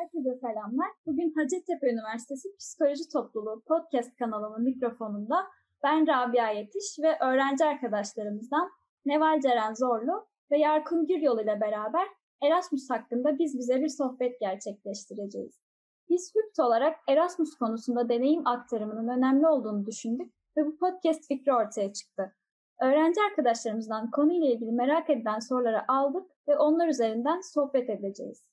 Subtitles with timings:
[0.00, 0.88] Herkese selamlar.
[1.06, 5.46] Bugün Hacettepe Üniversitesi Psikoloji Topluluğu podcast kanalının mikrofonunda
[5.82, 8.70] ben Rabia Yetiş ve öğrenci arkadaşlarımızdan
[9.06, 12.06] Neval Ceren Zorlu ve Yarkun Güryol ile beraber
[12.42, 15.60] Erasmus hakkında biz bize bir sohbet gerçekleştireceğiz.
[16.08, 21.92] Biz HÜPT olarak Erasmus konusunda deneyim aktarımının önemli olduğunu düşündük ve bu podcast fikri ortaya
[21.92, 22.34] çıktı.
[22.80, 28.49] Öğrenci arkadaşlarımızdan konuyla ilgili merak edilen soruları aldık ve onlar üzerinden sohbet edeceğiz.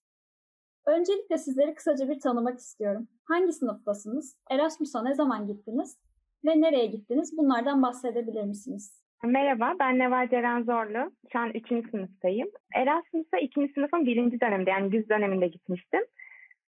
[0.88, 3.08] Öncelikle sizleri kısaca bir tanımak istiyorum.
[3.24, 4.38] Hangi sınıftasınız?
[4.52, 5.98] Erasmus'a ne zaman gittiniz?
[6.46, 7.38] Ve nereye gittiniz?
[7.38, 9.04] Bunlardan bahsedebilir misiniz?
[9.24, 11.12] Merhaba, ben Neval Ceren Zorlu.
[11.32, 11.90] Şu an 3.
[11.92, 12.48] sınıftayım.
[12.76, 13.72] Erasmus'a 2.
[13.76, 14.40] sınıfın 1.
[14.42, 16.02] döneminde yani güz döneminde gitmiştim.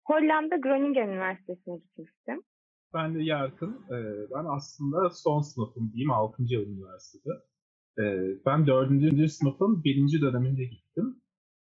[0.04, 2.42] Hollanda Groningen Üniversitesi'ne gitmiştim.
[2.94, 3.86] Ben de Yarkın.
[3.90, 6.42] Ee, ben aslında son sınıfım diyeyim 6.
[6.42, 7.32] yıl üniversitede.
[7.98, 8.02] Ee,
[8.46, 9.30] ben 4.
[9.30, 10.20] sınıfın 1.
[10.20, 11.20] döneminde gittim.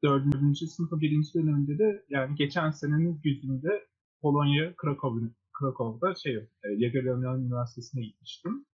[0.04, 0.24] 4.
[0.58, 1.34] sınıfın 1.
[1.36, 3.88] döneminde de yani geçen senenin güzünde
[4.22, 5.28] Polonya Krakow,
[5.60, 8.66] Krakow'da şey, e, Jagiellonian Üniversitesi'ne gitmiştim.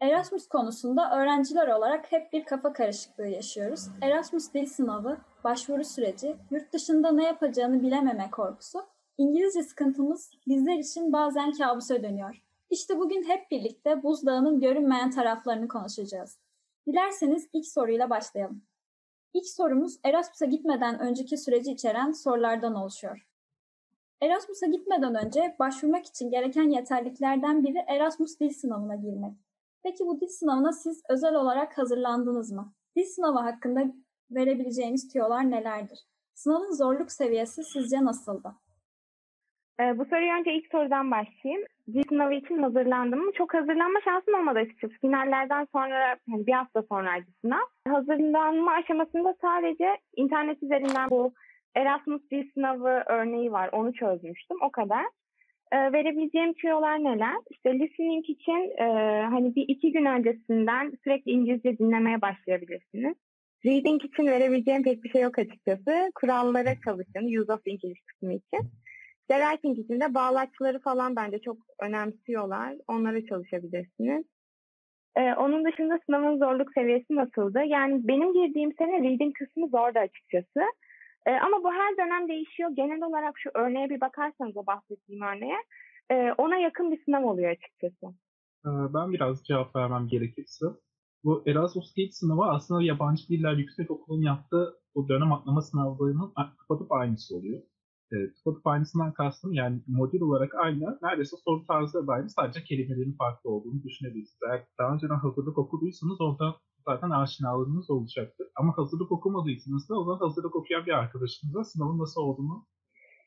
[0.00, 3.88] Erasmus konusunda öğrenciler olarak hep bir kafa karışıklığı yaşıyoruz.
[4.02, 8.78] Erasmus dil sınavı, başvuru süreci, yurt dışında ne yapacağını bilememe korkusu,
[9.18, 12.42] İngilizce sıkıntımız bizler için bazen kabusa dönüyor.
[12.70, 16.38] İşte bugün hep birlikte buzdağının görünmeyen taraflarını konuşacağız.
[16.86, 18.62] Dilerseniz ilk soruyla başlayalım.
[19.34, 23.26] İlk sorumuz Erasmus'a gitmeden önceki süreci içeren sorulardan oluşuyor.
[24.22, 29.32] Erasmus'a gitmeden önce başvurmak için gereken yeterliklerden biri Erasmus dil sınavına girmek.
[29.82, 32.72] Peki bu dil sınavına siz özel olarak hazırlandınız mı?
[32.96, 33.84] Dil sınavı hakkında
[34.30, 35.98] verebileceğiniz tüyolar nelerdir?
[36.34, 38.54] Sınavın zorluk seviyesi sizce nasıldı?
[39.80, 41.66] Ee, bu soruyu önce ilk sorudan başlayayım.
[41.92, 43.32] Dil sınavı için hazırlandım mı?
[43.32, 44.94] Çok hazırlanma şansım olmadı açıkçası.
[45.00, 47.66] Finallerden sonra, yani bir hafta sonraydı sınav.
[47.88, 51.34] Hazırlanma aşamasında sadece internet üzerinden bu
[51.74, 53.70] Erasmus dil sınavı örneği var.
[53.72, 54.56] Onu çözmüştüm.
[54.62, 55.04] O kadar.
[55.72, 57.34] Ee, verebileceğim tüyolar neler?
[57.50, 58.86] İşte listening için e,
[59.30, 63.14] hani bir iki gün öncesinden sürekli İngilizce dinlemeye başlayabilirsiniz.
[63.66, 66.10] Reading için verebileceğim pek bir şey yok açıkçası.
[66.14, 67.40] Kurallara çalışın.
[67.40, 68.70] Use of English kısmı için.
[69.30, 72.74] Writing için de bağlaçları falan bence çok önemsiyorlar.
[72.88, 74.24] Onlara çalışabilirsiniz.
[75.16, 77.62] Ee, onun dışında sınavın zorluk seviyesi nasıldı?
[77.66, 80.60] Yani benim girdiğim sene reading kısmı zordu açıkçası.
[81.26, 82.70] Ee, ama bu her dönem değişiyor.
[82.70, 85.56] Genel olarak şu örneğe bir bakarsanız o bahsettiğim örneğe
[86.10, 88.06] e, ona yakın bir sınav oluyor açıkçası.
[88.66, 90.66] Ee, ben biraz cevap vermem gerekirse.
[91.24, 96.92] Bu Erasmus Dil sınavı aslında yabancı diller yüksek okulun yaptığı o dönem atlama sınavlarının tıpatıp
[96.92, 97.62] aynısı oluyor.
[98.12, 100.98] E, tıpatıp aynısından kastım yani modül olarak aynı.
[101.02, 102.30] Neredeyse soru tarzı da aynı.
[102.30, 104.40] Sadece kelimelerin farklı olduğunu düşünebilirsiniz.
[104.50, 106.56] Eğer daha önceden hazırlık okuduysanız orada
[106.86, 108.46] zaten aşinalığınız olacaktır.
[108.56, 112.66] Ama hazırlık okumadıysanız da o zaman hazırlık okuyan bir arkadaşınıza sınavın nasıl olduğunu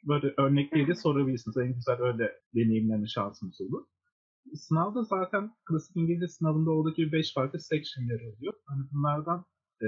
[0.03, 1.57] böyle örnekleriyle sorabilirsiniz.
[1.57, 3.85] En güzel öyle deneyimleme şansımız olur.
[4.53, 8.53] Sınavda zaten klasik İngilizce sınavında oradaki 5 farklı section yer alıyor.
[8.65, 9.45] Hani bunlardan
[9.81, 9.87] e,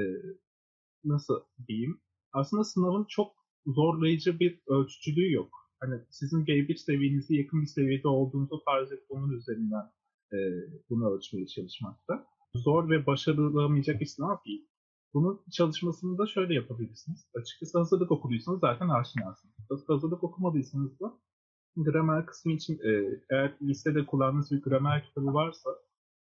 [1.03, 2.01] nasıl diyeyim?
[2.33, 5.49] Aslında sınavın çok zorlayıcı bir ölçücülüğü yok.
[5.79, 9.91] Hani sizin B1 seviyenize yakın bir seviyede olduğunuzu farz edip onun üzerinden
[10.33, 10.37] e,
[10.89, 12.27] bunu ölçmeye çalışmakta.
[12.55, 14.67] Zor ve başarılamayacak sınav değil.
[15.13, 17.27] Bunun çalışmasını da şöyle yapabilirsiniz.
[17.35, 19.55] Açıkçası hazırlık okuduysanız zaten aşinasınız.
[19.87, 21.17] Hazırlık okumadıysanız da
[21.75, 25.69] gramer kısmı için e, eğer listede kullandığınız bir gramer kitabı varsa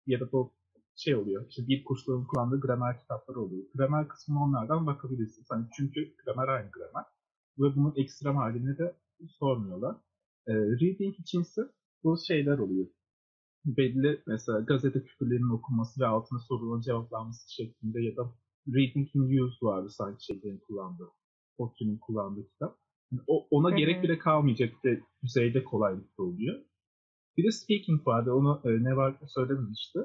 [0.07, 0.53] ya da bu
[0.97, 1.47] şey oluyor.
[1.49, 3.65] İşte dil kurslarının kullandığı gramer kitapları oluyor.
[3.75, 5.47] Gramer kısmına onlardan bakabilirsiniz.
[5.51, 7.05] Hani çünkü gramer aynı gramer
[7.61, 8.97] ve bunun ekstrem halini de
[9.29, 9.97] sormuyorlar.
[10.47, 11.63] E, reading içinse
[12.05, 12.87] bu şeyler oluyor.
[13.65, 18.35] Belli mesela gazete küpürlerinin okunması ve altına soruların cevaplanması şeklinde ya da
[18.69, 21.09] Reading in Use vardı sanki şeylerin kullandığı.
[21.57, 22.79] Fortune'un kullandığı kitap.
[23.13, 23.77] Yani o, ona Hı-hı.
[23.77, 26.61] gerek bile kalmayacak bir düzeyde kolaylıkta oluyor.
[27.37, 28.33] Bir de speaking vardı.
[28.33, 29.99] Onu e, ne var söylememişti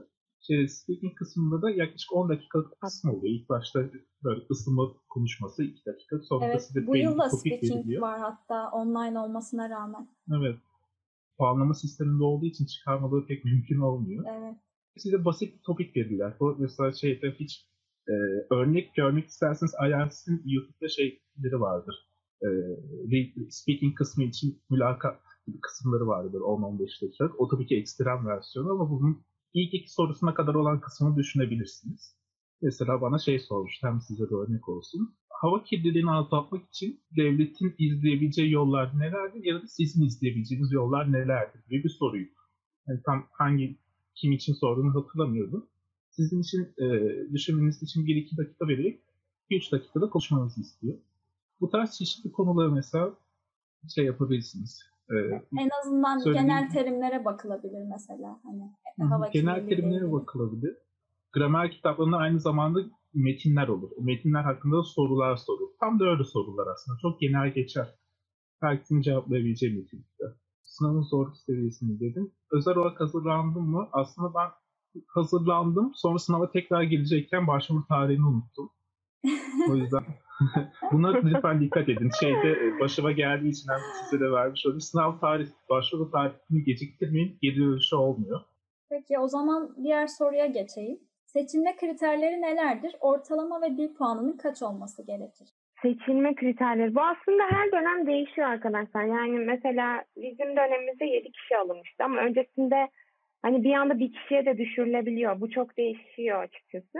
[0.47, 3.33] şey, speaking kısmında da yaklaşık 10 dakikalık kısım oluyor.
[3.33, 3.79] İlk başta
[4.23, 6.19] böyle ısınma konuşması 2 dakika.
[6.19, 8.01] Sonra evet, da bu yıl da speaking veriliyor.
[8.01, 10.09] var hatta online olmasına rağmen.
[10.39, 10.59] Evet.
[11.37, 14.25] Puanlama sisteminde olduğu için çıkarmaları pek mümkün olmuyor.
[14.37, 14.55] Evet.
[14.97, 16.33] Size basit bir topik verirler.
[16.39, 17.69] Bu mesela şeyde hiç
[18.07, 18.13] e,
[18.53, 21.95] örnek görmek isterseniz IELTS'in YouTube'da şeyleri vardır.
[22.43, 22.47] E,
[23.49, 25.19] speaking kısmı için mülakat
[25.61, 27.29] kısımları vardır 10-15 dakika.
[27.37, 29.25] O tabii ki ekstrem versiyonu ama bunun
[29.55, 32.15] ilk iki sorusuna kadar olan kısmını düşünebilirsiniz.
[32.61, 35.15] Mesela bana şey sormuştu, hem size de örnek olsun.
[35.29, 41.83] Hava kirliliğini azaltmak için devletin izleyebileceği yollar nelerdir ya da sizin izleyebileceğiniz yollar nelerdir gibi
[41.83, 42.27] bir soruyu.
[42.87, 43.77] Yani tam hangi
[44.15, 45.67] kim için sorduğunu hatırlamıyordum.
[46.09, 46.87] Sizin için e,
[47.33, 49.01] düşünmeniz için 1-2 dakika vererek
[49.51, 50.97] 2-3 dakikada konuşmanızı istiyor.
[51.61, 53.13] Bu tarz çeşitli konuları mesela
[53.95, 54.94] şey yapabilirsiniz.
[55.11, 55.15] Ee,
[55.59, 58.39] En azından Söylediğim- genel terimlere bakılabilir mesela.
[58.43, 60.11] Hani hava genel terimlere ilgili.
[60.11, 60.77] bakılabilir.
[61.33, 62.79] Gramer kitaplarında aynı zamanda
[63.13, 63.91] metinler olur.
[63.97, 65.69] O metinler hakkında da sorular sorulur.
[65.79, 66.97] Tam da öyle sorular aslında.
[67.01, 67.95] Çok genel geçer.
[68.61, 70.23] Herkesin cevaplayabileceği nitelikte.
[70.63, 72.31] Sınavın zorluk seviyesini dedim.
[72.51, 73.87] Özel olarak hazırlandım mı?
[73.91, 74.49] Aslında ben
[75.07, 75.91] hazırlandım.
[75.95, 78.69] Sonra sınava tekrar gelecekken başvuru tarihini unuttum.
[79.69, 80.03] O yüzden
[80.91, 82.09] buna lütfen dikkat edin.
[82.19, 84.81] Şeyde e, başıma geldiği için hem size de vermiş olayım.
[84.81, 87.37] Sınav tarih, başvuru tarihini geciktirmeyin.
[87.41, 88.41] Geri dönüşü olmuyor.
[88.89, 90.99] Peki o zaman diğer soruya geçeyim.
[91.25, 92.95] Seçilme kriterleri nelerdir?
[92.99, 95.47] Ortalama ve dil puanının kaç olması gerekir?
[95.81, 96.95] Seçilme kriterleri.
[96.95, 99.03] Bu aslında her dönem değişiyor arkadaşlar.
[99.03, 102.89] Yani mesela bizim dönemimizde 7 kişi alınmıştı ama öncesinde
[103.41, 105.41] hani bir anda bir kişiye de düşürülebiliyor.
[105.41, 106.99] Bu çok değişiyor açıkçası.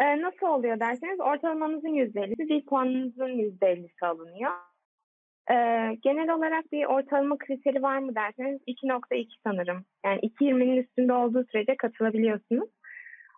[0.00, 4.50] Ee, nasıl oluyor derseniz ortalamanızın %50'si, dil puanınızın %50'si alınıyor.
[5.50, 9.84] Ee, genel olarak bir ortalama kriteri var mı derseniz 2.2 sanırım.
[10.04, 12.68] Yani 2.20'nin üstünde olduğu sürece katılabiliyorsunuz.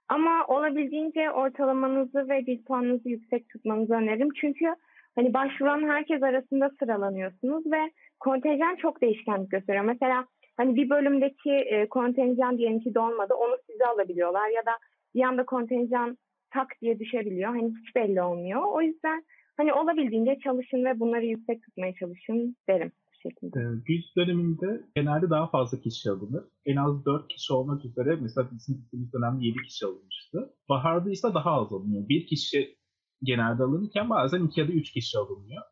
[0.08, 4.28] Ama olabildiğince ortalamanızı ve dil puanınızı yüksek tutmanızı öneririm.
[4.40, 4.74] Çünkü
[5.14, 7.90] hani başvuran herkes arasında sıralanıyorsunuz ve
[8.20, 9.84] kontenjan çok değişkenlik gösteriyor.
[9.84, 10.26] Mesela
[10.56, 14.72] hani bir bölümdeki e, kontenjan diyelim ki dolmadı onu size alabiliyorlar ya da
[15.14, 16.18] bir anda kontenjan
[16.50, 17.50] tak diye düşebiliyor.
[17.50, 18.62] Hani hiç belli olmuyor.
[18.72, 19.24] O yüzden
[19.56, 23.60] hani olabildiğince çalışın ve bunları yüksek tutmaya çalışın derim bu şekilde.
[23.60, 26.44] Ee, Güz döneminde genelde daha fazla kişi alınır.
[26.66, 30.54] En az 4 kişi olmak üzere mesela bizim gittiğimiz dönemde 7 kişi alınmıştı.
[30.68, 32.08] Baharda ise daha az alınıyor.
[32.08, 32.78] Bir kişi
[33.22, 35.62] genelde alınırken bazen 2 ya da 3 kişi alınıyor.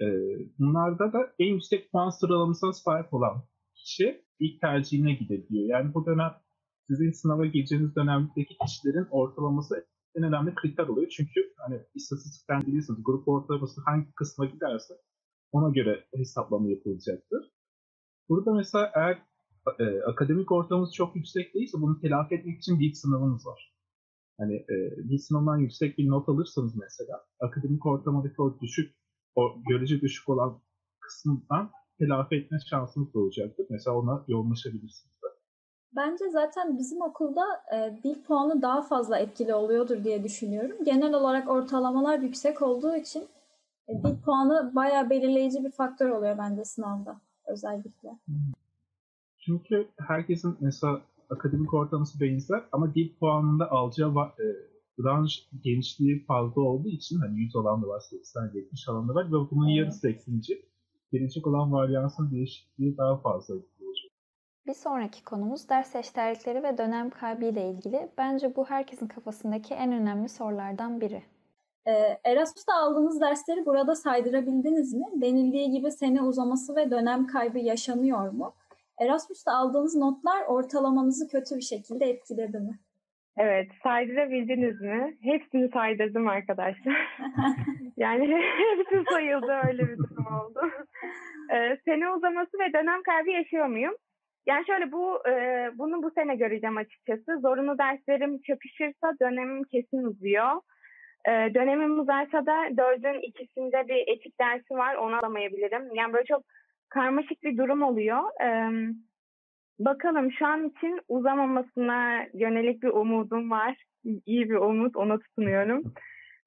[0.00, 0.06] Ee,
[0.58, 3.42] bunlarda da en yüksek puan sıralamasına sahip olan
[3.74, 5.68] kişi ilk tercihine gidebiliyor.
[5.68, 6.32] Yani bu dönem
[6.88, 11.08] sizin sınava gireceğiniz dönemdeki kişilerin ortalaması en önemli kriter oluyor.
[11.08, 14.94] Çünkü hani istatistikten bilirsiniz grup ortalaması hangi kısma giderse
[15.52, 17.52] ona göre hesaplama yapılacaktır.
[18.28, 19.22] Burada mesela eğer
[19.78, 23.74] e, akademik ortamımız çok yüksek değilse bunu telafi etmek için dil sınavınız var.
[24.38, 28.94] Hani e, dil sınavından yüksek bir not alırsanız mesela akademik ortamadaki o düşük,
[29.34, 30.62] o görece düşük olan
[31.00, 33.66] kısımdan telafi etme şansınız olacaktır.
[33.70, 35.19] Mesela ona yoğunlaşabilirsiniz.
[35.96, 37.44] Bence zaten bizim okulda
[37.74, 40.76] e, dil puanı daha fazla etkili oluyordur diye düşünüyorum.
[40.84, 43.28] Genel olarak ortalamalar yüksek olduğu için
[43.88, 48.18] e, dil puanı bayağı belirleyici bir faktör oluyor bence sınavda özellikle.
[49.38, 51.00] Çünkü herkesin mesela
[51.30, 54.46] akademik ortalaması benzer ama dil puanında alacağı e,
[55.04, 55.32] range
[55.64, 59.50] genişliği fazla olduğu için hani 100 alan da var, 80, 70 alan da var ve
[59.50, 59.78] bunun Evet.
[59.78, 60.62] yarısı eksinince
[61.12, 63.54] gelecek olan varyansın değişikliği daha fazla.
[64.70, 68.08] Bir sonraki konumuz ders eşdeğerlikleri ve dönem kaybı ile ilgili.
[68.18, 71.22] Bence bu herkesin kafasındaki en önemli sorulardan biri.
[71.86, 71.92] E,
[72.24, 75.04] Erasmus'ta aldığınız dersleri burada saydırabildiniz mi?
[75.14, 78.54] Denildiği gibi sene uzaması ve dönem kaybı yaşanıyor mu?
[79.00, 82.78] Erasmus'ta aldığınız notlar ortalamanızı kötü bir şekilde etkiledi mi?
[83.36, 85.18] Evet, saydırabildiniz mi?
[85.22, 87.18] Hepsini saydırdım arkadaşlar.
[87.96, 90.60] yani hepsi sayıldı öyle bir durum oldu.
[91.54, 93.94] Ee, sene uzaması ve dönem kaybı yaşıyor muyum?
[94.46, 95.32] Yani şöyle bu e,
[95.78, 97.40] bunu bu sene göreceğim açıkçası.
[97.40, 100.60] Zorunlu derslerim çakışırsa dönemim kesin uzuyor.
[101.28, 105.94] E, dönemim uzarsa da dördün ikisinde bir etik dersi var onu alamayabilirim.
[105.94, 106.42] Yani böyle çok
[106.88, 108.42] karmaşık bir durum oluyor.
[108.42, 108.48] E,
[109.78, 113.84] bakalım şu an için uzamamasına yönelik bir umudum var.
[114.26, 115.94] İyi bir umut ona tutunuyorum.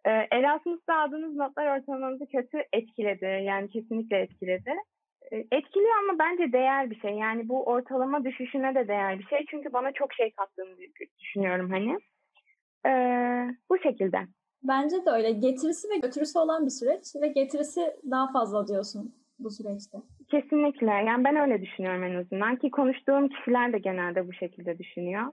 [0.06, 3.44] E, Erasmus'ta aldığınız notlar ortalamanızı kötü etkiledi.
[3.44, 4.72] Yani kesinlikle etkiledi.
[5.34, 7.12] E, Etkiliyor ama bence değer bir şey.
[7.12, 9.46] Yani bu ortalama düşüşüne de değer bir şey.
[9.50, 10.76] Çünkü bana çok şey kattığını
[11.20, 11.98] düşünüyorum hani.
[12.86, 14.18] Ee, bu şekilde.
[14.64, 15.32] Bence de öyle.
[15.32, 19.98] Getirisi ve götürüsü olan bir süreç ve getirisi daha fazla diyorsun bu süreçte.
[20.32, 20.92] Kesinlikle.
[20.92, 25.24] Yani ben öyle düşünüyorum en azından ki konuştuğum kişiler de genelde bu şekilde düşünüyor.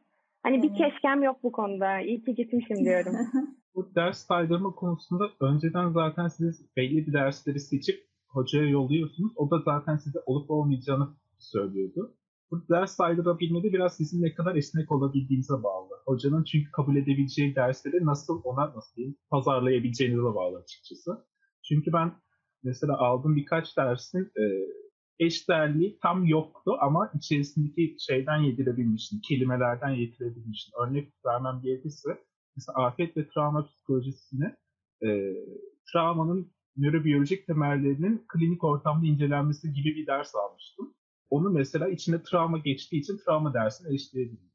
[0.43, 0.79] Hani bir Evet.
[0.79, 2.01] keşkem yok bu konuda.
[2.01, 3.15] İyi ki gitmişim diyorum.
[3.75, 9.33] Bu ders saydırma konusunda önceden zaten siz belli bir dersleri seçip hocaya yolluyorsunuz.
[9.37, 11.09] O da zaten size olup olmayacağını
[11.39, 12.15] söylüyordu.
[12.51, 15.91] Bu ders saydırabilmede biraz sizin ne kadar esnek olabildiğinize bağlı.
[16.07, 21.11] Hocanın çünkü kabul edebileceği dersleri nasıl ona nasıl diyeyim pazarlayabileceğinize bağlı açıkçası.
[21.69, 22.13] Çünkü ben
[22.63, 24.45] mesela aldığım birkaç dersin e,
[25.25, 30.73] eşdeğerliği tam yoktu ama içerisindeki şeyden yedirebilmiştim, kelimelerden yedirebilmiştim.
[30.87, 32.09] Örnek vermem gerekirse
[32.57, 34.55] mesela afet ve travma psikolojisini
[35.03, 35.09] e,
[35.93, 40.95] travmanın nörobiyolojik temellerinin klinik ortamda incelenmesi gibi bir ders almıştım.
[41.31, 44.51] Onu mesela içinde travma geçtiği için travma dersine eşleyebilirim.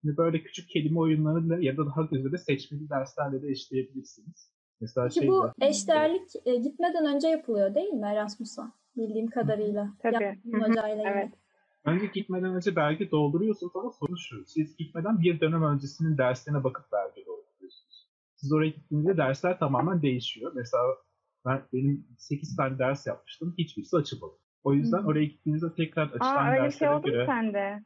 [0.00, 4.52] Şimdi böyle küçük kelime oyunlarıyla ya da daha güzel seçmeli derslerle de eşleyebilirsiniz.
[4.80, 8.72] Mesela Peki şey bu de- eşdeğerlik e, gitmeden önce yapılıyor değil mi Erasmus'a?
[8.96, 9.96] bildiğim kadarıyla.
[10.02, 10.38] Tabii.
[10.52, 11.32] Hocayla evet.
[11.84, 14.44] Önce gitmeden önce belge dolduruyorsunuz ama sorun şu.
[14.46, 18.08] Siz gitmeden bir dönem öncesinin derslerine bakıp belge dolduruyorsunuz.
[18.36, 20.52] Siz oraya gittiğinizde dersler tamamen değişiyor.
[20.54, 20.82] Mesela
[21.46, 23.54] ben benim 8 tane ders yapmıştım.
[23.58, 24.32] Hiçbirisi açılmadı.
[24.64, 27.84] O yüzden oraya gittiğinizde tekrar açılan Aa öyle şey derslere oldu mu göre sende?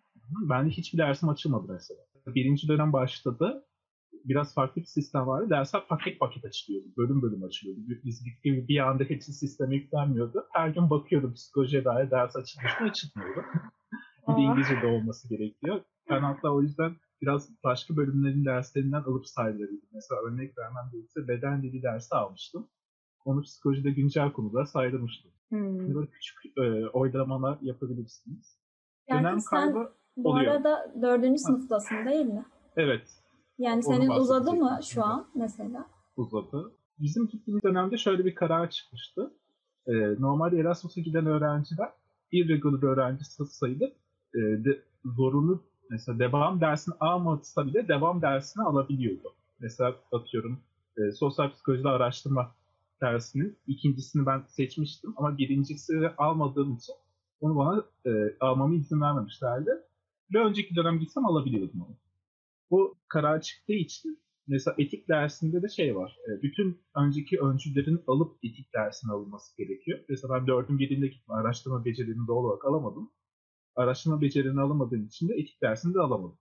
[0.48, 2.00] ben de hiçbir dersim açılmadı mesela.
[2.26, 3.64] Birinci dönem başladı.
[4.24, 5.50] Biraz farklı bir sistem vardı.
[5.50, 6.86] Dersler paket paket açılıyordu.
[6.96, 7.80] Bölüm bölüm açılıyordu.
[8.04, 10.46] Biz gittiğimiz bir anda hepsi sisteme yüklenmiyordu.
[10.52, 13.42] Her gün bakıyordum psikolojiye dair ders açılmış mı açılmıyordu.
[14.28, 14.40] bir de.
[14.40, 15.80] İngilizce de olması gerekiyor.
[16.10, 19.88] Ben hatta o yüzden biraz başka bölümlerin derslerinden alıp sayılarıydım.
[19.92, 22.68] Mesela örnek vermem gerekirse beden dili dersi almıştım.
[23.24, 25.30] Onu psikolojide güncel konuda saydırmıştım.
[25.48, 25.94] Hmm.
[25.94, 28.58] Böyle küçük e, oylamalar yapabilirsiniz.
[29.08, 30.52] Yani Dönem sen kaybı bu oluyor.
[30.52, 32.44] arada dördüncü sınıftasın değil mi?
[32.76, 33.08] evet
[33.58, 35.86] Yani Onu senin uzadı mı şu an mesela?
[36.16, 36.72] uzadı.
[36.98, 39.34] Bizim gittiğimiz dönemde şöyle bir karar çıkmıştı.
[39.86, 41.88] Ee, normalde Erasmus'a giden öğrenciler
[42.32, 43.92] irregular öğrenci sayılıp
[44.34, 49.32] e, de, zorunlu mesela devam dersini almasa bile devam dersini alabiliyordu.
[49.60, 50.60] Mesela atıyorum
[50.96, 52.54] e, sosyal psikolojide araştırma
[53.02, 56.94] dersinin ikincisini ben seçmiştim ama birincisini almadığım için
[57.40, 59.70] onu bana e, almama izin vermemişlerdi.
[60.34, 61.96] Ve önceki dönem gitsem alabiliyordum onu.
[62.70, 66.16] Bu karar çıktığı için mesela etik dersinde de şey var.
[66.28, 70.00] e, Bütün önceki öncülerin alıp etik dersine alınması gerekiyor.
[70.08, 71.34] Mesela ben dördün birinde gittim.
[71.34, 73.10] Araştırma becerilerini doğal olarak alamadım.
[73.76, 76.38] Araştırma becerilerini alamadığım için de etik dersini de alamadım.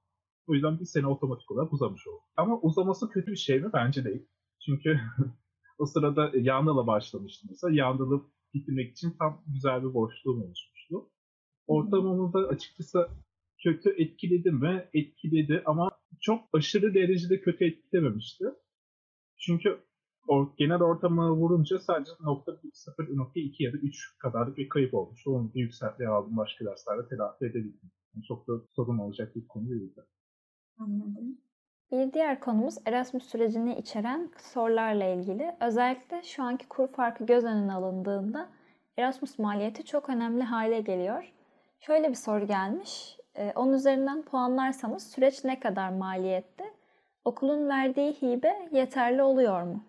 [0.47, 2.21] O yüzden bir sene otomatik olarak uzamış oldu.
[2.37, 3.69] Ama uzaması kötü bir şey mi?
[3.73, 4.27] Bence değil.
[4.65, 4.99] Çünkü
[5.81, 7.75] o sırada Yandal'a başlamıştım mesela.
[7.75, 8.21] Yandal'ı
[8.53, 11.09] bitirmek için tam güzel bir boşluğum oluşmuştu.
[11.67, 13.07] Ortamımı da açıkçası
[13.63, 14.89] kötü etkiledi mi?
[14.93, 18.45] Etkiledi ama çok aşırı derecede kötü etkilememişti.
[19.37, 19.79] Çünkü
[20.27, 25.31] o genel ortamı vurunca sadece nokta 0.2 ya da 3 kadarlık bir kayıp olmuştu.
[25.31, 27.91] Onu da yükseltmeye aldım başka derslerde telafi edebildim.
[28.15, 30.05] Yani çok da sorun olacak bir konu değildi.
[30.77, 31.37] Anladım.
[31.91, 35.55] Bir diğer konumuz Erasmus sürecini içeren sorularla ilgili.
[35.59, 38.49] Özellikle şu anki kur farkı göz önüne alındığında
[38.97, 41.33] Erasmus maliyeti çok önemli hale geliyor.
[41.79, 43.17] Şöyle bir soru gelmiş.
[43.35, 46.65] Ee, Onun üzerinden puanlarsanız süreç ne kadar maliyetli?
[47.25, 49.83] Okulun verdiği hibe yeterli oluyor mu?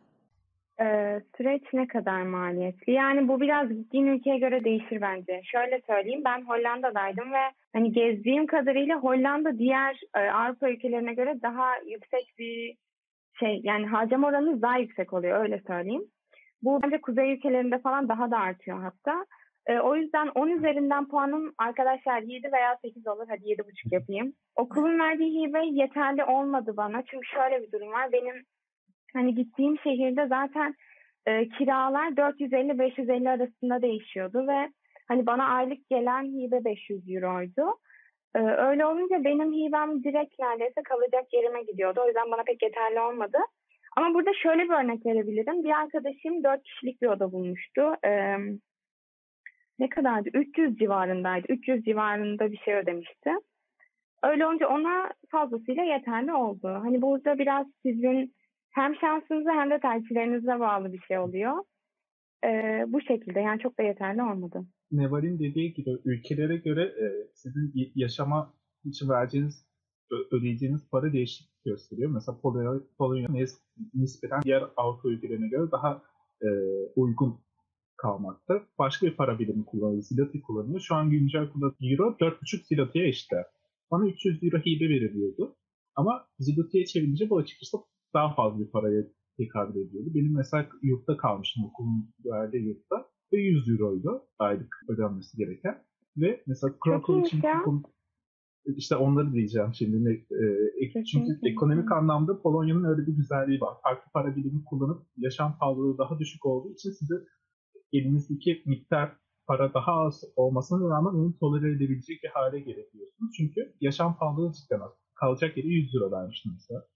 [0.81, 2.93] Ee, süreç ne kadar maliyetli?
[2.93, 5.41] Yani bu biraz gittiğin ülkeye göre değişir bence.
[5.45, 11.77] Şöyle söyleyeyim ben Hollanda'daydım ve hani gezdiğim kadarıyla Hollanda diğer e, Avrupa ülkelerine göre daha
[11.87, 12.77] yüksek bir
[13.39, 16.05] şey yani harcama oranı daha yüksek oluyor öyle söyleyeyim.
[16.63, 19.27] Bu bence kuzey ülkelerinde falan daha da artıyor hatta.
[19.67, 23.25] E, o yüzden 10 üzerinden puanım arkadaşlar 7 veya 8 olur.
[23.29, 24.33] Hadi 7,5 yapayım.
[24.57, 27.03] Okulun verdiği hibe yeterli olmadı bana.
[27.07, 28.13] Çünkü şöyle bir durum var.
[28.13, 28.45] Benim
[29.13, 30.75] hani gittiğim şehirde zaten
[31.27, 34.69] e, kiralar 450-550 arasında değişiyordu ve
[35.09, 37.79] hani bana aylık gelen hibe 500 euroydu.
[38.35, 42.01] E, öyle olunca benim hibem direkt neredeyse kalacak yerime gidiyordu.
[42.05, 43.39] O yüzden bana pek yeterli olmadı.
[43.97, 45.65] Ama burada şöyle bir örnek verebilirim.
[45.65, 47.95] Bir arkadaşım 4 kişilik bir oda bulmuştu.
[48.05, 48.37] E,
[49.79, 50.31] ne kadardı?
[50.35, 51.47] 300 civarındaydı.
[51.49, 53.31] 300 civarında bir şey ödemişti.
[54.23, 56.69] Öyle olunca ona fazlasıyla yeterli oldu.
[56.83, 58.35] Hani burada biraz sizin
[58.73, 61.53] hem şansınıza hem de tercihlerinize bağlı bir şey oluyor.
[62.45, 64.67] Ee, bu şekilde yani çok da yeterli olmadı.
[64.93, 69.67] Neval'in dediği gibi ülkelere göre e, sizin yaşama için vereceğiniz,
[70.33, 72.11] ödeyeceğiniz para değişiklik gösteriyor.
[72.11, 73.61] Mesela Polonya, Polonya nis-
[73.95, 76.03] nispeten diğer Avrupa ülkelerine göre daha
[76.43, 76.49] e,
[76.97, 77.41] uygun
[77.97, 78.63] kalmakta.
[78.79, 80.03] Başka bir para birimi kullanıyor.
[80.03, 80.81] Zloty kullanıyor.
[80.81, 83.31] Şu an güncel kullanılan euro 4,5 Zloty'ye eşit.
[83.91, 85.57] Bana 300 euro hibe veriliyordu.
[85.95, 87.77] Ama Zloty'ye çevirince bu açıkçası
[88.15, 89.03] daha fazla bir paraya
[89.37, 90.11] tekabül ediyordu.
[90.15, 95.85] Benim mesela yurtta kalmıştım okulun verdiği yurtta ve 100 euroydu aylık ödenmesi gereken.
[96.17, 97.83] Ve mesela Krakow iyiymiş için
[98.77, 100.05] işte onları diyeceğim şimdi.
[100.05, 100.11] Ne,
[101.01, 103.75] e, çünkü ekonomik anlamda Polonya'nın öyle bir güzelliği var.
[103.83, 107.15] Farklı para birimi kullanıp yaşam pahalılığı daha düşük olduğu için size
[107.93, 109.17] elinizdeki miktar
[109.47, 113.33] para daha az olmasına rağmen onu tolere edebilecek bir hale gelebiliyorsunuz.
[113.37, 114.93] Çünkü yaşam pahalılığı cidden az.
[115.15, 116.87] Kalacak yeri 100 lira vermiştim mesela.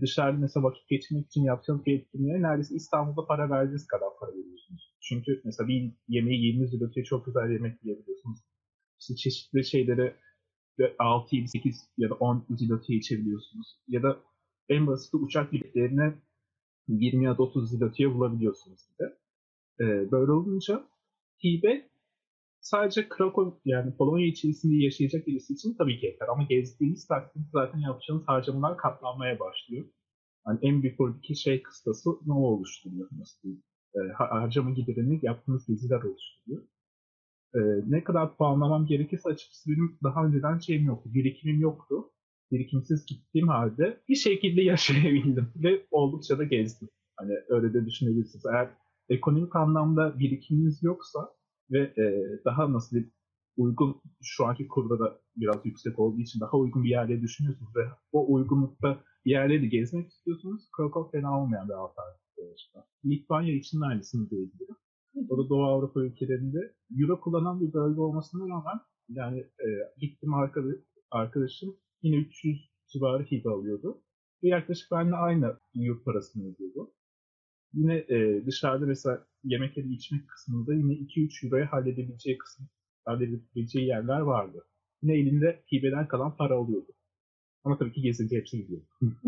[0.00, 4.94] Dışarıda mesela vakit geçirmek için yapacağınız bir etkinliğe neredeyse İstanbul'da para verdiğiniz kadar para veriyorsunuz.
[5.00, 8.38] Çünkü mesela bir yemeği 20 zloty'ye çok güzel yemek yiyebiliyorsunuz.
[9.00, 10.14] İşte çeşitli şeyleri
[10.98, 13.76] 6, 7, 8 ya da 10 zloty'ye içebiliyorsunuz.
[13.88, 14.20] Ya da
[14.68, 16.14] en basit uçak biletlerine
[16.88, 19.08] 20 ya da 30 zloty'ye bulabiliyorsunuz gibi.
[19.80, 20.84] Ee, böyle olunca
[21.44, 21.88] hibe
[22.64, 27.78] sadece Krakow yani Polonya içerisinde yaşayacak birisi için tabii ki yeter ama gezdiğiniz takdirde zaten
[27.78, 29.86] yapacağınız harcamalar katlanmaya başlıyor.
[30.46, 33.08] Yani en büyük oradaki şey kıstası ne oluşturuyor?
[33.18, 33.48] Nasıl
[33.94, 36.62] har- harcama giderini yaptığınız geziler oluşturuyor.
[37.54, 41.10] e, ne kadar puanlamam gerekirse açıkçası benim daha önceden şeyim yoktu.
[41.14, 41.94] Birikimim yoktu.
[42.52, 46.88] Birikimsiz gittiğim halde bir şekilde yaşayabildim ve oldukça da gezdim.
[47.16, 48.46] Hani öyle de düşünebilirsiniz.
[48.46, 48.70] Eğer
[49.08, 51.20] ekonomik anlamda birikiminiz yoksa
[51.70, 52.04] ve e,
[52.44, 53.12] daha nasıl diyeyim,
[53.56, 57.84] uygun şu anki kurda da biraz yüksek olduğu için daha uygun bir yerde düşünüyorsunuz ve
[58.12, 60.62] o uygunlukta bir yerleri gezmek istiyorsunuz.
[60.76, 62.24] Krakow fena olmayan bir alternatif.
[63.04, 64.76] Litvanya için de aynısını diyebilirim.
[65.28, 69.68] O da Doğu Avrupa ülkelerinde Euro kullanan bir bölge olmasına rağmen yani e,
[70.00, 70.74] gittim arkadaş,
[71.10, 74.02] arkadaşım yine 300 civarı hibe alıyordu.
[74.42, 76.93] Ve yaklaşık benimle aynı yurt parasını ödüyordu.
[77.74, 82.66] Yine e, dışarıda mesela yemek yedi içmek kısmında yine 2-3 euroya halledebileceği kısım,
[83.04, 84.64] halledebileceği yerler vardı.
[85.02, 86.92] Yine elinde hibeden kalan para oluyordu.
[87.64, 88.82] Ama tabii ki gezince hepsi gidiyor.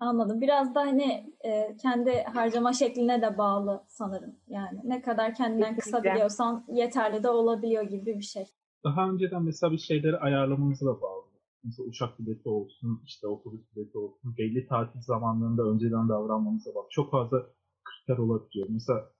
[0.00, 0.40] Anladım.
[0.40, 4.36] Biraz da hani e, kendi harcama şekline de bağlı sanırım.
[4.48, 5.80] Yani ne kadar kendinden Kesinlikle.
[5.80, 8.44] kısabiliyorsan yeterli de olabiliyor gibi bir şey.
[8.84, 11.23] Daha önceden mesela bir şeyleri ayarlamanıza da bağlı.
[11.64, 16.86] Mesela uçak bileti olsun, işte otobüs bileti olsun, belli tatil zamanlarında önceden davranmanıza bağlı.
[16.90, 17.46] Çok fazla
[17.84, 18.68] kriter olabiliyor.
[18.70, 19.10] Mesela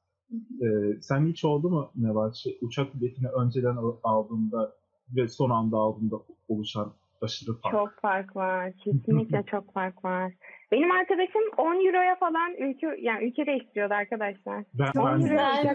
[0.63, 0.67] e,
[1.01, 4.73] sen hiç oldu mu ne var şey, uçak biletini önceden al- aldığında
[5.17, 6.17] ve son anda aldığında
[6.49, 7.73] oluşan aşırı fark.
[7.73, 8.73] Çok fark var.
[8.85, 10.33] Kesinlikle çok fark var.
[10.73, 14.65] Benim arkadaşım 10 euroya falan ülke yani ülke değiştiriyordu arkadaşlar.
[14.75, 15.75] Ben, 10 ben, euroya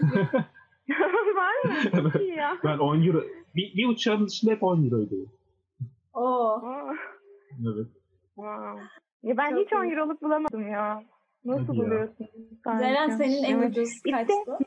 [1.36, 2.22] var mı?
[2.36, 2.58] Ya.
[2.64, 3.22] ben 10 euro,
[3.56, 5.16] bir, bir uçağın dışında hep 10 euroydu.
[6.14, 6.60] Oo.
[6.64, 6.94] Aa,
[7.60, 7.88] Evet.
[8.34, 8.82] wow.
[9.22, 9.92] Ya ben Çok hiç 10 iyi.
[9.92, 11.02] euroluk bulamadım ya.
[11.44, 11.84] Nasıl Hadi ya.
[11.84, 12.26] buluyorsun?
[12.78, 13.16] Zeren Harika.
[13.16, 13.70] senin en Evet.
[13.70, 14.58] ucuz İşte- kaçtı?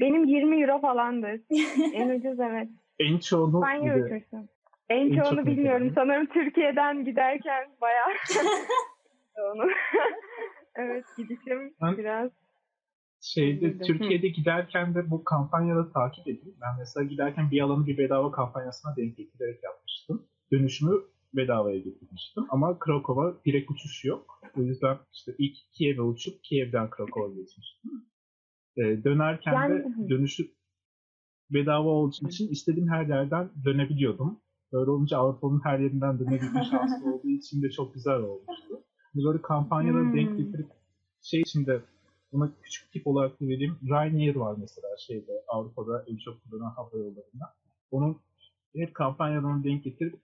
[0.00, 1.40] Benim 20 euro falandır.
[1.94, 2.68] en ucuz evet.
[2.98, 4.24] En çoğunu Ben bir de-.
[4.88, 5.88] En En çok çoğunu ne bilmiyorum.
[5.88, 6.02] kadar?
[6.02, 8.06] Sanırım Türkiye'den giderken bayağı
[9.54, 9.64] onu.
[10.76, 12.30] evet gidişim Ben- biraz
[13.22, 13.86] şeyde Üzüldüm.
[13.86, 16.56] Türkiye'de giderken de bu kampanyaları takip edeyim.
[16.62, 20.26] Ben mesela giderken bir alanı bir bedava kampanyasına denk getirerek yapmıştım.
[20.52, 20.92] Dönüşümü
[21.34, 22.44] bedavaya getirmiştim.
[22.48, 24.40] Ama Krakow'a direkt uçuş yok.
[24.58, 27.90] O yüzden işte ilk Kiev'e uçup Kiev'den Krakow'a geçmiştim.
[28.76, 30.50] Ee, dönerken de Yani- dönüşü
[31.50, 34.40] bedava olduğu için istediğim her yerden dönebiliyordum.
[34.72, 38.80] Böyle olunca Avrupa'nın her yerinden dönebilme şansı olduğu için de çok güzel olmuştu.
[39.14, 40.16] Böyle kampanyaları Hmm.
[40.16, 40.66] denk getirip
[41.22, 41.80] şey içinde
[42.32, 43.76] buna küçük tip olarak da vereyim.
[43.88, 47.54] Ryanair var mesela şeyde Avrupa'da en çok kullanılan hava yollarında.
[47.90, 48.16] Onun
[48.76, 50.18] hep kampanyalarını denk getirip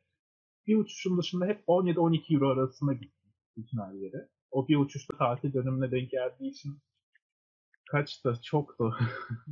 [0.66, 4.28] bir uçuşun dışında hep 17-12 euro arasında gittim bütün her yere.
[4.50, 6.78] O bir uçuşta tatil dönemine denk geldiği için
[7.90, 8.38] kaçtı?
[8.42, 8.94] Çoktu.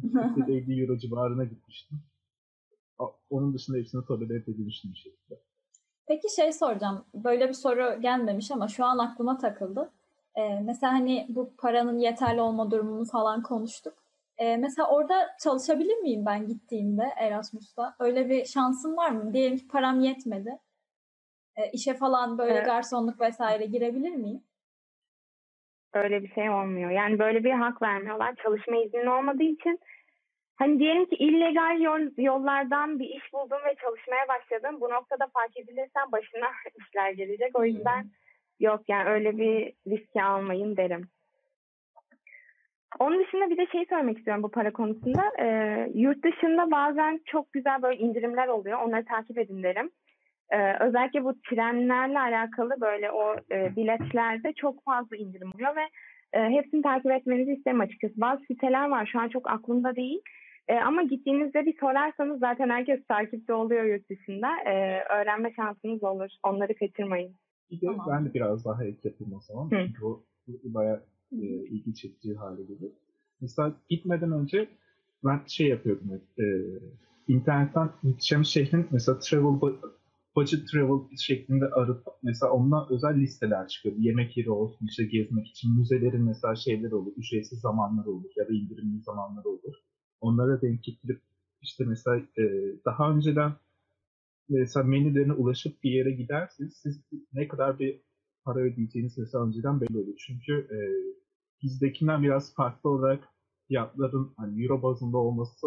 [0.48, 2.02] 50 euro civarına gitmiştim.
[3.30, 5.40] Onun dışında hepsini tolere edebilmiştim bir şekilde.
[6.06, 7.04] Peki şey soracağım.
[7.14, 9.92] Böyle bir soru gelmemiş ama şu an aklıma takıldı.
[10.36, 13.94] Ee, mesela hani bu paranın yeterli olma durumunu falan konuştuk.
[14.38, 17.96] Ee, mesela orada çalışabilir miyim ben gittiğimde Erasmus'ta?
[17.98, 19.32] Öyle bir şansım var mı?
[19.32, 20.58] Diyelim ki param yetmedi.
[21.56, 22.66] Ee, işe falan böyle Evet.
[22.66, 24.42] garsonluk vesaire girebilir miyim?
[25.94, 26.90] öyle bir şey olmuyor.
[26.90, 28.34] Yani böyle bir hak vermiyorlar.
[28.42, 29.80] Çalışma iznin olmadığı için
[30.56, 34.80] hani diyelim ki illegal yol, yollardan bir iş buldun ve çalışmaya başladın.
[34.80, 36.46] Bu noktada fark edilirsen başına
[36.78, 37.58] işler gelecek.
[37.58, 38.06] O yüzden
[38.60, 41.08] yok yani öyle bir riski almayın derim.
[42.98, 45.32] Onun dışında bir de şey söylemek istiyorum bu para konusunda.
[45.38, 48.80] Ee, yurt dışında bazen çok güzel böyle indirimler oluyor.
[48.80, 49.90] Onları takip edin derim.
[50.54, 55.84] Ee, özellikle bu trenlerle alakalı böyle o e, biletlerde çok fazla indirim oluyor ve
[56.32, 58.20] e, hepsini takip etmenizi isterim açıkçası.
[58.20, 60.20] Bazı siteler var şu an çok aklımda değil.
[60.68, 64.48] E, ama gittiğinizde bir sorarsanız zaten herkes takipte oluyor yurt dışında.
[64.66, 66.30] E, öğrenme şansınız olur.
[66.42, 67.34] Onları kaçırmayın.
[67.70, 68.06] Bir de Tamam.
[68.10, 69.64] ben de biraz daha ek yapayım o zaman.
[69.64, 69.86] Hı.
[69.86, 72.92] Çünkü o bu bayağı e, ilgi çekici hale gelir.
[73.40, 74.68] Mesela gitmeden önce
[75.24, 76.20] ben şey yapıyordum.
[76.38, 76.44] E,
[77.28, 79.60] internetten gideceğim şehrin mesela travel
[80.36, 83.96] budget travel şeklinde arıp mesela ondan özel listeler çıkıyor.
[83.98, 87.12] Yemek yeri olsun işte gezmek için müzelerin mesela şeyleri olur.
[87.16, 89.74] Ücretsiz zamanları olur ya da indirimli zamanları olur.
[90.20, 91.22] Onlara denk getirip
[91.62, 92.44] işte mesela e,
[92.84, 93.52] daha önceden
[94.48, 97.00] mesela menülerine ulaşıp bir yere giderseniz siz
[97.32, 98.00] ne kadar bir
[98.44, 100.14] para ödeyeceğiniz mesela önceden belli olur.
[100.26, 100.78] Çünkü e,
[101.62, 103.28] bizdekinden biraz farklı olarak
[103.68, 105.66] fiyatların hani euro bazında olması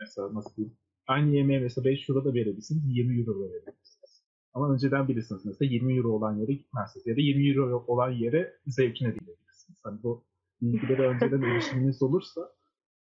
[0.00, 4.22] mesela nasıl diyeyim aynı yemeğe mesela 5 euro da verebilirsiniz 20 euro da verebilirsiniz.
[4.54, 8.56] Ama önceden bilirsiniz mesela 20 euro olan yere gitmezsiniz ya da 20 euro olan yere
[8.66, 9.80] zevkine gidebilirsiniz.
[9.82, 10.24] Hani bu
[10.62, 12.52] bilgileri önceden erişiminiz olursa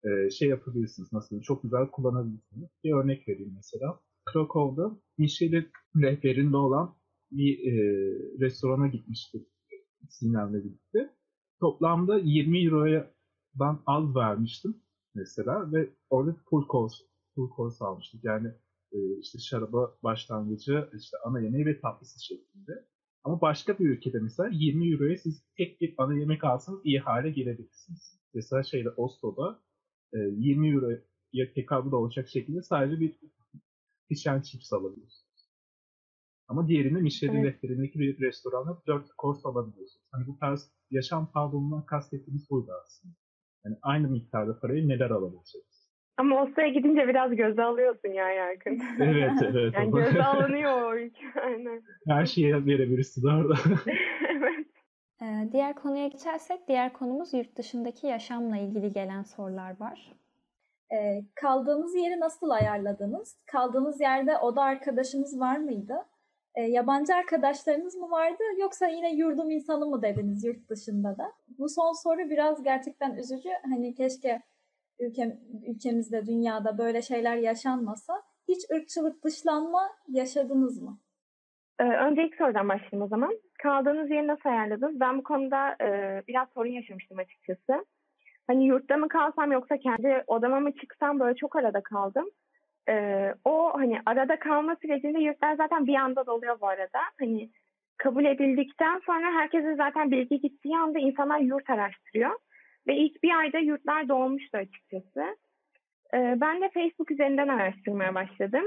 [0.04, 1.14] e, şey yapabilirsiniz.
[1.14, 2.70] Nasıl çok güzel kullanabilirsiniz.
[2.84, 4.00] Bir örnek vereyim mesela.
[4.26, 6.96] Krakow'da Michelin rehberinde olan
[7.32, 7.74] bir e,
[8.40, 9.48] restorana gitmiştik
[10.10, 11.16] Sinem'le birlikte.
[11.60, 14.82] Toplamda 20 eurodan az vermiştim
[15.16, 18.24] mesela ve orada full course full course almıştık.
[18.24, 18.48] Yani
[18.92, 22.86] e, işte şaraba başlangıcı, işte ana yemeği ve tatlısı şeklinde.
[23.24, 27.32] Ama başka bir ülkede mesela 20 euroya siz tek bir ana yemek alsanız iyi hale
[27.32, 28.20] gelebilirsiniz.
[28.34, 29.60] Mesela şeyde Oslo'da
[30.14, 31.00] e, 20 euroya
[31.56, 33.20] tekabül olacak şekilde sadece bir
[34.08, 35.32] fish and chips alabiliyorsunuz.
[36.48, 37.56] Ama diğerinde Michelin Evet.
[37.56, 40.08] rehberindeki bir restoranda 4 course alabiliyorsunuz.
[40.12, 43.14] Hani bu tarz yaşam pahalılığından kastettiğimiz buydu aslında.
[43.66, 45.71] Yani aynı miktarda parayı neler alabileceğiz.
[46.22, 48.82] Ama Oslo'ya gidince biraz göze alıyorsun ya Yarkın.
[49.00, 49.74] Evet evet.
[49.78, 51.26] yani göze alınıyor o ülke.
[51.46, 51.82] Aynen.
[52.08, 53.54] Her şeye verebilirsin orada.
[54.30, 54.68] evet.
[55.22, 60.12] Ee, diğer konuya geçersek diğer konumuz yurt dışındaki yaşamla ilgili gelen sorular var.
[60.94, 63.38] Ee, kaldığınız yeri nasıl ayarladınız?
[63.46, 65.96] Kaldığınız yerde oda arkadaşınız var mıydı?
[66.56, 71.32] Ee, yabancı arkadaşlarınız mı vardı yoksa yine yurdum insanı mı dediniz yurt dışında da?
[71.60, 73.50] Bu son soru biraz gerçekten üzücü.
[73.70, 74.42] Hani keşke
[75.02, 75.38] ülke,
[75.68, 78.22] ülkemizde, dünyada böyle şeyler yaşanmasa.
[78.48, 81.00] Hiç ırkçılık, dışlanma yaşadınız mı?
[81.80, 83.40] Ee, önce ilk sorudan başlayayım o zaman.
[83.64, 85.00] Kaldığınız yeri nasıl ayarladınız?
[85.00, 87.86] Ben bu konuda e, biraz sorun yaşamıştım açıkçası.
[88.48, 92.26] Hani yurtta mı kalsam yoksa kendi odama mı çıksam böyle çok arada kaldım.
[92.90, 97.00] Ee, o hani arada kalma sürecinde yurtlar zaten bir anda doluyor bu arada.
[97.20, 97.50] Hani
[97.98, 102.32] kabul edildikten sonra herkesin zaten bilgi gittiği anda insanlar yurt araştırıyor.
[102.88, 105.38] Ve ilk bir ayda yurtlar dolmuştu açıkçası.
[106.14, 108.66] Ee, ben de Facebook üzerinden araştırmaya başladım.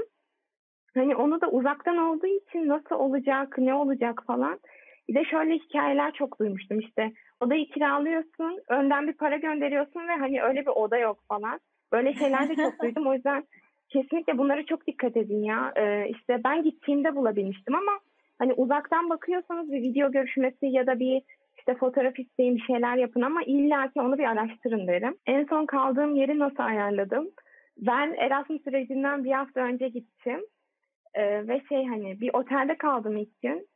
[0.93, 4.59] Hani onu da uzaktan olduğu için nasıl olacak, ne olacak falan.
[5.07, 7.11] Bir de şöyle hikayeler çok duymuştum işte.
[7.39, 11.59] Odayı kiralıyorsun, önden bir para gönderiyorsun ve hani öyle bir oda yok falan.
[11.91, 13.07] Böyle şeyler de çok duydum.
[13.07, 13.43] O yüzden
[13.89, 15.73] kesinlikle bunlara çok dikkat edin ya.
[15.77, 17.99] Ee, işte ben gittiğimde bulabilmiştim ama
[18.39, 21.21] hani uzaktan bakıyorsanız bir video görüşmesi ya da bir
[21.67, 25.17] işte fotoğraf isteyin bir şeyler yapın ama illa ki onu bir araştırın derim.
[25.27, 27.29] En son kaldığım yeri nasıl ayarladım?
[27.77, 30.45] Ben Erasmus sürecinden bir hafta önce gittim.
[31.13, 33.67] Ee, ve şey hani bir otelde kaldım ilk gün.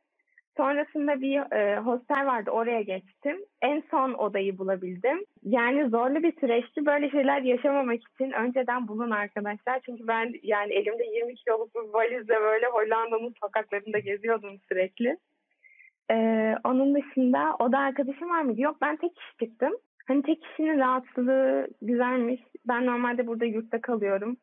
[0.56, 3.44] Sonrasında bir e, hostel vardı oraya geçtim.
[3.62, 5.24] En son odayı bulabildim.
[5.42, 6.86] Yani zorlu bir süreçti.
[6.86, 9.80] Böyle şeyler yaşamamak için önceden bulun arkadaşlar.
[9.86, 15.16] Çünkü ben yani elimde 20 kiloluk bir valizle böyle Hollanda'nın sokaklarında geziyordum sürekli.
[16.10, 18.60] Ee, onun dışında oda arkadaşım var mıydı?
[18.60, 19.72] Yok ben tek kişi çıktım.
[20.08, 22.40] Hani tek kişinin rahatsızlığı güzelmiş.
[22.68, 24.36] Ben normalde burada yurtta kalıyorum.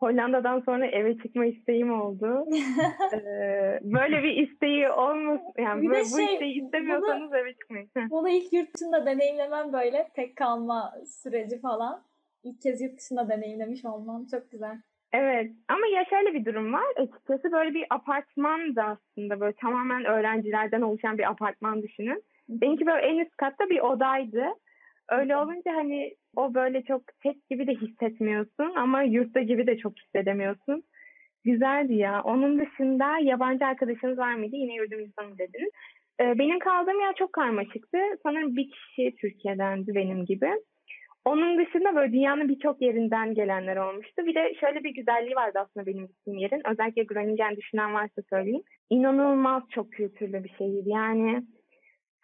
[0.00, 2.44] Hollanda'dan sonra eve çıkma isteğim oldu.
[3.12, 5.52] ee, böyle bir isteği olmasın.
[5.58, 7.90] Yani Bir böyle, şey, bu isteği istemiyorsanız eve çıkmayın.
[8.10, 12.02] Bunu ilk yurt dışında deneyimlemem böyle tek kalma süreci falan.
[12.42, 14.76] İlk kez yurt dışında deneyimlemiş olmam çok güzel.
[15.14, 16.84] Evet ama ya şöyle bir durum var.
[16.96, 22.22] Açıkçası böyle bir apartman da aslında böyle tamamen öğrencilerden oluşan bir apartman düşünün.
[22.48, 24.44] Benimki böyle en üst katta bir odaydı.
[25.08, 29.98] Öyle olunca hani o böyle çok tek gibi de hissetmiyorsun ama yurtta gibi de çok
[29.98, 30.82] hissedemiyorsun.
[31.44, 32.22] Güzeldi ya.
[32.22, 34.56] Onun dışında yabancı arkadaşınız var mıydı?
[34.56, 35.70] Yine yurdum insanı dediniz.
[36.20, 37.98] Ee, benim kaldığım yer çok karmaşıktı.
[38.22, 40.50] Sanırım bir kişi Türkiye'dendi benim gibi.
[41.24, 44.26] Onun dışında böyle dünyanın birçok yerinden gelenler olmuştu.
[44.26, 46.62] Bir de şöyle bir güzelliği vardı aslında benim gittiğim yerin.
[46.68, 48.62] Özellikle Groningen düşünen varsa söyleyeyim.
[48.90, 50.86] İnanılmaz çok kültürlü bir şehir.
[50.86, 51.42] Yani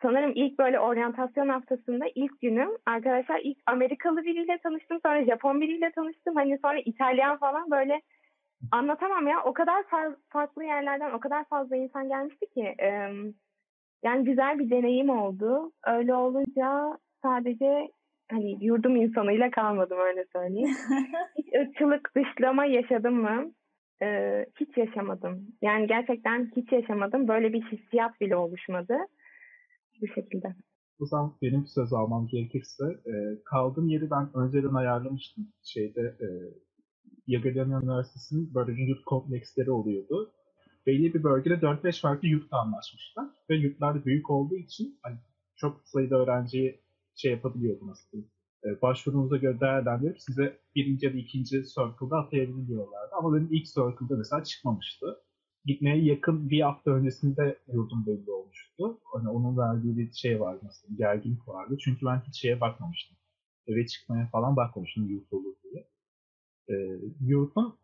[0.02, 4.98] sanırım ilk böyle oryantasyon haftasında ilk günüm arkadaşlar ilk Amerikalı biriyle tanıştım.
[5.02, 6.34] Sonra Japon biriyle tanıştım.
[6.34, 8.00] Hani sonra İtalyan falan böyle
[8.72, 9.42] anlatamam ya.
[9.44, 12.74] O kadar far- farklı yerlerden o kadar fazla insan gelmişti ki.
[14.02, 15.72] Yani güzel bir deneyim oldu.
[15.86, 17.88] Öyle olunca sadece
[18.30, 20.76] hani yurdum insanıyla kalmadım öyle söyleyeyim.
[21.38, 23.52] Hiç ırkçılık, dışlama yaşadım mı?
[24.02, 25.46] Ee, hiç yaşamadım.
[25.62, 27.28] Yani gerçekten hiç yaşamadım.
[27.28, 28.94] Böyle bir hissiyat bile oluşmadı.
[30.00, 30.54] Bu şekilde.
[31.00, 33.12] O zaman benim söz almam gerekirse e,
[33.44, 35.48] kaldığım yeri ben önceden ayarlamıştım.
[35.62, 36.28] Şeyde e,
[37.28, 40.32] Jagiellonian Üniversitesi'nin böyle yurt kompleksleri oluyordu.
[40.86, 43.26] Belli bir bölgede 4-5 farklı yurtla anlaşmışlar.
[43.50, 45.16] Ve yurtlar da büyük olduğu için hani
[45.56, 46.80] çok sayıda öğrenciyi
[47.20, 48.26] şey yapabiliyordum aslında.
[48.64, 53.14] E, başvurunuza göre değerlendirip size birinci ya da ikinci circle'da atayabiliyorlardı.
[53.18, 55.16] Ama benim ilk circle'da mesela çıkmamıştı.
[55.64, 59.00] Gitmeye yakın bir hafta öncesinde yurdum belli olmuştu.
[59.12, 61.76] Hani onun verdiği bir şey vardı mesela, gerginlik vardı.
[61.80, 63.16] Çünkü ben hiç şeye bakmamıştım.
[63.66, 65.88] Eve çıkmaya falan bakmamıştım yurt olur diye.
[66.68, 66.74] E,
[67.20, 67.78] yurtun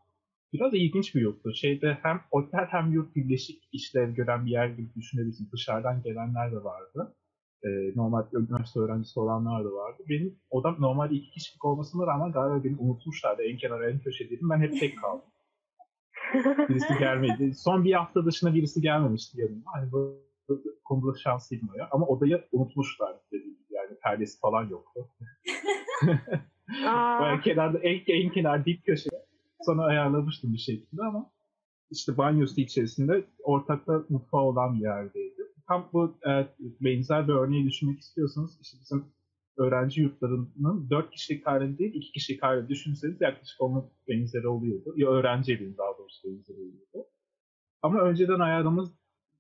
[0.53, 1.55] biraz ilginç bir yurttu.
[1.55, 5.49] Şeyde hem otel hem yurt birleşik işlev gören bir yer gibi düşünebilirsin.
[5.53, 7.15] Dışarıdan gelenler de vardı.
[7.67, 10.03] E, normal üniversite öğrencisi olanlar da vardı.
[10.09, 13.43] Benim odam normalde iki kişilik olmasına rağmen galiba beni unutmuşlardı.
[13.43, 14.51] En kenara en köşedeydim.
[14.51, 15.25] Ben hep tek kaldım.
[16.69, 17.55] birisi gelmedi.
[17.55, 19.63] Son bir hafta dışında birisi gelmemişti yanıma.
[19.75, 21.89] Hani bu, bu konuda şanslıydım ya.
[21.91, 23.75] Ama odayı unutmuşlar dediğim gibi.
[23.75, 25.09] Yani perdesi falan yoktu.
[27.21, 29.27] Böyle kenarda en, en kenar dip köşede.
[29.67, 31.31] Sonra ayarlamıştım bir şekilde ama
[31.91, 35.36] işte banyosu içerisinde ortakta mutfağı olan bir yerdeydi.
[35.69, 36.47] Tam bu e,
[36.81, 39.05] benzer bir örneği düşünmek istiyorsanız işte bizim
[39.57, 44.95] öğrenci yurtlarının 4 kişilik hali değil 2 kişilik hali düşünseniz yaklaşık onun benzeri oluyordu.
[44.97, 47.09] Ya öğrenci evinin daha doğrusu benzeri oluyordu.
[47.83, 48.97] Ama önceden ayarlamamız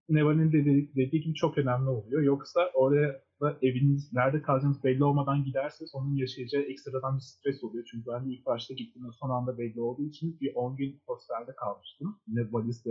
[0.08, 2.22] Neva'nın dediği, dediği gibi çok önemli oluyor.
[2.22, 7.84] Yoksa oraya da eviniz nerede kalacağınız belli olmadan giderseniz onun yaşayacağı ekstradan bir stres oluyor.
[7.90, 11.54] Çünkü ben de ilk başta gittiğimde son anda belli olduğu için bir 10 gün hostelde
[11.56, 12.20] kalmıştım.
[12.26, 12.90] Yine valizle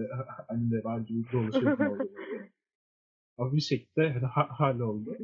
[0.50, 1.98] anne var gibi dolaşıyordum.
[3.39, 5.17] Bir şekilde hani, ha halloldu.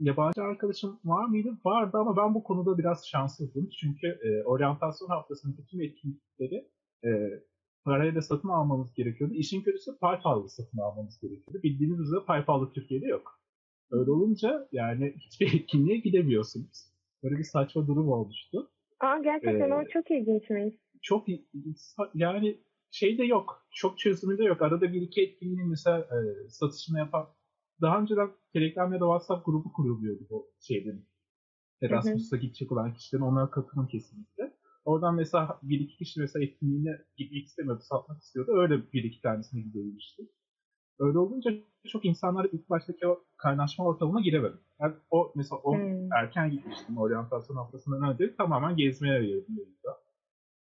[0.00, 1.58] Yabancı arkadaşım var mıydı?
[1.64, 3.68] Vardı ama ben bu konuda biraz şanssızdım.
[3.80, 6.68] Çünkü e, oryantasyon haftasının bütün etkinlikleri
[7.04, 7.10] e,
[7.84, 9.34] parayla satın almamız gerekiyordu.
[9.34, 11.62] İşin kötüsü PayPal'la satın almamız gerekiyordu.
[11.62, 13.40] Bildiğiniz üzere PayPal'da Türkiye'de yok.
[13.90, 16.88] Öyle olunca yani hiçbir etkinliğe gidemiyorsunuz.
[17.22, 18.70] Böyle bir saçma durum olmuştu.
[19.00, 20.74] Aa gerçekten Ee, o çok ilginçmiş.
[21.02, 21.26] Çok
[22.14, 23.66] yani şey de yok.
[23.70, 24.62] Çok çözümü de yok.
[24.62, 27.28] Arada bir iki etkinliğin mesela e, satışını yapan
[27.82, 31.08] daha önceden Telegram ya da WhatsApp grubu kuruluyordu bu şeylerin.
[31.82, 34.54] Erasmus'a gidecek olan kişilerin onlara katılın kesinlikle.
[34.84, 38.50] Oradan mesela bir iki kişi mesela etkinliğine gitmek istemiyordu, satmak istiyordu.
[38.54, 40.22] Öyle bir iki tanesine gidebilmişti.
[40.98, 41.50] Öyle olunca
[41.88, 44.56] çok insanlar ilk baştaki o kaynaşma ortamına giremedi.
[44.80, 46.12] Yani o mesela o Hmm.
[46.12, 49.44] erken gitmiştim oryantasyon haftasından önce tamamen gezmeye.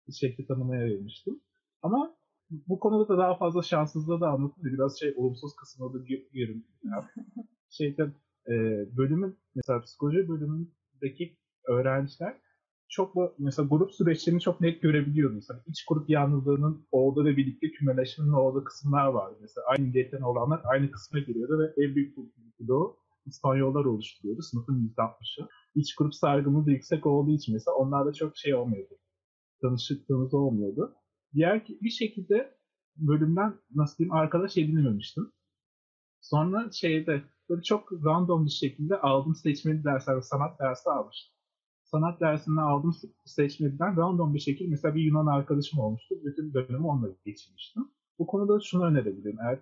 [0.08, 1.40] Bir şekli tanımaya ayırmıştım.
[1.82, 2.16] Ama
[2.50, 6.30] bu konuda da daha fazla şanssızlığı da anlatayım da biraz şey olumsuz kısmına da gi-
[6.32, 6.66] girin.
[6.84, 7.04] Yani
[7.70, 8.14] şeyden
[8.48, 8.54] e,
[8.96, 11.36] bölümün mesela psikoloji bölümündeki
[11.68, 12.40] öğrenciler
[12.88, 15.34] çok bu mesela grup süreçlerini çok net görebiliyordu.
[15.34, 19.38] Mesela iç grup yalnızlığının olduğu ve birlikte kümeleşmenin olduğu kısımlar vardı.
[19.40, 22.16] Mesela aynı milletten olanlar aynı kısma giriyordu ve en büyük
[22.60, 24.42] bloğu İspanyollar oluşturuyordu.
[24.42, 25.48] Sınıfın %60'ı.
[25.74, 28.94] İç grup sargımı da yüksek olduğu için mesela onlarda çok şey olmuyordu.
[29.62, 30.94] Tanışıklığımız olmuyordu.
[31.34, 32.54] Diğer bir şekilde
[32.96, 35.32] bölümden nasıl diyeyim arkadaş edinememiştim.
[36.20, 41.36] Sonra şeyde böyle çok random bir şekilde aldım seçmeli dersler, sanat dersi almıştım.
[41.82, 46.14] Sanat dersinden aldım seçmeliden random bir şekilde mesela bir Yunan arkadaşım olmuştu.
[46.24, 47.88] Bütün dönemi onunla geçirmiştim.
[48.18, 49.38] Bu konuda şunu önerebilirim.
[49.40, 49.60] Eğer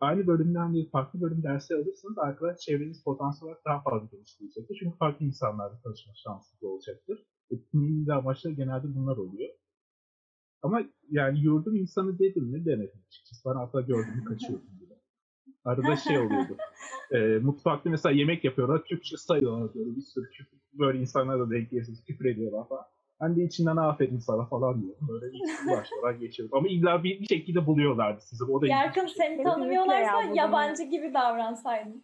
[0.00, 4.76] aynı bölümden bir farklı bölüm dersi alırsanız arkadaş çevreniz potansiyel olarak daha fazla geliştirecektir.
[4.80, 7.26] Çünkü farklı insanlarla tanışma şansınız olacaktır.
[7.50, 9.50] Etkinliğin de amaçları genelde bunlar oluyor.
[10.62, 13.50] Ama yani yurdum insanı dedim mi demedim açıkçası.
[13.50, 14.94] Ben hatta gördüğümü kaçıyordum bile.
[15.64, 16.56] Arada şey oluyordu.
[17.12, 18.84] E, mutfakta mesela yemek yapıyorlar.
[18.84, 20.58] Türkçe sayıyorlar böyle bir sürü küfür.
[20.72, 22.84] Böyle insanlar da denk gelirsiniz küfür ediyorlar falan.
[23.20, 25.08] Ben de içinden aferin sana falan diyorum.
[25.08, 26.58] Böyle ilk başlara geçiyordum.
[26.58, 28.44] Ama illa bir, bir şekilde buluyorlardı sizi.
[28.44, 29.14] O da Yarkın şey.
[29.16, 32.02] seni tanımıyorlarsa ya, yabancı gibi davransaydın.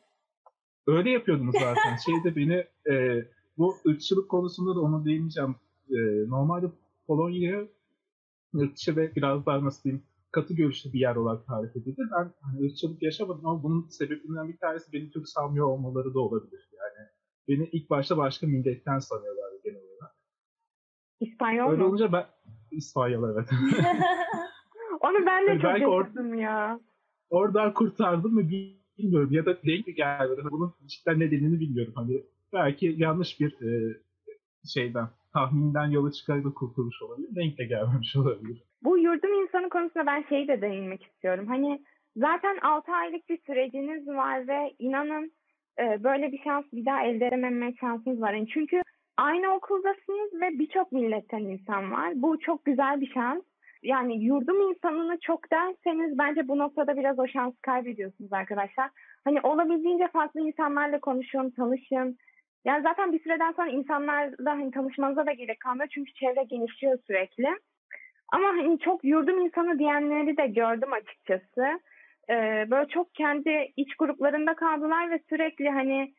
[0.86, 1.96] Öyle yapıyordunuz zaten.
[2.06, 3.24] Şeyde beni e,
[3.58, 5.56] bu ırkçılık konusunda da onu değineceğim.
[5.90, 5.96] E,
[6.28, 6.66] normalde
[7.06, 7.66] Polonya'ya
[8.56, 12.02] ırkçı ve biraz daha nasıl diyeyim katı görüşlü bir yer olarak tarif edildi.
[12.12, 16.68] Ben hani ırkçılık yaşamadım ama bunun sebeplerinden bir tanesi beni Türk sanmıyor olmaları da olabilir.
[16.72, 17.08] Yani
[17.48, 20.14] beni ilk başta başka milletten sanıyorlardı genel olarak.
[21.20, 21.88] İspanyol Öyle mu?
[21.88, 22.26] olunca ben
[22.70, 23.48] İspanyol evet.
[25.00, 26.80] Onu ben de Hani çok or- yaşadım ya.
[27.30, 28.48] Oradan kurtardım mı
[28.98, 29.32] bilmiyorum.
[29.32, 30.42] Ya da denk mi geldi?
[30.50, 31.92] Bunun cidden nedenini bilmiyorum.
[31.96, 33.96] Hani belki yanlış bir e,
[34.68, 37.28] şeyden, tahminden yola çıkarak da kurtulmuş olabilir.
[37.36, 38.62] Denk de gelmemiş olabilir.
[38.82, 41.46] Bu yurdum insanı konusunda ben şeyi de değinmek istiyorum.
[41.48, 41.82] Hani
[42.16, 45.32] zaten 6 aylık bir süreciniz var ve inanın
[45.78, 48.32] e, böyle bir şans bir daha elde edememe şansınız var.
[48.32, 48.82] Yani çünkü
[49.16, 52.12] aynı okuldasınız ve birçok milletten insan var.
[52.14, 53.42] Bu çok güzel bir şans.
[53.82, 58.90] Yani yurdum insanını çok derseniz bence bu noktada biraz o şansı kaybediyorsunuz arkadaşlar.
[59.24, 62.18] Hani olabildiğince farklı insanlarla konuşun, tanışın.
[62.68, 67.48] Yani zaten bir süreden sonra insanlarla hani tanışmanıza da gerek kalmıyor çünkü çevre genişliyor sürekli.
[68.32, 71.80] Ama hani çok yurdum insanı diyenleri de gördüm açıkçası.
[72.30, 76.14] Ee, böyle çok kendi iç gruplarında kaldılar ve sürekli hani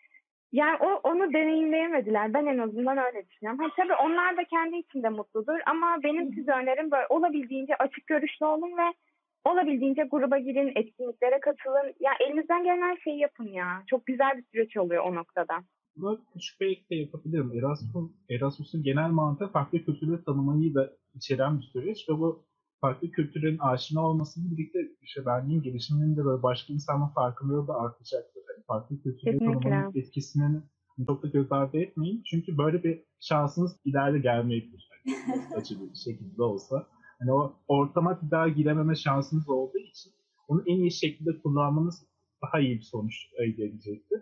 [0.52, 2.34] yani o onu deneyimleyemediler.
[2.34, 3.60] Ben en azından öyle düşünüyorum.
[3.60, 8.46] Hani tabii onlar da kendi içinde mutludur ama benim size önerim böyle olabildiğince açık görüşlü
[8.46, 8.94] olun ve
[9.46, 11.94] olabildiğince gruba girin, etkinliklere katılın.
[12.00, 13.84] Ya elinizden gelen her şeyi yapın ya.
[13.88, 15.60] Çok güzel bir süreç oluyor o noktada.
[16.02, 17.52] Buna küçük bir ek de yapabilirim.
[17.54, 22.46] Erasmus, Erasmus'un genel mantığı farklı kültürleri tanımayı da içeren bir süreç ve bu
[22.82, 28.42] farklı kültürlerin aşina olmasıyla birlikte işte benliğin gelişiminin de böyle başka insanın farkındalığı da artacaktır.
[28.50, 30.62] Yani farklı kültürleri tanımanın etkisini
[31.08, 32.24] çok da göz ardı etmeyin.
[32.26, 34.90] Çünkü böyle bir şansınız ileride gelmeyebilir.
[35.06, 36.88] Yani acı bir şekilde olsa.
[37.22, 40.14] Yani o ortama bir daha girememe şansınız olduğu için
[40.48, 42.06] onu en iyi şekilde kullanmanız
[42.42, 44.22] daha iyi bir sonuç elde edecektir.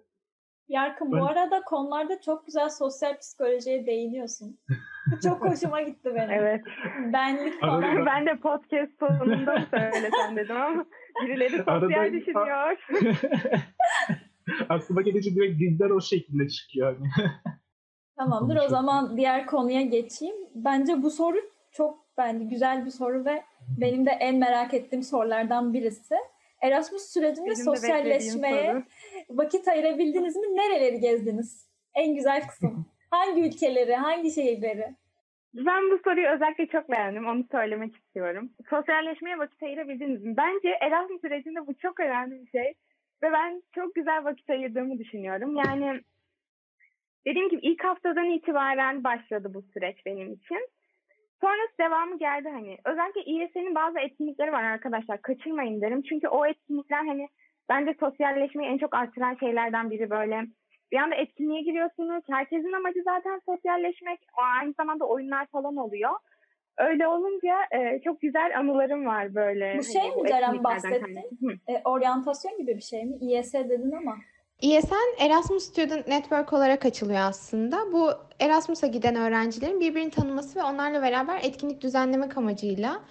[0.69, 4.57] Yarkın bu Ben- arada konularda çok güzel sosyal psikolojiye değiniyorsun.
[5.11, 6.29] Bu çok hoşuma gitti benim.
[6.31, 6.61] Evet.
[7.13, 8.05] Benlik Arada- falan.
[8.05, 10.85] ben de podcast sonunda söylesem dedim ama
[11.25, 12.77] birileri sosyal Arada- düşünüyor.
[14.69, 16.95] Aklıma gelince direkt dilden o şekilde çıkıyor.
[16.97, 17.29] Hani.
[18.17, 20.35] Tamamdır o zaman diğer konuya geçeyim.
[20.55, 21.37] Bence bu soru
[21.71, 23.43] çok bence güzel bir soru ve
[23.77, 26.15] benim de en merak ettiğim sorulardan birisi.
[26.61, 28.83] Erasmus sürecinde Benim sosyalleşmeye
[29.29, 30.55] vakit ayırabildiniz mi?
[30.55, 31.67] Nereleri gezdiniz?
[31.95, 32.85] En güzel kısım.
[33.11, 34.95] Hangi ülkeleri, hangi şehirleri?
[35.53, 37.27] Ben bu soruyu özellikle çok beğendim.
[37.27, 38.49] Onu söylemek istiyorum.
[38.69, 40.37] Sosyalleşmeye vakit ayırabildiniz mi?
[40.37, 42.73] Bence Erasmus sürecinde bu çok önemli bir şey.
[43.23, 45.55] Ve ben çok güzel vakit ayırdığımı düşünüyorum.
[45.55, 46.01] Yani
[47.25, 50.67] dediğim gibi ilk haftadan itibaren başladı bu süreç benim için.
[51.41, 52.77] Sonrası devamı geldi hani.
[52.85, 55.21] Özellikle İES'nin bazı etkinlikleri var arkadaşlar.
[55.21, 56.01] Kaçırmayın derim.
[56.01, 57.27] Çünkü o etkinlikler hani
[57.69, 60.45] bence sosyalleşmeyi en çok artıran şeylerden biri böyle.
[60.91, 62.23] Bir anda etkinliğe giriyorsunuz.
[62.29, 64.19] Herkesin amacı zaten sosyalleşmek.
[64.37, 66.11] O aynı zamanda oyunlar falan oluyor.
[66.77, 69.77] Öyle olunca e, çok güzel anılarım var böyle.
[69.77, 71.23] Bu şey mi Ceren bahsetti?
[71.67, 73.17] E, oryantasyon gibi bir şey mi?
[73.21, 74.17] İES dedin ama.
[74.61, 77.77] ESN Erasmus Student Network olarak açılıyor aslında.
[77.93, 83.01] Bu Erasmus'a giden öğrencilerin birbirini tanıması ve onlarla beraber etkinlik düzenlemek amacıyla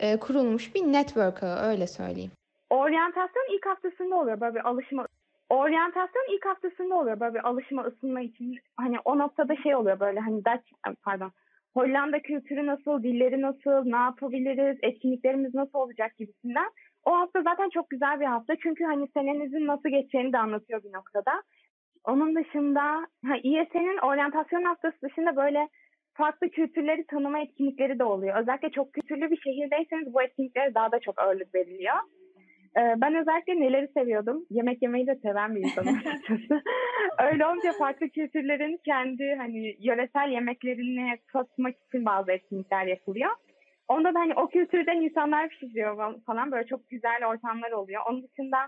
[0.00, 2.30] e, kurulmuş bir network ağı öyle söyleyeyim.
[2.70, 5.06] Oryantasyon ilk haftasında oluyor böyle bir alışma.
[5.48, 8.58] Oryantasyon ilk haftasında oluyor böyle bir alışma ısınma için.
[8.76, 11.32] Hani o noktada şey oluyor böyle hani Dutch, pardon
[11.74, 16.70] Hollanda kültürü nasıl, dilleri nasıl, ne yapabiliriz, etkinliklerimiz nasıl olacak gibisinden.
[17.04, 18.56] O hafta zaten çok güzel bir hafta.
[18.62, 21.42] Çünkü hani senenizin nasıl geçeceğini de anlatıyor bir noktada.
[22.04, 22.82] Onun dışında
[23.26, 25.68] ha, İES'nin oryantasyon haftası dışında böyle
[26.14, 28.40] farklı kültürleri tanıma etkinlikleri de oluyor.
[28.40, 31.96] Özellikle çok kültürlü bir şehirdeyseniz bu etkinliklere daha da çok ağırlık veriliyor.
[32.78, 34.46] Ee, ben özellikle neleri seviyordum?
[34.50, 36.62] Yemek yemeyi de seven bir insanım açıkçası.
[37.22, 43.30] Öyle olunca farklı kültürlerin kendi hani yöresel yemeklerini tatmak için bazı etkinlikler yapılıyor.
[43.88, 48.02] Onda da hani o kültürden insanlar pişiriyor falan böyle çok güzel ortamlar oluyor.
[48.10, 48.58] Onun dışında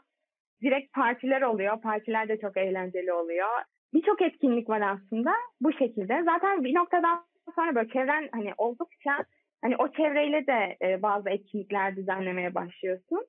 [0.62, 1.80] direkt partiler oluyor.
[1.80, 3.48] Partiler de çok eğlenceli oluyor.
[3.94, 6.22] Birçok etkinlik var aslında bu şekilde.
[6.24, 7.24] Zaten bir noktadan
[7.54, 9.24] sonra böyle çevren hani oldukça
[9.62, 13.26] hani o çevreyle de e, bazı etkinlikler düzenlemeye başlıyorsun.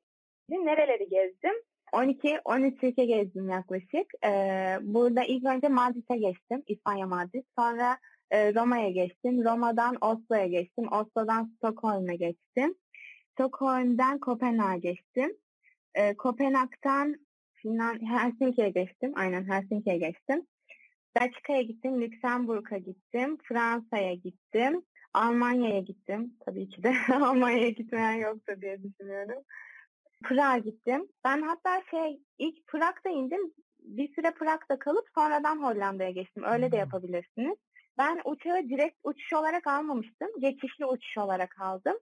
[0.49, 1.55] Şimdi nereleri gezdim?
[1.93, 4.07] 12-13 ülke gezdim yaklaşık.
[4.25, 6.63] Ee, burada ilk önce Madrid'e geçtim.
[6.67, 7.43] İspanya Madrid.
[7.59, 7.97] Sonra
[8.31, 9.43] e, Roma'ya geçtim.
[9.43, 10.91] Roma'dan Oslo'ya geçtim.
[10.91, 12.75] Oslo'dan Stockholm'a geçtim.
[13.37, 15.37] Stockholm'dan Kopenhag'a geçtim.
[15.95, 17.15] Ee, Kopenhag'dan
[17.53, 19.13] Finland Helsinki'ye geçtim.
[19.15, 20.47] Aynen Helsinki'ye geçtim.
[21.19, 22.01] Belçika'ya gittim.
[22.01, 23.37] Lüksemburg'a gittim.
[23.43, 24.83] Fransa'ya gittim.
[25.13, 26.33] Almanya'ya gittim.
[26.45, 29.43] Tabii ki de Almanya'ya gitmeyen yoktur diye düşünüyorum.
[30.23, 31.07] Prag'a gittim.
[31.25, 33.53] Ben hatta şey ilk Prag'da indim.
[33.79, 36.43] Bir süre Prag'da kalıp sonradan Hollanda'ya geçtim.
[36.43, 37.57] Öyle de yapabilirsiniz.
[37.97, 40.27] Ben uçağı direkt uçuş olarak almamıştım.
[40.39, 41.97] Geçişli uçuş olarak aldım.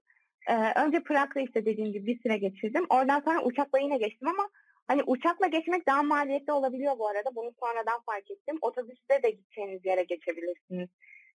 [0.50, 2.86] Ee, önce Prag'da işte dediğim gibi bir süre geçirdim.
[2.90, 4.50] Oradan sonra uçakla yine geçtim ama
[4.88, 7.36] hani uçakla geçmek daha maliyetli olabiliyor bu arada.
[7.36, 8.58] Bunu sonradan fark ettim.
[8.62, 10.90] Otobüste de gideceğiniz yere geçebilirsiniz.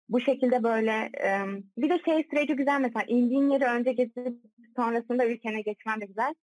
[0.09, 1.29] Bu şekilde böyle e,
[1.77, 4.37] bir de şey süreci güzel mesela indiğin yeri önce gezip
[4.75, 6.35] sonrasında ülkene geçmen de güzel.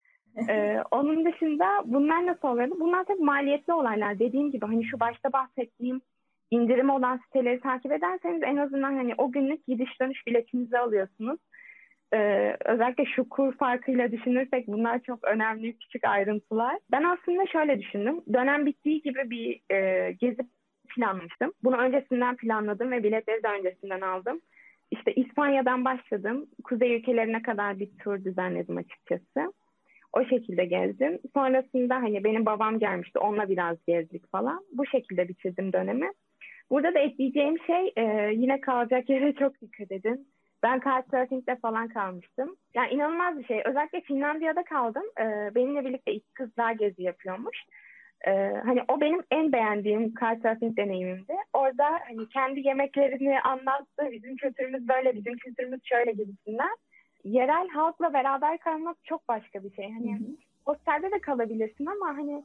[0.49, 2.75] Ee, onun dışında bunlar nasıl oluyordu?
[2.79, 4.19] Bunlar tabii maliyetli olaylar.
[4.19, 6.01] Dediğim gibi hani şu başta bahsettiğim
[6.51, 11.39] indirimi olan siteleri takip ederseniz en azından hani o günlük gidiş dönüş biletinizi alıyorsunuz.
[12.13, 16.77] Ee, özellikle şu kur farkıyla düşünürsek bunlar çok önemli küçük ayrıntılar.
[16.91, 18.21] Ben aslında şöyle düşündüm.
[18.33, 20.41] Dönem bittiği gibi bir e, gezi
[20.95, 21.53] planlamıştım.
[21.63, 24.41] Bunu öncesinden planladım ve biletleri de öncesinden aldım.
[24.91, 26.45] İşte İspanya'dan başladım.
[26.63, 29.53] Kuzey ülkelerine kadar bir tur düzenledim açıkçası.
[30.13, 31.19] O şekilde gezdim.
[31.33, 33.19] Sonrasında hani benim babam gelmişti.
[33.19, 34.65] Onunla biraz gezdik falan.
[34.71, 36.11] Bu şekilde bitirdim dönemi.
[36.69, 40.27] Burada da ekleyeceğim şey e, yine kalacak yere çok dikkat edin.
[40.63, 42.55] Ben Couchsurfing'de falan kalmıştım.
[42.73, 43.61] Yani inanılmaz bir şey.
[43.65, 45.03] Özellikle Finlandiya'da kaldım.
[45.19, 47.57] E, benimle birlikte iki kızlar gezi yapıyormuş.
[48.27, 48.31] E,
[48.65, 51.33] hani o benim en beğendiğim Couchsurfing deneyimimdi.
[51.53, 54.11] Orada hani kendi yemeklerini anlattı.
[54.11, 56.77] Bizim kültürümüz böyle, bizim kültürümüz şöyle gibisinden
[57.23, 59.91] yerel halkla beraber kalmak çok başka bir şey.
[59.91, 60.19] Hani
[60.65, 62.43] hostelde de kalabilirsin ama hani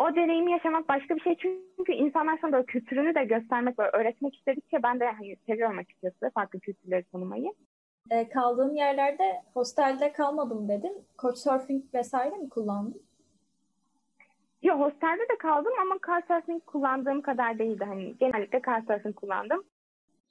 [0.00, 1.36] o deneyimi yaşamak başka bir şey.
[1.36, 6.30] Çünkü insanlar sana böyle kültürünü de göstermek, böyle öğretmek istedikçe ben de hani seviyorum açıkçası
[6.34, 7.52] farklı kültürleri tanımayı.
[8.10, 10.92] E, kaldığım yerlerde hostelde kalmadım dedin.
[11.18, 13.02] Couchsurfing vesaire mi kullandın?
[14.62, 17.84] Yok hostelde de kaldım ama Couchsurfing kullandığım kadar değildi.
[17.84, 19.64] Hani genellikle Couchsurfing kullandım.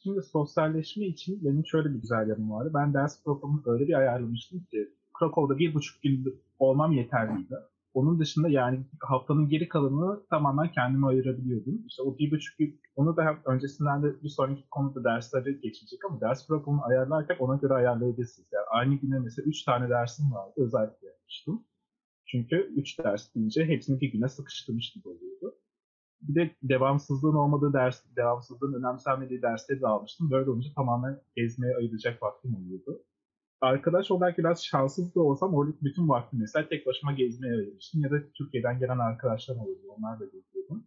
[0.04, 2.72] Şimdi sosyalleşme için benim şöyle bir güzel yanım vardı.
[2.74, 4.90] Ben ders programını öyle bir ayarlamıştım ki
[5.20, 7.56] Krakow'da bir buçuk gün olmam yeterliydi.
[7.94, 11.86] Onun dışında yani haftanın geri kalanını tamamen kendime ayırabiliyordum.
[11.88, 16.22] İşte o bir buçuk gün, onu da öncesinden de bir sonraki konuda dersleri geçecek ama
[16.22, 18.48] ders programını ayarlarken ona göre ayarlayabilirsiniz.
[18.52, 21.64] Yani aynı güne mesela üç tane dersim vardı özellikle yapmıştım.
[22.26, 25.56] Çünkü üç ders deyince hepsini bir güne sıkıştırmış gibi oluyordu.
[26.22, 30.32] Bir de devamsızlığın olmadığı ders, devamsızlığın önemsenmediği dersleri de almıştım.
[30.32, 33.04] Böyle olunca tamamen gezmeye ayıracak vaktim oluyordu
[33.62, 38.12] arkadaş olarak biraz şanssız da olsam orada bütün vaktimi mesela tek başıma gezmeye ayırmıştım ya
[38.12, 39.88] da Türkiye'den gelen arkadaşlar oluyordu.
[39.98, 40.84] Onlar da geziyordum.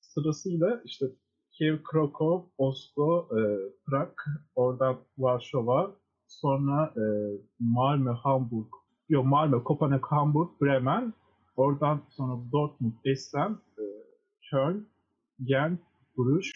[0.00, 1.06] Sırasıyla işte
[1.50, 3.40] Kiev, Krakow, Oslo, e,
[3.86, 4.10] Prag,
[4.54, 5.96] oradan Varşova,
[6.26, 7.04] sonra e,
[7.60, 8.68] Malmö, Hamburg,
[9.08, 11.14] yok Malmö, Kopenhag, Hamburg, Bremen,
[11.56, 13.84] oradan sonra Dortmund, Essen, e,
[14.50, 14.86] Köln,
[15.44, 15.80] Gent,
[16.16, 16.50] Bruges,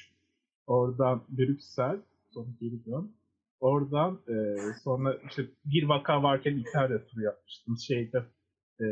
[0.67, 2.01] oradan Brüksel,
[2.31, 3.18] sonra geri dön.
[3.61, 7.79] Oradan e, sonra işte bir vaka varken İtalya turu yapmıştım.
[7.79, 8.25] Şeyde
[8.81, 8.87] e,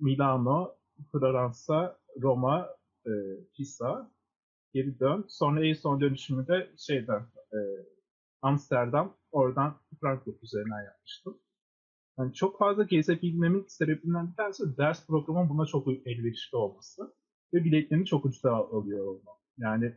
[0.00, 0.74] Milano,
[1.12, 2.68] Floransa, Roma,
[3.06, 3.10] e,
[3.56, 4.10] Pisa
[4.74, 5.24] geri dön.
[5.28, 7.20] Sonra en son dönüşümü de şeyden
[7.52, 7.58] e,
[8.42, 11.38] Amsterdam, oradan Frankfurt üzerinden yapmıştım.
[12.18, 17.14] Yani çok fazla gezebilmemin sebebinden bir tanesi ders programının buna çok elverişli olması
[17.54, 19.36] ve biletlerini çok ucuza alıyor olmam.
[19.58, 19.96] Yani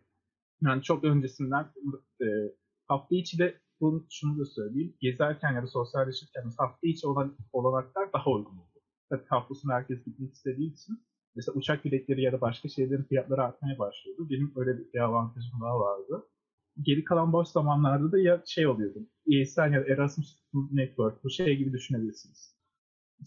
[0.61, 1.67] yani çok öncesinden
[2.21, 2.27] e,
[2.89, 4.93] hafta içi de bunu, şunu da söyleyeyim.
[4.99, 8.79] Gezerken ya da sosyalleşirken hafta içi olan olanaklar daha uygun oldu.
[9.09, 10.99] Tabii hafta sonu herkes gitmek istediği için
[11.35, 14.29] mesela uçak biletleri ya da başka şeylerin fiyatları artmaya başlıyordu.
[14.29, 16.27] Benim öyle bir avantajım daha vardı.
[16.81, 18.99] Geri kalan boş zamanlarda da ya şey oluyordu.
[19.31, 20.39] ESL ya da Erasmus
[20.71, 22.59] Network bu şey gibi düşünebilirsiniz.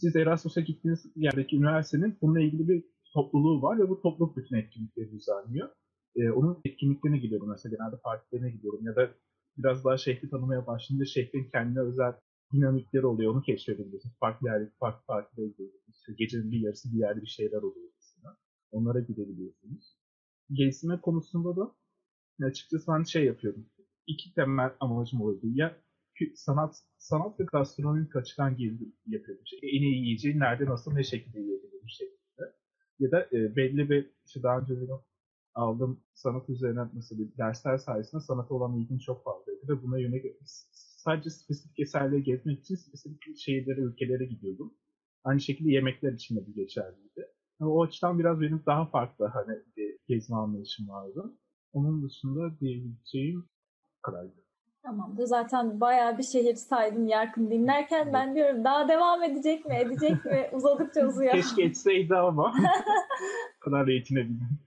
[0.00, 2.84] Siz Erasmus'a gittiğiniz yerdeki üniversitenin bununla ilgili bir
[3.14, 5.68] topluluğu var ve bu topluluk bütün etkinlikleri düzenliyor.
[6.16, 9.10] Ee, onun etkinliklerine gidiyorum mesela genelde partilerine gidiyorum ya da
[9.58, 12.12] biraz daha şehri tanımaya başlayınca şehrin kendine özel
[12.52, 13.34] dinamikleri oluyor.
[13.34, 14.16] Onu keşfedebiliyorsunuz.
[14.20, 15.96] Farklı yerde, farklı partilere gidiyorsunuz.
[15.96, 18.36] İşte gecenin bir yarısı bir yerde bir şeyler oluyor mesela.
[18.72, 19.96] Onlara gidebiliyorsunuz.
[20.52, 21.74] Gezme konusunda da
[22.46, 23.66] açıkçası ben şey yapıyorum.
[24.06, 25.46] İki temel amacım oluyordu.
[25.54, 25.82] Ya
[26.34, 29.44] sanat sanat ve gastronomik açıdan gezi yapıyordum.
[29.44, 32.52] İşte en iyi yiyeceği nerede, nasıl, ne şekilde yiyebilirim şeklinde.
[32.98, 34.74] Ya da e, belli bir işte daha önce
[35.54, 40.36] aldığım sanat üzerine mesela dersler sayesinde sanata olan ilgim çok fazlaydı ve buna yönelik
[41.04, 44.74] sadece spesifik eserleri gezmek için spesifik şehirlere, ülkelere gidiyordum.
[45.24, 47.26] Aynı şekilde yemekler için de bu geçerliydi.
[47.60, 51.38] Yani o açıdan biraz benim daha farklı hani bir gezme anlayışım vardı.
[51.72, 53.48] Onun dışında diyebileceğim
[54.02, 54.42] kadardı.
[54.82, 55.24] Tamamdır.
[55.24, 58.12] Zaten bayağı bir şehir saydım Yarkın dinlerken.
[58.12, 60.50] Ben diyorum daha devam edecek mi, edecek mi?
[60.52, 61.32] Uzadıkça uzuyor.
[61.32, 62.54] Keşke etseydi ama
[63.56, 64.58] o kadar da yetinebildim.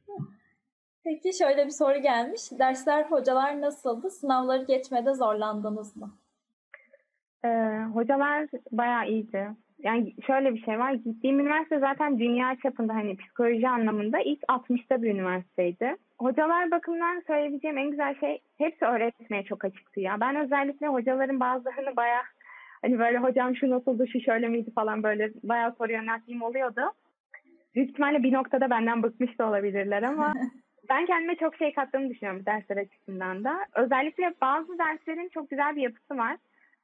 [1.06, 2.42] Peki şöyle bir soru gelmiş.
[2.60, 4.10] Dersler, hocalar nasıldı?
[4.10, 6.12] Sınavları geçmede zorlandınız mı?
[7.46, 7.50] Ee,
[7.94, 9.50] hocalar bayağı iyiydi.
[9.80, 10.94] Yani şöyle bir şey var.
[10.94, 15.96] Gittiğim üniversite zaten dünya çapında hani psikoloji anlamında ilk 60'ta bir üniversiteydi.
[16.20, 20.18] Hocalar bakımından söyleyebileceğim en güzel şey hepsi öğretmeye çok açıktı ya.
[20.22, 22.24] Ben özellikle hocaların bazılarını bayağı
[22.82, 26.82] hani böyle hocam şu nasıldı şu şöyle miydi falan böyle bayağı soru yönelttiğim oluyordu.
[27.76, 30.34] Büyük ihtimalle bir noktada benden bıkmış da olabilirler ama
[30.90, 33.60] ben kendime çok şey kattığımı düşünüyorum dersler açısından da.
[33.76, 36.38] Özellikle bazı derslerin çok güzel bir yapısı var.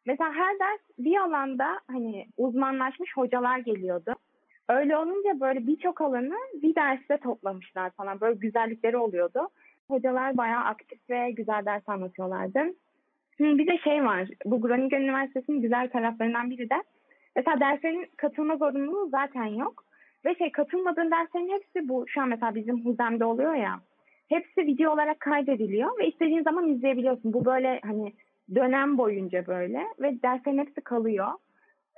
[0.06, 4.16] Mesela her ders bir alanda hani uzmanlaşmış hocalar geliyordu.
[4.70, 8.22] Öyle olunca böyle birçok alanı bir derste toplamışlar falan.
[8.22, 9.50] Böyle güzellikleri oluyordu.
[9.88, 12.60] Hocalar bayağı aktif ve güzel ders anlatıyorlardı.
[13.38, 14.28] Şimdi bir de şey var.
[14.46, 16.84] Bu Groningen Üniversitesi'nin güzel taraflarından biri de
[17.36, 19.84] mesela derslerin katılma zorunluluğu zaten yok.
[20.26, 23.80] Ve şey katılmadığın derslerin hepsi bu şu an mesela bizim Huzem'de oluyor ya
[24.32, 27.34] hepsi video olarak kaydediliyor ve istediğin zaman izleyebiliyorsun.
[27.34, 28.14] Bu böyle hani
[28.56, 31.28] dönem boyunca böyle ve derslerin hepsi kalıyor.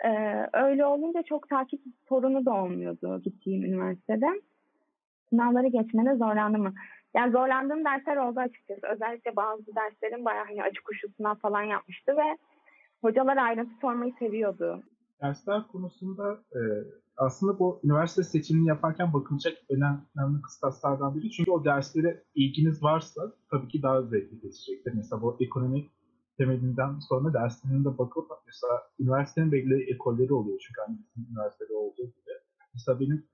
[0.05, 4.27] Ee, öyle olunca çok takip sorunu da olmuyordu gittiğim üniversitede.
[5.29, 6.73] Sınavları geçmede zorlandım mı?
[7.15, 8.87] Yani zorlandığım dersler oldu açıkçası.
[8.87, 12.37] Özellikle bazı derslerin bayağı hani acı kuşu sınav falan yapmıştı ve
[13.01, 14.83] hocalar ayrıntı sormayı seviyordu.
[15.21, 16.61] Dersler konusunda e,
[17.17, 21.31] aslında bu üniversite seçimini yaparken bakılacak önemli kıstaslardan biri.
[21.31, 24.93] Çünkü o derslere ilginiz varsa tabii ki daha zevkli geçecektir.
[24.95, 25.91] Mesela bu ekonomik
[26.37, 30.59] temelinden sonra derslerinde bakıp mesela üniversitenin belli ekolleri oluyor.
[30.67, 32.33] Çünkü hani bizim üniversitede olduğu gibi.
[32.73, 33.25] Mesela benim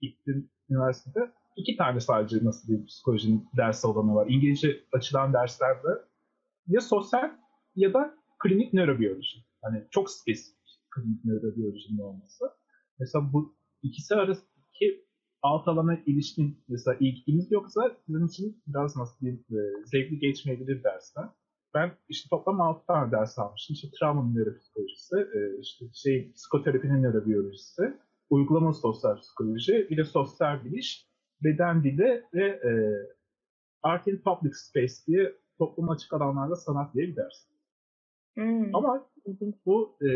[0.00, 4.26] gittiğim üniversitede iki tane sadece nasıl bir psikolojinin dersi olanı var.
[4.30, 5.88] İngilizce açılan derslerde
[6.66, 7.30] ya sosyal
[7.76, 9.38] ya da klinik nörobiyoloji.
[9.62, 12.44] Hani çok spesifik klinik nörobiyolojinin olması.
[13.00, 15.04] Mesela bu ikisi arasındaki
[15.42, 21.28] alt alana ilişkin mesela ilginiz yoksa sizin için biraz nasıl diyeyim e, zevkli geçmeyebilir dersler.
[21.74, 23.74] Ben işte toplam 6 tane ders almıştım.
[23.74, 27.82] İşte travma nöropsikolojisi, e, işte şey psikoterapinin nörobiyolojisi,
[28.30, 31.08] uygulama sosyal psikoloji, bir de sosyal biliş,
[31.44, 32.70] beden dili ve e,
[33.82, 37.48] Art in Public Space diye toplum açık alanlarda sanat diye bir ders.
[38.34, 38.74] Hmm.
[38.74, 39.10] Ama
[39.66, 40.08] bu e,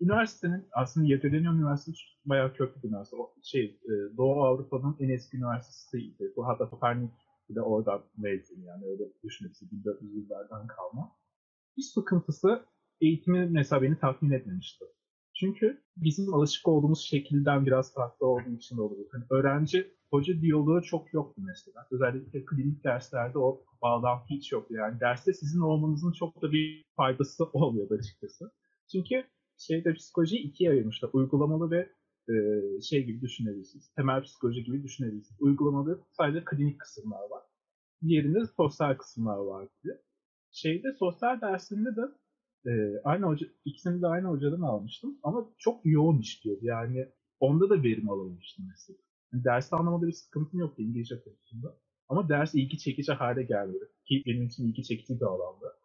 [0.00, 3.16] üniversitenin aslında Yeditenyem Üniversitesi bayağı köklü bir üniversite.
[3.16, 6.32] O, şey, e, Doğu Avrupa'nın en eski üniversitesiydi.
[6.36, 7.10] Bu hatta Kopernik
[7.50, 11.12] de oradan mezun yani öyle düşünebilirsin 1400 yıllardan kalma.
[11.76, 12.66] Bir sıkıntısı
[13.00, 14.84] eğitimi mesela beni tatmin etmemişti.
[15.34, 19.06] Çünkü bizim alışık olduğumuz şekilden biraz farklı olduğu için de oluyor.
[19.14, 21.86] Yani öğrenci hoca diyaloğu çok yoktu mesela.
[21.90, 24.74] Özellikle klinik derslerde o bağlantı hiç yoktu.
[24.74, 28.52] Yani derste sizin olmanızın çok da bir faydası olmuyordu açıkçası.
[28.92, 29.24] Çünkü
[29.58, 31.10] şeyde psikolojiyi ikiye ayırmışlar.
[31.12, 31.92] Uygulamalı ve
[32.28, 32.34] e,
[32.80, 33.92] şey gibi düşünebilirsiniz.
[33.96, 35.40] Temel psikoloji gibi düşünebilirsiniz.
[35.40, 37.42] Uygulamalı sadece klinik kısımlar var.
[38.02, 39.94] Diğerinde sosyal kısımlar var gibi.
[40.50, 42.02] Şeyde sosyal dersinde de
[42.70, 46.60] e, aynı hoca, ikisini de aynı hocadan almıştım ama çok yoğun işliyordu.
[46.62, 47.08] Yani
[47.40, 48.98] onda da verim alamamıştım mesela.
[49.32, 51.76] Yani dersi anlamada bir sıkıntım yoktu İngilizce konusunda.
[52.08, 53.88] Ama ders ilgi çekici hale gelmedi.
[54.04, 55.76] Ki benim için ilgi çekici bir alanda.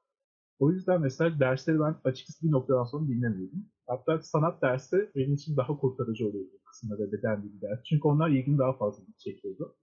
[0.62, 3.66] O yüzden mesela dersleri ben açıkçası bir noktadan sonra dinlemiyordum.
[3.88, 7.84] Hatta sanat dersi benim için daha kurtarıcı oluyordu kısımda da beden dili ders.
[7.84, 9.76] Çünkü onlar ilgimi daha fazla çekiyordu.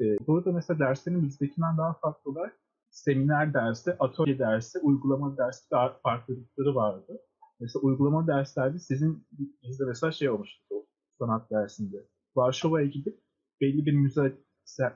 [0.00, 5.76] Ee, burada mesela derslerin bizdekinden daha farklı olarak seminer dersi, atölye dersi, uygulama dersi de
[6.02, 7.20] farklılıkları vardı.
[7.60, 9.26] Mesela uygulama derslerde sizin
[9.62, 10.74] bizde mesela şey olmuştu
[11.18, 12.06] sanat dersinde.
[12.36, 13.20] Varşova'ya gidip
[13.60, 14.38] belli bir müze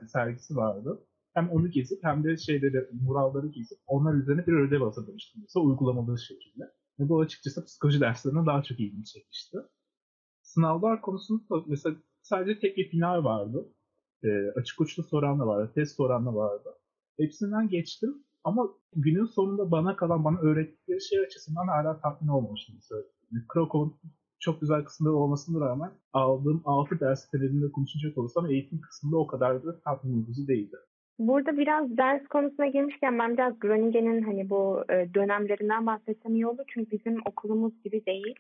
[0.07, 1.07] sergisi vardı.
[1.35, 5.43] Hem onu gezip hem de şeyleri, muralları gezip onlar üzerine bir ödev hazırlamıştım.
[5.43, 6.65] Mesela uygulamalı şekilde.
[7.01, 9.59] Ve bu açıkçası psikoloji derslerine daha çok ilgimi çekmişti.
[10.43, 13.69] Sınavlar konusunda mesela sadece tek bir final vardı.
[14.23, 16.69] E, açık uçlu soran da vardı, test soran da vardı.
[17.17, 22.75] Hepsinden geçtim ama günün sonunda bana kalan, bana öğrettikleri şey açısından hala tatmin olmamıştım.
[22.75, 23.03] Mesela
[23.49, 23.95] Krakow'un
[24.39, 29.65] çok güzel kısımları olmasına rağmen aldığım 6 ders temelinde konuşacak olursam eğitim kısmında o kadar
[29.65, 30.77] da tatmin edici değildi.
[31.19, 36.65] Burada biraz ders konusuna girmişken ben biraz Groningen'in hani bu e, dönemlerinden bahsetsem iyi olur.
[36.69, 38.35] Çünkü bizim okulumuz gibi değil.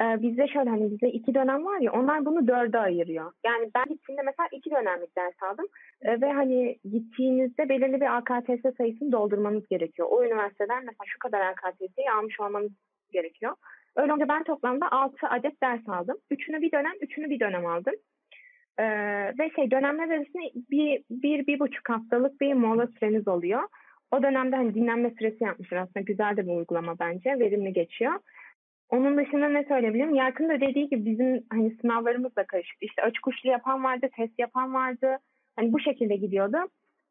[0.00, 3.32] Ee, bizde şöyle hani bizde iki dönem var ya onlar bunu dörde ayırıyor.
[3.46, 5.66] Yani ben gittiğimde mesela iki dönemlik ders aldım
[6.02, 10.08] ee, ve hani gittiğinizde belirli bir AKTS sayısını doldurmanız gerekiyor.
[10.10, 12.72] O üniversiteden mesela şu kadar AKTS'yi almış olmanız
[13.12, 13.54] gerekiyor.
[13.96, 16.16] Öyle olunca ben toplamda altı adet ders aldım.
[16.30, 17.94] Üçünü bir dönem, üçünü bir dönem aldım.
[18.78, 18.84] Ee,
[19.38, 23.62] ve şey dönemler arasında bir, bir, bir buçuk haftalık bir mola süreniz oluyor.
[24.10, 27.38] O dönemde hani dinlenme süresi yapmışlar aslında güzel de bir uygulama bence.
[27.38, 28.12] Verimli geçiyor.
[28.88, 30.14] Onun dışında ne söyleyebilirim?
[30.14, 32.76] Yarkın da dediği gibi bizim hani sınavlarımız da karışık.
[32.80, 35.18] İşte açık uçlu yapan vardı, test yapan vardı.
[35.56, 36.56] Hani bu şekilde gidiyordu.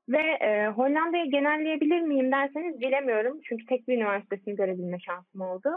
[0.09, 3.39] Ve e, Hollanda'yı genelleyebilir miyim derseniz bilemiyorum.
[3.43, 5.70] Çünkü tek bir üniversitesini görebilme şansım oldu.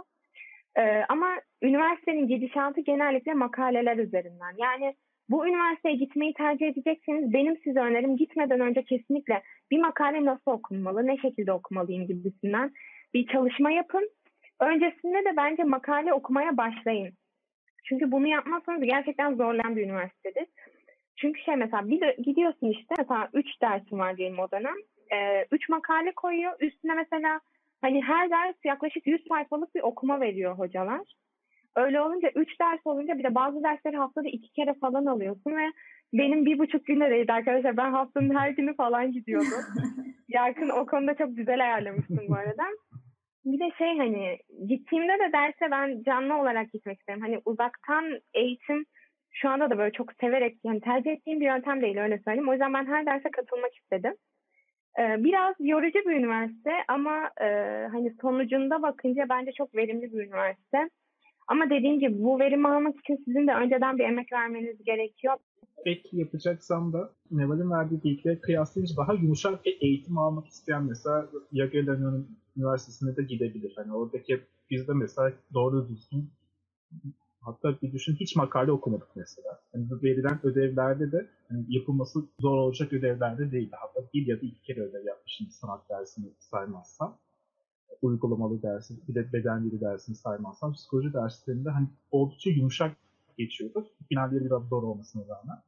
[0.77, 1.29] E, ama
[1.63, 4.55] üniversitenin gidişatı genellikle makaleler üzerinden.
[4.59, 4.95] Yani
[5.31, 11.07] bu üniversiteye gitmeyi tercih edecekseniz benim size önerim gitmeden önce kesinlikle bir makale nasıl okunmalı,
[11.07, 12.73] ne şekilde okumalıyım gibisinden
[13.15, 14.11] bir çalışma yapın
[14.61, 17.13] Öncesinde de bence makale okumaya başlayın.
[17.85, 20.47] Çünkü bunu yapmazsanız gerçekten zorlayan bir üniversitedir.
[21.17, 24.77] Çünkü şey mesela bir gidiyorsun işte mesela 3 dersin var diyelim o dönem.
[25.53, 26.53] 3 ee, makale koyuyor.
[26.61, 27.41] Üstüne mesela
[27.81, 31.15] hani her ders yaklaşık 100 sayfalık bir okuma veriyor hocalar.
[31.77, 35.73] Öyle olunca 3 ders olunca bir de bazı dersleri haftada 2 kere falan alıyorsun ve
[36.13, 37.77] benim bir buçuk günde değildi arkadaşlar.
[37.77, 39.65] Ben haftanın her günü falan gidiyordum.
[40.29, 42.65] Yarkın o konuda çok güzel ayarlamışsın bu arada.
[43.45, 44.39] Bir de şey hani
[44.69, 47.21] gittiğimde de derse ben canlı olarak gitmek isterim.
[47.21, 48.85] Hani uzaktan eğitim
[49.31, 52.49] şu anda da böyle çok severek yani tercih ettiğim bir yöntem değil öyle söyleyeyim.
[52.49, 54.15] O yüzden ben her derse katılmak istedim.
[54.99, 57.47] Ee, biraz yorucu bir üniversite ama e,
[57.93, 60.89] hani sonucunda bakınca bence çok verimli bir üniversite.
[61.49, 65.35] Ama dediğim gibi bu verimi almak için sizin de önceden bir emek vermeniz gerekiyor.
[65.85, 72.27] Ek yapacaksam da Neval'in verdiği bilgileri kıyaslayınca daha yumuşak bir eğitim almak isteyen mesela Jagiellonian
[72.57, 73.73] Üniversitesi'ne de gidebilir.
[73.77, 74.41] Hani oradaki
[74.71, 76.31] bizde mesela doğru düzgün
[77.41, 79.61] hatta bir düşün hiç makale okumadık mesela.
[79.75, 83.77] Yani verilen ödevlerde de yani yapılması zor olacak ödevlerde değildi.
[83.81, 87.19] Hatta bir ya da iki kere ödev yapmışım sanat dersini saymazsam.
[88.03, 92.97] Uygulamalı dersi, bir de beden dili dersini saymazsam psikoloji derslerinde hani oldukça yumuşak
[93.39, 93.87] geçiyordu.
[94.09, 95.59] Finalleri biraz zor olmasına rağmen.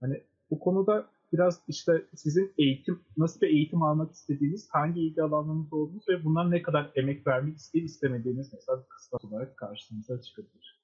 [0.00, 5.72] Hani bu konuda biraz işte sizin eğitim, nasıl bir eğitim almak istediğiniz, hangi ilgi alanlarınız
[5.72, 10.82] olduğunuz ve bundan ne kadar emek vermek isteyip istemediğiniz mesela kıstas olarak karşınıza çıkabilir.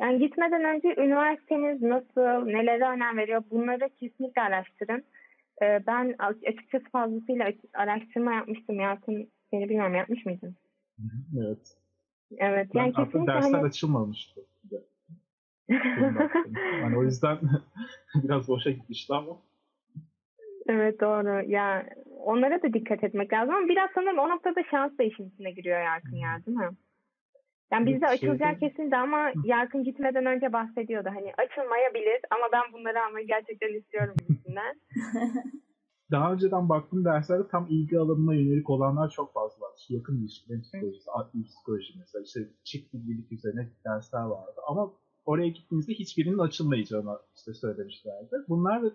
[0.00, 5.04] Yani gitmeden önce üniversiteniz nasıl, nelere önem veriyor bunları kesinlikle araştırın.
[5.62, 8.80] Ee, ben açıkçası fazlasıyla araştırma yapmıştım.
[8.80, 10.56] Yakın seni bilmiyorum yapmış mıydın?
[11.38, 11.76] Evet.
[12.38, 12.68] Evet.
[12.74, 13.66] Yani ben kesinlikle dersler hani...
[13.66, 14.40] açılmamıştı.
[16.82, 17.38] yani o yüzden
[18.14, 19.36] biraz boşa gitmişti ama.
[20.68, 21.50] Evet doğru.
[21.50, 21.86] Ya
[22.18, 25.80] onlara da dikkat etmek lazım ama biraz sanırım o noktada şans da işin içine giriyor
[25.80, 26.70] Yarkın ya değil mi?
[27.72, 31.08] Yani bizde Evet, açılacağı şeyde- kesindi ama Yarkın gitmeden önce bahsediyordu.
[31.14, 34.74] Hani açılmayabilir ama ben bunları almayı gerçekten istiyorum gibisinden.
[36.14, 39.70] Daha önceden baktığım derslerde tam ilgi alanına yönelik olanlar çok fazla var.
[39.78, 44.60] İşte yakın ilişkilerin psikolojisi, adli psikoloji mesela işte çift bilgilik üzerine dersler vardı.
[44.68, 44.92] Ama
[45.24, 48.36] oraya gittiğimizde hiçbirinin açılmayacağını işte söylemişlerdi.
[48.48, 48.90] Bunlar da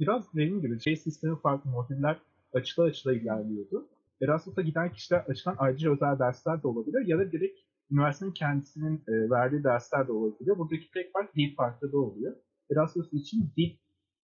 [0.00, 2.18] biraz dediğim gibi şey sistemi farklı modüller
[2.52, 3.88] açıla açıla ilerliyordu.
[4.22, 7.60] Erasmus'a giden kişiler açılan ayrıca özel dersler de olabilir ya da direkt
[7.90, 10.58] üniversitenin kendisinin e, verdiği dersler de olabiliyor.
[10.58, 12.36] Buradaki tek fark dil farklı da oluyor.
[12.72, 13.76] Erasmus için dil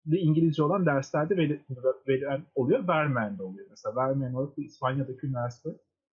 [0.07, 1.61] ve İngilizce olan derslerde veri-
[2.07, 3.67] verilen oluyor, vermeyen de oluyor.
[3.69, 5.69] Mesela vermeyen olarak İspanya'daki üniversite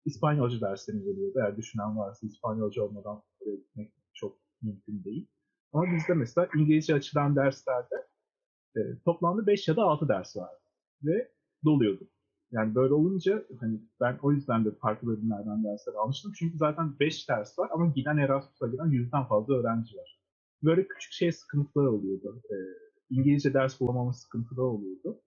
[0.06, 1.40] İspanyolca derslerini veriyordu.
[1.40, 5.28] Eğer düşünen varsa İspanyolca olmadan oraya gitmek çok mümkün değil.
[5.74, 7.96] Ama bizde mesela İngilizce açılan derslerde
[8.78, 10.60] e, toplamda 5 ya da 6 ders vardı.
[11.04, 11.32] Ve
[11.66, 12.08] doluyordu.
[12.52, 16.32] Yani böyle olunca hani ben o yüzden de farklı bölümlerden dersler almıştım.
[16.36, 20.20] Çünkü zaten 5 ders var ama giden Erasmus'a giden yüzden fazla öğrenci var.
[20.64, 22.42] Böyle küçük şey sıkıntılar oluyordu.
[22.50, 22.56] E,
[23.10, 25.22] İngilizce ders bulamamız sıkıntılı oluyordu.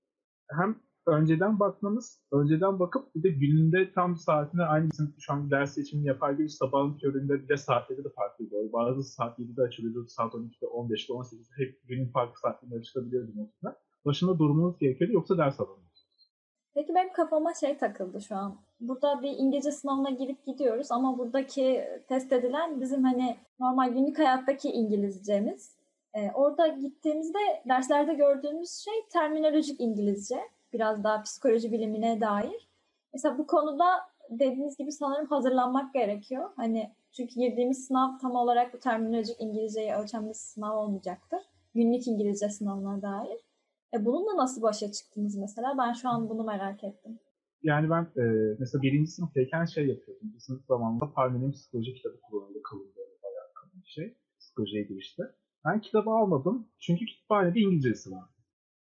[0.48, 0.76] Hem
[1.06, 6.06] önceden bakmamız, önceden bakıp bir de gününde tam saatine aynı bizim şu an ders seçimini
[6.06, 8.72] yapar gibi sabahın köründe bir de saatleri de farklıydı.
[8.72, 13.76] Bazı saat 7'de açılıyordu, saat 12'de, 15'te, 18'de hep günün farklı saatlerinde açılabiliyordu mesela.
[14.04, 16.32] Başında durmanız gerekiyordu yoksa ders alamıyorsunuz.
[16.74, 18.56] Peki benim kafama şey takıldı şu an.
[18.80, 24.68] Burada bir İngilizce sınavına girip gidiyoruz ama buradaki test edilen bizim hani normal günlük hayattaki
[24.68, 25.81] İngilizcemiz.
[26.14, 27.38] Ee, orada gittiğimizde
[27.68, 30.36] derslerde gördüğümüz şey terminolojik İngilizce.
[30.72, 32.68] Biraz daha psikoloji bilimine dair.
[33.14, 33.84] Mesela bu konuda
[34.30, 36.50] dediğiniz gibi sanırım hazırlanmak gerekiyor.
[36.56, 41.40] Hani çünkü girdiğimiz sınav tam olarak bu terminolojik İngilizceyi ölçen bir sınav olmayacaktır.
[41.74, 43.40] Günlük İngilizce sınavına dair.
[43.94, 45.74] E bununla nasıl başa çıktınız mesela?
[45.78, 47.18] Ben şu an bunu merak ettim.
[47.62, 48.24] Yani ben e,
[48.58, 50.32] mesela birinci sınıftayken şey yapıyordum.
[50.34, 52.62] Bir sınıf zamanında Parmen'in psikoloji kitabı kullanıldı.
[52.62, 52.92] Kalın
[53.22, 54.16] bayağı kalın bir şey.
[54.40, 55.22] Psikolojiye girişte.
[55.64, 58.30] Ben kitabı almadım çünkü kütüphanede İngilizcesi var.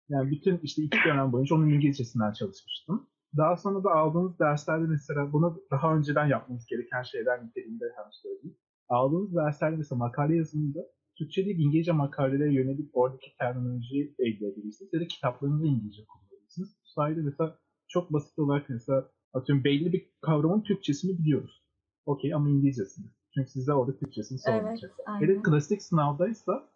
[0.09, 3.09] Yani bütün işte iki dönem boyunca onun İngilizcesinden çalışmıştım.
[3.37, 8.57] Daha sonra da aldığımız derslerde mesela bunu daha önceden yapmamız gereken şeyler niteliğinde hem söyleyeyim.
[8.89, 10.79] Aldığımız derslerde mesela makale yazımında
[11.17, 16.69] Türkçe değil İngilizce makalelere yönelik oradaki terminolojiyi elde edebilirsiniz ya da kitaplarınızı İngilizce kullanabilirsiniz.
[16.69, 21.63] Bu sayede mesela çok basit olarak mesela atıyorum belli bir kavramın Türkçesini biliyoruz.
[22.05, 23.05] Okey ama İngilizcesini.
[23.33, 24.91] Çünkü size orada Türkçesini sormayacak.
[25.09, 26.67] Evet, Hele klasik sınavdaysa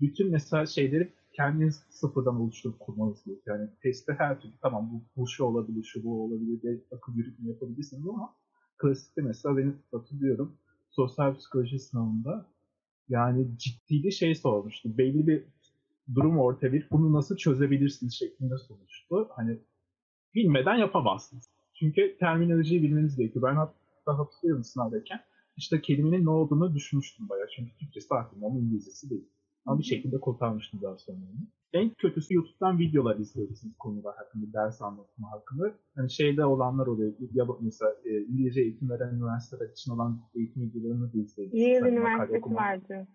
[0.00, 3.58] bütün mesela şeyleri kendiniz sıfırdan oluşturup kurmanız gerekiyor.
[3.58, 7.48] Yani testte her türlü tamam bu, bu şu olabilir, şu bu olabilir diye akıl yürütme
[7.48, 8.34] yapabilirsiniz ama
[8.78, 10.56] klasikte mesela benim hatırlıyorum
[10.90, 12.46] sosyal psikoloji sınavında
[13.08, 14.98] yani ciddi bir şey sormuştu.
[14.98, 15.44] Belli bir
[16.14, 19.28] durum ortaya verip bunu nasıl çözebilirsiniz şeklinde sormuştu.
[19.36, 19.58] Hani
[20.34, 21.50] bilmeden yapamazsınız.
[21.74, 23.44] Çünkü terminolojiyi bilmeniz gerekiyor.
[23.50, 25.20] Ben hatta hatırlıyorum sınavdayken
[25.56, 27.48] işte kelimenin ne olduğunu düşünmüştüm bayağı.
[27.56, 29.28] Çünkü Türkçesi aklımda ama İngilizcesi değil.
[29.66, 31.46] Ama bir şekilde kurtarmıştım daha sonra onu.
[31.72, 35.74] En kötüsü YouTube'dan videolar izliyorsunuz konular hakkında, ders anlatımı hakkında.
[35.94, 37.12] Hani şeyde olanlar oluyor.
[37.32, 41.74] Ya mesela e, İngilizce eğitim veren üniversiteler için olan eğitim videolarını da izleyebilirsiniz.
[41.74, 42.60] Yale Hani Üniversitesi okumak.
[42.60, 43.06] vardı.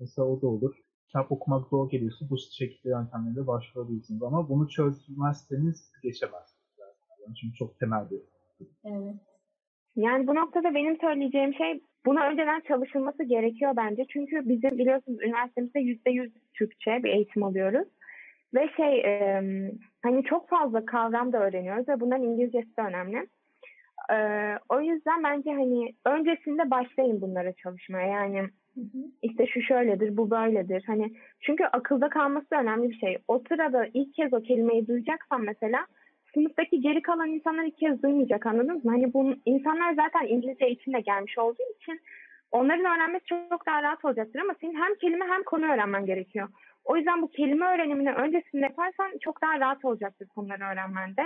[0.00, 0.74] Mesela o da olur.
[1.06, 4.22] Kitap okumak zor geliyorsa bu şekilde yöntemlerle başvurabilirsiniz.
[4.22, 6.66] Ama bunu çözmezseniz geçemezsiniz.
[7.26, 8.20] Yani çünkü çok temel bir
[8.84, 9.16] Evet.
[9.96, 14.04] Yani bu noktada benim söyleyeceğim şey buna önceden çalışılması gerekiyor bence.
[14.08, 17.88] Çünkü bizim biliyorsunuz üniversitemizde yüzde yüz Türkçe bir eğitim alıyoruz.
[18.54, 19.42] Ve şey e,
[20.02, 23.26] hani çok fazla kavram da öğreniyoruz ve bunların İngilizcesi de önemli.
[24.12, 24.16] E,
[24.68, 28.08] o yüzden bence hani öncesinde başlayın bunlara çalışmaya.
[28.08, 28.42] Yani
[29.22, 30.84] işte şu şöyledir, bu böyledir.
[30.86, 33.18] Hani çünkü akılda kalması da önemli bir şey.
[33.28, 35.86] O sırada ilk kez o kelimeyi duyacaksam mesela
[36.36, 38.90] sınıftaki geri kalan insanlar ilk kez duymayacak anladınız mı?
[38.90, 42.00] Hani bu insanlar zaten İngilizce eğitimle gelmiş olduğu için
[42.52, 46.48] onların öğrenmesi çok, daha rahat olacaktır ama senin hem kelime hem konu öğrenmen gerekiyor.
[46.84, 51.22] O yüzden bu kelime öğrenimini öncesinde yaparsan çok daha rahat olacaktır konuları öğrenmende.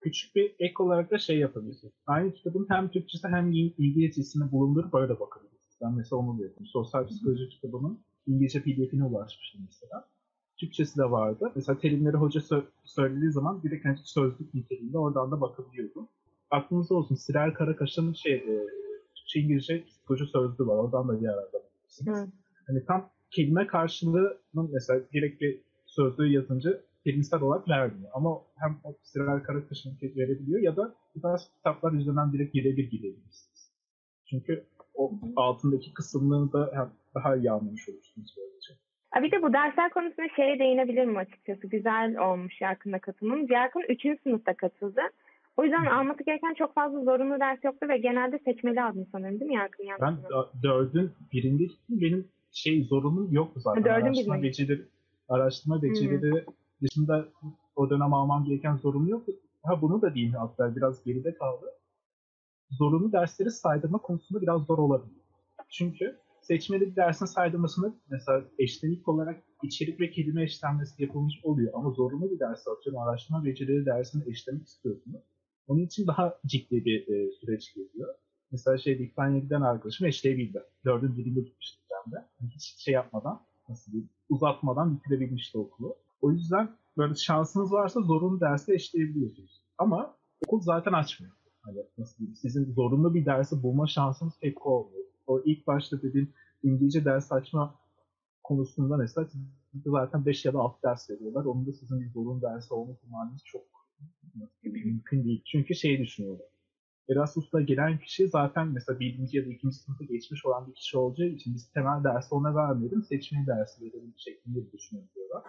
[0.00, 1.94] küçük bir ek olarak da şey yapabilirsiniz.
[2.06, 5.78] Aynı kitabın hem Türkçesi hem İngilizcesini bulundurup böyle bakabilirsiniz.
[5.82, 6.66] Ben mesela onu da yapıyorum.
[6.66, 10.08] Sosyal psikoloji kitabının İngilizce pdf'ine ulaşmıştım mesela.
[10.56, 11.52] Türkçesi de vardı.
[11.54, 16.08] Mesela terimleri hoca sö- söylediği zaman direkt hani sözlük niteliğinde oradan da bakabiliyordum.
[16.50, 18.66] Aklınızda olsun Sirel Karakaş'ın şey, e,
[19.14, 20.76] Türkçe İngilizce psikoloji sözlüğü var.
[20.76, 22.16] Oradan da bakabilirsiniz.
[22.16, 22.28] Hı.
[22.66, 28.10] Hani tam kelime karşılığının mesela direkt bir sözlüğü yazınca kelimsel olarak vermiyor.
[28.14, 33.72] Ama hem o Sirel Karakaş'ın verebiliyor ya da bu tarz kitaplar üzerinden direkt birebir gidebilirsiniz.
[34.26, 38.83] Çünkü o altındaki kısımlarını da hem daha iyi anlamış olursunuz böylece.
[39.22, 41.66] Bir de bu dersler konusunda şeye değinebilirim açıkçası.
[41.66, 43.46] Güzel olmuş Yarkın'la katılmam.
[43.48, 44.22] Yarkın 3.
[44.22, 45.00] sınıfta katıldı.
[45.56, 49.50] O yüzden alması gereken çok fazla zorunlu ders yoktu ve genelde seçmeli aldım sanırım değil
[49.50, 49.86] mi Yarkın?
[50.00, 50.16] Ben
[50.62, 52.00] dördün birinde gittim.
[52.00, 53.84] Benim şey zorunlum yoktu zaten.
[53.84, 54.46] Dördün araştırma birinde.
[54.46, 54.82] becerileri,
[55.28, 56.44] araştırma becerileri
[56.82, 57.28] dışında
[57.76, 59.32] o dönem almam gereken zorunlu yoktu.
[59.62, 61.66] Ha bunu da diyeyim hatta biraz geride kaldı.
[62.70, 65.16] Zorunlu dersleri saydırma konusunda biraz zor olabilir.
[65.68, 66.16] Çünkü
[66.46, 71.72] seçmeli bir dersin saydırmasında mesela eşlenik olarak içerik ve kelime eşlenmesi yapılmış oluyor.
[71.74, 75.22] Ama zorunlu bir ders atıyorum araştırma becerileri dersini eşlemek istiyorsunuz.
[75.66, 78.14] Onun için daha ciddi bir e, süreç geliyor.
[78.50, 80.62] Mesela şey İspanya'ya giden arkadaşım eşleyebildi.
[80.84, 82.24] Dördün birinde gitmiştim ben de.
[82.54, 85.96] Hiç şey yapmadan, nasıl diyeyim, uzatmadan bitirebilmişti okulu.
[86.20, 89.62] O yüzden böyle şansınız varsa zorunlu dersi eşleyebiliyorsunuz.
[89.78, 90.16] Ama
[90.46, 91.32] okul zaten açmıyor.
[91.62, 95.03] Hani nasıl diyeyim, sizin zorunlu bir dersi bulma şansınız pek olmuyor.
[95.26, 97.74] O ilk başta dediğim İngilizce ders açma
[98.42, 99.28] konusunda mesela
[99.72, 101.44] size zaten 5 ya da 6 ders veriyorlar.
[101.44, 103.62] Onun da sizin bir zorunlu dersi olma ihtimaliniz çok
[104.62, 105.42] mümkün değil.
[105.46, 106.46] Çünkü şey düşünüyorlar.
[107.10, 111.28] Erasmus'ta gelen kişi zaten mesela birinci ya da ikinci sınıfı geçmiş olan bir kişi olacağı
[111.28, 115.44] için biz temel dersi ona vermeyelim, seçmeli dersi verelim şeklinde düşünüyorlar.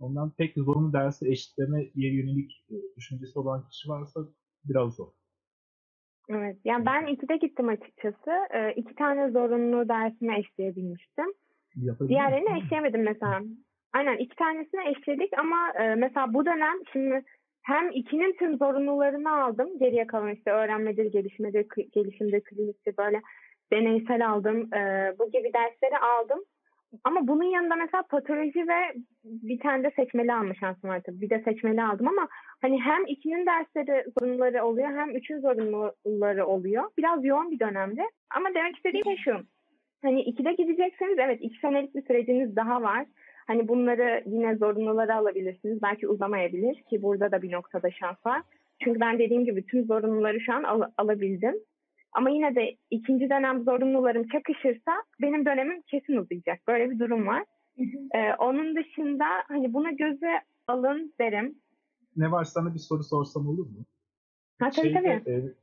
[0.00, 4.20] Ondan pek zorunlu dersi eşitlemeye yönelik e, düşüncesi olan kişi varsa
[4.64, 5.08] biraz zor.
[6.28, 6.56] Evet.
[6.64, 8.30] Yani ben ikide gittim açıkçası.
[8.54, 11.26] Ee, iki tane zorunlu dersime eşleyebilmiştim.
[11.76, 13.40] Yapabilir Diğerlerini eşleyemedim mesela.
[13.92, 17.22] Aynen iki tanesini eşledik ama e, mesela bu dönem şimdi
[17.62, 19.78] hem ikinin tüm zorunlularını aldım.
[19.78, 23.22] Geriye kalan işte öğrenmedir, gelişmedir, gelişimdir, kliniktir böyle
[23.72, 24.74] deneysel aldım.
[24.74, 26.44] E, bu gibi dersleri aldım.
[27.04, 31.20] Ama bunun yanında mesela patoloji ve bir tane de seçmeli alma şansım var tabii.
[31.20, 32.28] Bir de seçmeli aldım ama
[32.62, 36.84] hani hem ikinin dersleri zorunluları oluyor hem üçün zorunluları oluyor.
[36.98, 38.02] Biraz yoğun bir dönemde.
[38.36, 39.36] Ama demek istediğim şey şu.
[40.02, 43.06] Hani ikide gidecekseniz evet iki senelik bir süreciniz daha var.
[43.46, 45.82] Hani bunları yine zorunluları alabilirsiniz.
[45.82, 48.42] Belki uzamayabilir ki burada da bir noktada şans var.
[48.84, 51.54] Çünkü ben dediğim gibi tüm zorunluları şu an al- alabildim.
[52.12, 56.66] Ama yine de ikinci dönem zorunlularım çakışırsa benim dönemim kesin uzayacak.
[56.68, 57.44] Böyle bir durum var.
[58.14, 61.58] Ee, onun dışında hani buna göze alın derim.
[62.16, 63.84] Ne var sana bir soru sorsam olur mu?
[64.58, 65.30] Ha tabii Şeyde, tabii.
[65.30, 65.54] e,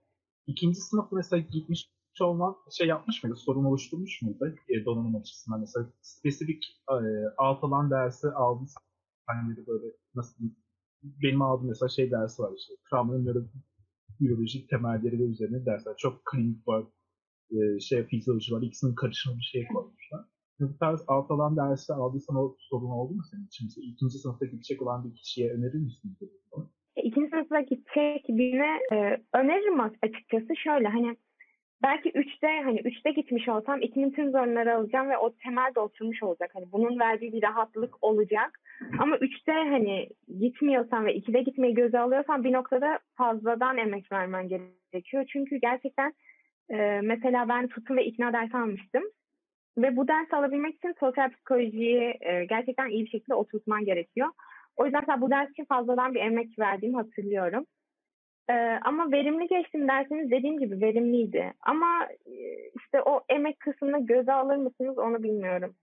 [0.47, 1.89] ikinci sınıf mesela gitmiş
[2.21, 3.35] olman şey yapmış mıydı?
[3.35, 4.55] Sorun oluşturmuş muydu?
[4.69, 6.97] E, donanım açısından mesela spesifik e,
[7.37, 8.67] alt alan dersi aldın.
[9.27, 9.85] Hani de böyle
[10.15, 10.35] nasıl
[11.03, 12.73] benim aldığım mesela şey dersi var işte.
[12.89, 13.39] Travmanın nöro,
[14.19, 15.93] biyolojik temelleri ve üzerine dersler.
[15.97, 16.83] Çok klinik var.
[17.51, 18.61] E, şey fizyoloji var.
[18.61, 20.21] İkisinin karışımı bir şey koymuşlar.
[20.59, 23.65] Bu tarz alt alan dersi aldıysan o sorun oldu mu senin için?
[23.65, 26.17] Mesela ikinci sınıfta gidecek olan bir kişiye önerir misin?
[27.03, 28.95] ikinci sınıfa gidecek birine e,
[29.33, 31.17] öneririm as- açıkçası şöyle hani
[31.83, 36.23] belki üçte hani üçte gitmiş olsam ikinin tüm zorunları alacağım ve o temel de oturmuş
[36.23, 36.51] olacak.
[36.53, 38.59] Hani bunun verdiği bir rahatlık olacak.
[38.99, 40.09] Ama üçte hani
[40.39, 45.25] gitmiyorsan ve ikide gitmeyi göze alıyorsan bir noktada fazladan emek vermen gerekiyor.
[45.33, 46.13] Çünkü gerçekten
[46.69, 49.03] e, mesela ben tutum ve ikna dersi almıştım.
[49.77, 54.27] Ve bu dersi alabilmek için sosyal psikolojiyi e, gerçekten iyi bir şekilde oturtman gerekiyor.
[54.77, 57.65] O yüzden bu ders için fazladan bir emek verdiğimi hatırlıyorum.
[58.49, 61.53] Ee, ama verimli geçtim derseniz dediğim gibi verimliydi.
[61.61, 62.33] Ama e,
[62.75, 65.75] işte o emek kısmını göze alır mısınız onu bilmiyorum.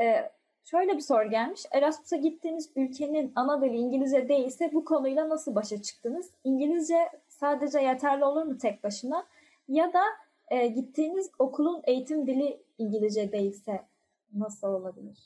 [0.00, 0.30] Ee,
[0.64, 1.62] şöyle bir soru gelmiş.
[1.72, 6.34] Erasmus'a gittiğiniz ülkenin ana dili İngilizce değilse bu konuyla nasıl başa çıktınız?
[6.44, 6.96] İngilizce
[7.28, 9.26] sadece yeterli olur mu tek başına?
[9.68, 10.02] Ya da
[10.50, 13.80] e, gittiğiniz okulun eğitim dili İngilizce değilse
[14.34, 15.18] nasıl olabilir?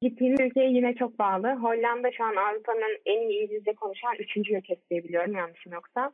[0.00, 1.54] Gittiğim ülkeye yine çok bağlı.
[1.54, 6.12] Hollanda şu an Avrupa'nın en iyi İngilizce konuşan üçüncü ülkesi diye biliyorum yanlışım yoksa.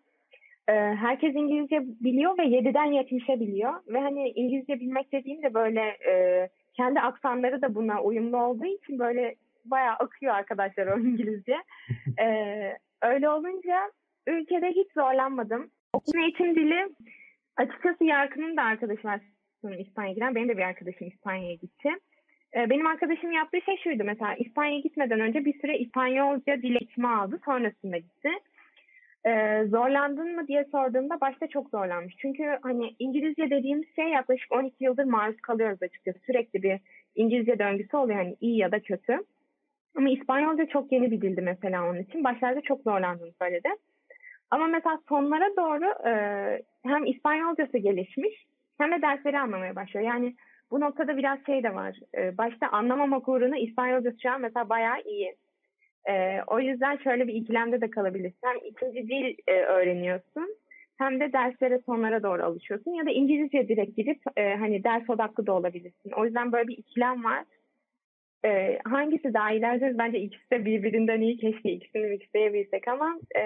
[0.69, 3.75] Ee, herkes İngilizce biliyor ve 7'den 70'e biliyor.
[3.89, 8.99] Ve hani İngilizce bilmek dediğim de böyle e, kendi aksanları da buna uyumlu olduğu için
[8.99, 9.35] böyle
[9.65, 11.57] bayağı akıyor arkadaşlar o İngilizce.
[12.21, 13.91] Ee, öyle olunca
[14.27, 15.71] ülkede hiç zorlanmadım.
[15.93, 16.89] Okul eğitim dili
[17.57, 19.21] açıkçası Yarkın'ın da arkadaşı var
[19.79, 20.35] İspanya'ya giden.
[20.35, 21.89] Benim de bir arkadaşım İspanya'ya gitti.
[22.57, 27.09] Ee, Benim arkadaşım yaptığı şey şuydu mesela İspanya'ya gitmeden önce bir süre İspanyolca dil eğitimi
[27.09, 27.41] aldı.
[27.45, 28.31] Sonrasında gitti.
[29.27, 32.14] Ee, zorlandın mı diye sorduğumda başta çok zorlanmış.
[32.18, 36.18] Çünkü hani İngilizce dediğimiz şey yaklaşık 12 yıldır maruz kalıyoruz açıkçası.
[36.27, 36.81] Sürekli bir
[37.14, 39.18] İngilizce döngüsü oluyor hani iyi ya da kötü.
[39.97, 42.25] Ama İspanyolca çok yeni bir dildi mesela onun için.
[42.25, 43.68] Başlarda çok zorlandığını söyledi.
[44.51, 46.12] Ama mesela sonlara doğru e,
[46.83, 48.47] hem İspanyolcası gelişmiş
[48.79, 50.07] hem de dersleri anlamaya başlıyor.
[50.07, 50.35] Yani
[50.70, 51.97] bu noktada biraz şey de var.
[52.14, 55.35] E, başta anlamamak uğruna İspanyolcası şu an mesela bayağı iyi.
[56.09, 58.39] E, o yüzden şöyle bir ikilemde de kalabilirsin.
[58.45, 60.57] Hem ikinci dil e, öğreniyorsun
[60.99, 65.47] hem de derslere sonlara doğru alışıyorsun ya da İngilizce direkt gidip e, hani ders odaklı
[65.47, 66.11] da olabilirsin.
[66.17, 67.45] O yüzden böyle bir ikilem var.
[68.45, 71.37] E, hangisi daha derseniz bence ikisi de birbirinden iyi.
[71.37, 73.43] Keşke ikisini mixleyebilsek ama e,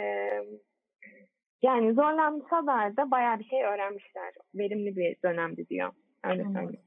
[1.62, 4.34] yani zorlansalar da bayağı bir şey öğrenmişler.
[4.54, 5.92] Verimli bir dönemdi diyor.
[6.24, 6.80] Öyle söyleyeyim.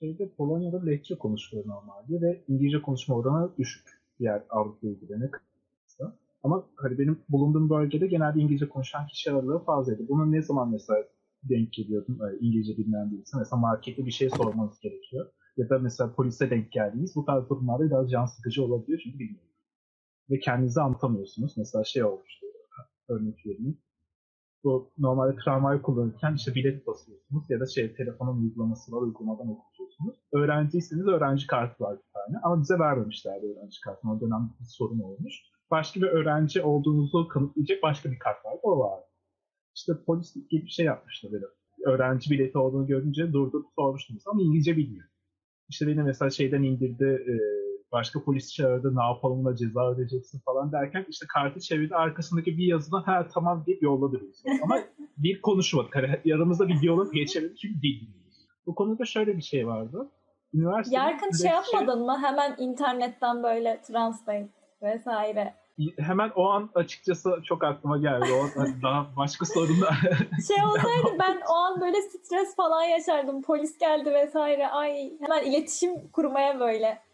[0.00, 3.88] Şeyde Polonya'da Lehçe konuşuluyor normalde ve İngilizce konuşma oranı düşük
[4.18, 6.18] diğer Avrupa ülkelerine kıyasla.
[6.42, 10.08] Ama hani benim bulunduğum bölgede genelde İngilizce konuşan kişi aralığı fazlaydı.
[10.08, 11.04] Bunu ne zaman mesela
[11.42, 13.36] denk geliyordum e, İngilizce bilmeyen birisi.
[13.36, 15.30] Mesela markette bir şey sormanız gerekiyor.
[15.56, 17.16] Ya da mesela polise denk geldiniz.
[17.16, 19.50] Bu tarz durumlarda biraz can sıkıcı olabiliyor çünkü bilmiyorum.
[20.30, 21.54] Ve kendinizi anlatamıyorsunuz.
[21.56, 22.46] Mesela şey olmuştu.
[23.08, 23.78] Örnek vereyim.
[24.66, 30.16] Bu normalde tramvay kullanırken işte bilet basıyorsunuz ya da şey telefonun uygulaması var uygulamadan okutuyorsunuz.
[30.32, 34.12] Öğrenciyseniz öğrenci kartı var bir tane ama bize vermemişlerdi öğrenci kartını.
[34.12, 35.34] O dönem bir sorun olmuş.
[35.70, 38.60] Başka bir öğrenci olduğunuzu kanıtlayacak başka bir kart vardı.
[38.62, 39.06] O vardı.
[39.76, 41.44] İşte polis gibi bir şey yapmıştı böyle.
[41.86, 45.06] Öğrenci bileti olduğunu görünce durdurup sormuştum ama İngilizce bilmiyor.
[45.68, 47.24] İşte beni mesela şeyden indirdi,
[47.92, 52.66] başka polis çağırdı, ne yapalım da ceza ödeyeceksin falan derken işte kartı çevirdi, arkasındaki bir
[52.66, 54.48] yazıdan ha tamam deyip yolladı bizi.
[54.62, 54.78] Ama
[55.16, 55.96] bir konuşmadık.
[55.96, 58.46] Hani yaramızda bir diyalog geçelim çünkü dil bilmiyoruz.
[58.66, 60.10] Bu konuda şöyle bir şey vardı.
[60.54, 62.18] Üniversite Yarkın şey yapmadın mı?
[62.22, 64.48] Hemen internetten böyle translate
[64.82, 65.54] vesaire.
[65.98, 68.26] Hemen o an açıkçası çok aklıma geldi.
[68.32, 70.00] O hani daha başka sorunlar.
[70.48, 73.42] şey olsaydı ben o an böyle stres falan yaşardım.
[73.42, 74.68] Polis geldi vesaire.
[74.68, 77.05] Ay hemen iletişim kurmaya böyle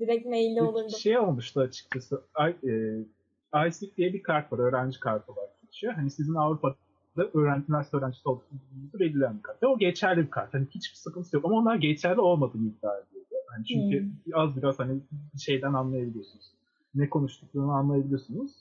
[0.00, 0.96] direkt maille olurdu.
[0.98, 2.22] Şey olmuştu açıkçası.
[2.38, 4.58] I, e, ISIC diye bir kart var.
[4.58, 5.92] Öğrenci kartı olarak geçiyor.
[5.92, 9.62] Hani sizin Avrupa'da öğrenci, üniversite öğrencisi olduğunuzu belirleyen bir kart.
[9.62, 10.54] Ve o geçerli bir kart.
[10.54, 11.44] Hani hiçbir sıkıntısı yok.
[11.44, 13.34] Ama onlar geçerli olmadığını iddia ediyordu.
[13.46, 14.34] Hani çünkü hmm.
[14.34, 15.00] az biraz hani
[15.38, 16.50] şeyden anlayabiliyorsunuz
[16.94, 18.52] ne konuştuklarını anlayabiliyorsunuz.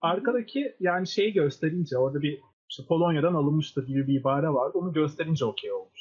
[0.00, 4.78] Arkadaki yani şeyi gösterince orada bir işte Polonya'dan alınmıştır gibi bir ibare vardı.
[4.78, 6.00] Onu gösterince okey olmuş.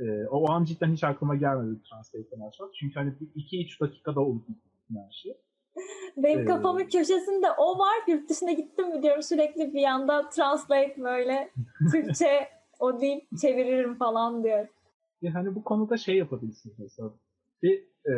[0.00, 2.74] Ee, o an cidden hiç aklıma gelmedi Translate'den açmak.
[2.74, 4.44] Çünkü hani 2-3 dakikada olup
[4.94, 5.36] her şey.
[6.16, 7.96] Benim ee, kafamın köşesinde o var.
[8.08, 11.50] Yurt dışına gittim mi diyorum sürekli bir yanda translate böyle
[11.92, 12.48] Türkçe
[12.80, 14.68] o deyip çeviririm falan diyor.
[15.22, 17.10] Ya hani bu konuda şey yapabilirsiniz mesela.
[17.62, 17.78] Bir
[18.10, 18.14] e,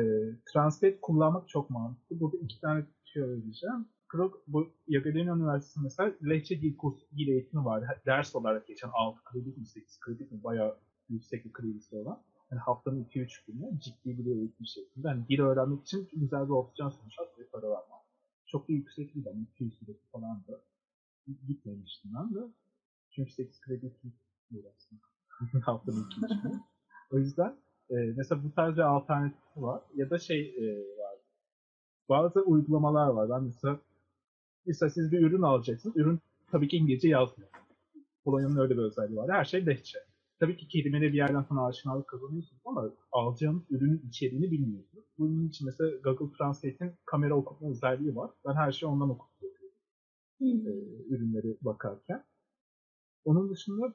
[0.53, 2.21] translate kullanmak çok mantıklı.
[2.21, 3.89] Burada iki tane şey öğreteceğim.
[4.09, 7.85] Krok, bu Yagellon Üniversitesi mesela Lehçe dil kursu, dil eğitimi var.
[8.07, 10.77] Ders olarak geçen 6 kredi mi 8 kredi mi bayağı
[11.09, 12.23] yüksek bir kredisi olan.
[12.51, 15.09] Yani haftanın 2-3 günü ciddi bir eğitim şeklinde.
[15.09, 17.99] Yani dil öğrenmek için güzel bir opsiyon sunmuşlar ve para vermem.
[18.47, 19.27] Çok da yüksek değil.
[19.27, 20.61] Yani 200 kredi falan da
[21.47, 22.41] gitmemiştim ben de.
[23.11, 23.93] Çünkü 8 kredi
[24.51, 25.67] değil aslında.
[25.67, 26.61] haftanın 2-3 günü.
[27.11, 27.57] O yüzden
[27.91, 29.83] e, mesela bu tarz bir alternatif var.
[29.95, 31.19] Ya da şey e, var.
[32.09, 33.31] Bazı uygulamalar var.
[33.31, 33.81] Ben mesela
[34.67, 35.97] mesela siz bir ürün alacaksınız.
[35.97, 37.51] Ürün tabii ki İngilizce yazmıyor.
[38.25, 39.31] Polonya'nın öyle bir özelliği var.
[39.31, 39.99] Her şey lehçe.
[40.41, 45.05] Tabii ki kelimeleri bir yerden sonra aşinalık kazanıyorsunuz ama alacağınız ürünün içeriğini bilmiyorsunuz.
[45.19, 48.31] Bunun için mesela Google Translate'in kamera okutma özelliği var.
[48.47, 49.59] Ben her şeyi ondan okutuyorum.
[50.39, 50.69] Hmm.
[50.69, 50.73] E,
[51.09, 52.25] ürünleri bakarken.
[53.25, 53.95] Onun dışında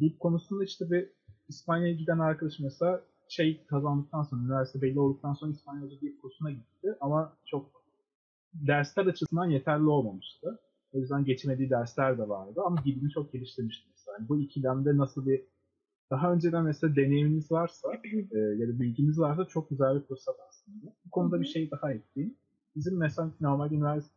[0.00, 1.10] dil konusunda işte bir
[1.48, 6.96] İspanya'ya giden arkadaş mesela şey kazandıktan sonra, üniversite belli olduktan sonra İspanyolca dil kursuna gitti
[7.00, 7.70] ama çok
[8.54, 10.60] dersler açısından yeterli olmamıştı.
[10.92, 14.16] O yüzden geçemediği dersler de vardı ama dilini çok geliştirmişti mesela.
[14.18, 15.44] Yani bu ikilemde nasıl bir
[16.10, 17.88] daha önceden mesela deneyiminiz varsa
[18.32, 20.86] e, ya da bilginiz varsa çok güzel bir fırsat aslında.
[21.04, 22.36] Bu konuda bir şey daha ekleyeyim.
[22.76, 24.14] Bizim mesela normal üniversite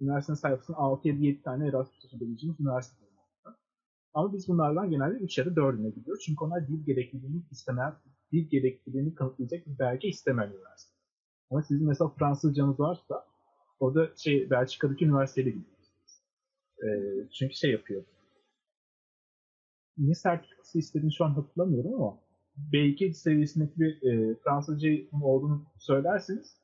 [0.00, 3.08] üniversitenin sayfasında 6-7 tane Erasmus yapabileceğimiz üniversite
[4.14, 6.24] ama biz bunlardan genelde 3 ya da 4'üne gidiyoruz.
[6.24, 7.94] Çünkü onlar dil gerekliliğini istemeyen,
[8.32, 10.94] dil gerekliliğini kanıtlayacak bir belge istemeyen üniversite.
[11.50, 13.26] Ama sizin mesela Fransızcanız varsa
[13.80, 16.22] orada şey Belçika'daki üniversiteye gidiyorsunuz.
[16.84, 16.88] E,
[17.32, 18.04] çünkü şey yapıyor.
[19.98, 22.18] Ne sertifikası istediğini şu an hatırlamıyorum ama
[22.72, 24.88] B2 seviyesindeki bir e, Fransızca
[25.22, 26.56] olduğunu söylerseniz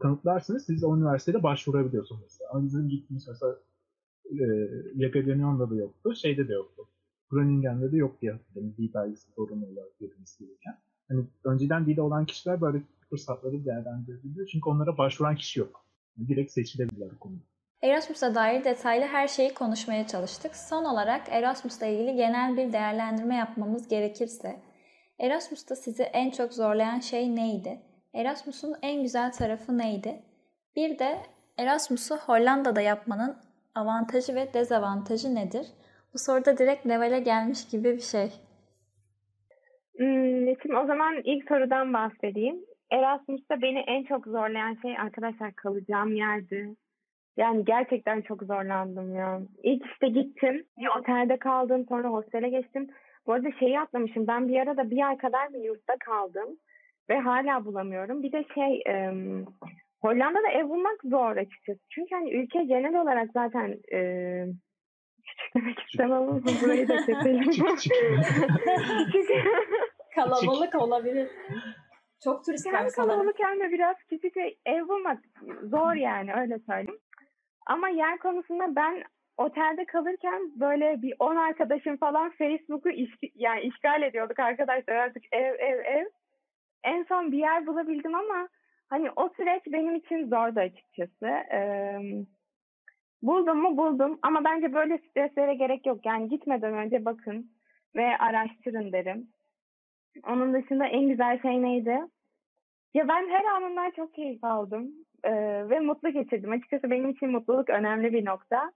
[0.00, 2.50] kanıtlarsınız siz o üniversitede başvurabiliyorsunuz mesela.
[2.52, 3.56] Ama bizim gittiğimiz mesela
[4.30, 6.14] e, da yoktu.
[6.14, 6.88] Şeyde de yoktu.
[7.30, 8.74] Groningen'de de yok diye hatırlıyorum.
[8.78, 10.78] Dil belgesi sorunu olarak verilmesi gereken.
[11.08, 14.46] Hani önceden dili olan kişiler böyle fırsatları değerlendirebiliyor.
[14.46, 15.84] Çünkü onlara başvuran kişi yok.
[16.16, 17.42] Yani direkt seçilebilirler konuda.
[17.82, 20.56] Erasmus'a dair detaylı her şeyi konuşmaya çalıştık.
[20.56, 24.56] Son olarak Erasmus'la ilgili genel bir değerlendirme yapmamız gerekirse,
[25.18, 27.80] Erasmus'ta sizi en çok zorlayan şey neydi?
[28.14, 30.22] Erasmus'un en güzel tarafı neydi?
[30.76, 31.18] Bir de
[31.58, 33.36] Erasmus'u Hollanda'da yapmanın
[33.74, 35.66] avantajı ve dezavantajı nedir?
[36.14, 38.30] Bu soruda direkt Neval'e gelmiş gibi bir şey.
[39.96, 42.64] Hmm, şimdi o zaman ilk sorudan bahsedeyim.
[42.90, 46.76] Erasmus'ta beni en çok zorlayan şey arkadaşlar kalacağım yerdi.
[47.38, 49.40] Yani gerçekten çok zorlandım ya.
[49.62, 50.66] İlk işte gittim.
[50.78, 51.86] Bir otelde kaldım.
[51.88, 52.86] Sonra hostele geçtim.
[53.26, 54.26] Bu arada şeyi atlamışım.
[54.26, 56.58] Ben bir arada bir ay kadar bir yurtta kaldım.
[57.10, 58.22] Ve hala bulamıyorum.
[58.22, 59.12] Bir de şey e,
[60.02, 61.80] Hollanda'da ev bulmak zor açıkçası.
[61.90, 64.00] Çünkü hani ülke genel olarak zaten e,
[65.26, 67.50] küçük demek istemem ama burayı da keselim.
[70.14, 71.28] Kalabalık olabilir.
[72.24, 74.36] Çok turist var Hem kalabalık hem de biraz küçük
[74.66, 75.18] ev bulmak
[75.62, 77.00] zor yani öyle söyleyeyim.
[77.68, 79.04] Ama yer konusunda ben
[79.36, 85.54] otelde kalırken böyle bir 10 arkadaşım falan Facebook'u iş- yani işgal ediyorduk arkadaşlar artık ev
[85.58, 86.06] ev ev.
[86.84, 88.48] En son bir yer bulabildim ama
[88.90, 91.26] hani o süreç benim için zordu açıkçası.
[91.26, 91.98] Ee,
[93.22, 96.06] buldum mu buldum ama bence böyle streslere gerek yok.
[96.06, 97.50] Yani gitmeden önce bakın
[97.96, 99.28] ve araştırın derim.
[100.26, 101.98] Onun dışında en güzel şey neydi?
[102.94, 104.92] Ya ben her anından çok keyif aldım
[105.24, 105.30] Ee,
[105.70, 106.52] ve mutlu geçirdim.
[106.52, 108.72] Açıkçası benim için mutluluk önemli bir nokta.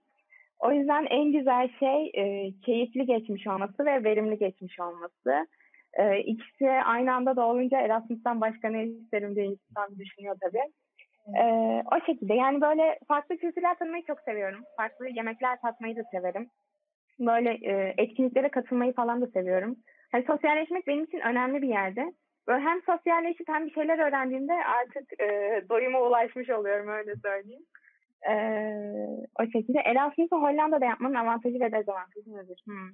[0.58, 5.46] O yüzden en güzel şey e, keyifli geçmiş olması ve verimli geçmiş olması.
[5.94, 10.72] E, ikisi aynı anda da olunca Erasmus'tan başka ne isterim diye insan düşünüyor tabii.
[11.38, 11.44] E,
[11.92, 14.64] o şekilde yani böyle farklı kültürler tanımayı çok seviyorum.
[14.76, 16.48] Farklı yemekler tatmayı da severim.
[17.20, 19.76] Böyle e, etkinliklere katılmayı falan da seviyorum.
[20.12, 22.12] Hani sosyalleşmek benim için önemli bir yerde.
[22.48, 27.62] Böyle hem sosyalleşip hem bir şeyler öğrendiğimde artık e, doyuma ulaşmış oluyorum öyle söyleyeyim.
[28.28, 28.34] E,
[29.40, 32.62] o şekilde Erasmus'u Hollanda'da yapmanın avantajı ve dezavantajı nedir?
[32.64, 32.90] Hmm.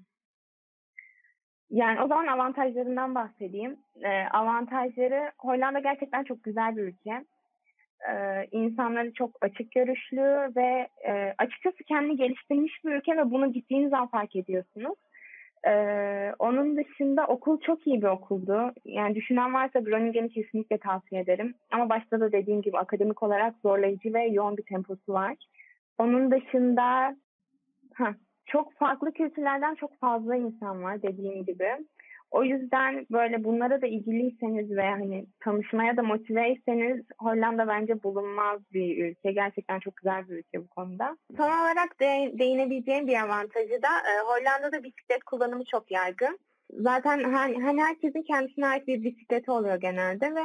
[1.70, 3.76] Yani o zaman avantajlarından bahsedeyim.
[4.02, 7.24] E, avantajları Hollanda gerçekten çok güzel bir ülke.
[8.10, 13.90] E, insanları çok açık görüşlü ve e, açıkçası kendini geliştirmiş bir ülke ve bunu gittiğiniz
[13.90, 14.98] zaman fark ediyorsunuz.
[15.66, 18.72] Ee, onun dışında okul çok iyi bir okuldu.
[18.84, 21.54] Yani düşünen varsa Groningen'i kesinlikle tavsiye ederim.
[21.72, 25.36] Ama başta da dediğim gibi akademik olarak zorlayıcı ve yoğun bir temposu var.
[25.98, 27.16] Onun dışında
[27.94, 28.14] heh,
[28.46, 31.68] çok farklı kültürlerden çok fazla insan var dediğim gibi.
[32.30, 39.04] O yüzden böyle bunlara da ilgiliyseniz ve hani tanışmaya da motiveyseniz Hollanda bence bulunmaz bir
[39.04, 39.32] ülke.
[39.32, 41.16] Gerçekten çok güzel bir ülke bu konuda.
[41.36, 46.38] Son olarak de, değinebileceğim bir avantajı da e, Hollanda'da bisiklet kullanımı çok yaygın.
[46.72, 50.44] Zaten her, hani herkesin kendisine ait bir bisikleti oluyor genelde ve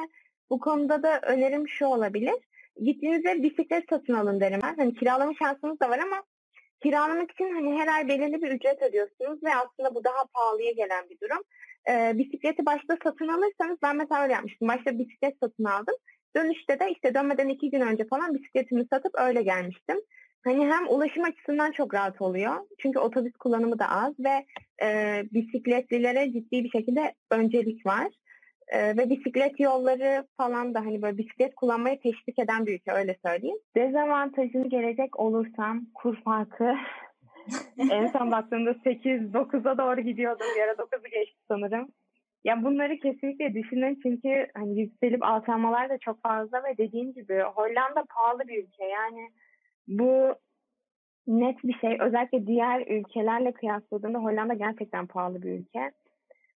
[0.50, 2.36] bu konuda da önerim şu olabilir.
[2.84, 4.76] Gittiğinizde bisiklet satın alın derim ben.
[4.76, 6.24] Hani kiralama şansınız da var ama
[6.84, 11.10] kiralamak için hani her ay belirli bir ücret ödüyorsunuz ve aslında bu daha pahalıya gelen
[11.10, 11.44] bir durum
[11.90, 14.68] e, bisikleti başta satın alırsanız ben mesela öyle yapmıştım.
[14.68, 15.96] Başta bisiklet satın aldım.
[16.36, 19.98] Dönüşte de işte dönmeden iki gün önce falan bisikletimi satıp öyle gelmiştim.
[20.44, 22.56] Hani hem ulaşım açısından çok rahat oluyor.
[22.80, 24.46] Çünkü otobüs kullanımı da az ve
[24.84, 28.08] e, bisikletlilere ciddi bir şekilde öncelik var.
[28.68, 33.18] E, ve bisiklet yolları falan da hani böyle bisiklet kullanmayı teşvik eden bir ülke öyle
[33.26, 33.58] söyleyeyim.
[33.76, 36.76] Dezavantajını gelecek olursam kur farkı
[37.91, 40.48] en son baktığımda 8-9'a doğru gidiyordum.
[40.56, 41.88] Bir ara 9'u geçti sanırım.
[42.44, 48.04] Ya bunları kesinlikle düşünün çünkü hani yükselip alçalmalar da çok fazla ve dediğim gibi Hollanda
[48.10, 48.86] pahalı bir ülke.
[48.86, 49.30] Yani
[49.88, 50.36] bu
[51.28, 51.98] net bir şey.
[52.00, 55.91] Özellikle diğer ülkelerle kıyasladığında Hollanda gerçekten pahalı bir ülke.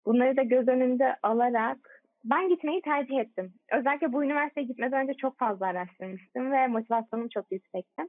[0.06, 1.78] Bunları da göz önünde alarak
[2.24, 3.54] ben gitmeyi tercih ettim.
[3.72, 8.04] Özellikle bu üniversiteye gitmeden önce çok fazla araştırmıştım ve motivasyonum çok yüksekti.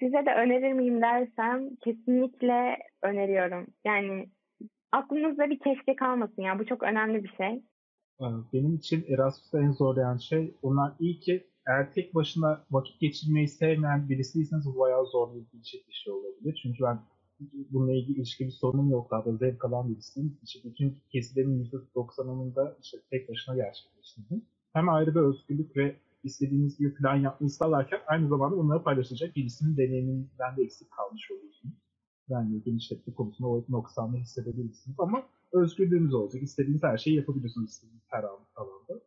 [0.00, 3.66] Size de önerir miyim dersem kesinlikle öneriyorum.
[3.84, 4.28] Yani
[4.92, 7.62] aklınızda bir keşke kalmasın ya bu çok önemli bir şey.
[8.52, 14.08] Benim için Erasmus'ta en zorlayan şey onlar iyi ki eğer tek başına vakit geçirmeyi sevmeyen
[14.08, 16.60] birisiyseniz bu bayağı zorlayabilecek bir şey olabilir.
[16.62, 16.98] Çünkü ben
[17.70, 19.10] bununla ilgili ilişki bir sorunum yok.
[19.10, 20.38] Daha da zevk alan birisiyim.
[20.42, 24.42] İşte bütün gezilerin %90'ını işte tek başına gerçekleştirdim.
[24.72, 29.76] Hem ayrı bir özgürlük ve istediğiniz gibi plan yapmayı sağlarken aynı zamanda bunları paylaşacak birisinin
[29.76, 31.74] deneyiminden de eksik kalmış oluyorsunuz.
[32.28, 36.42] Yani genişletme konusunda o noksanlığı hissedebilirsiniz ama özgürlüğünüz olacak.
[36.42, 38.24] İstediğiniz her şeyi yapabiliyorsunuz istediğiniz her
[38.56, 39.00] alanda.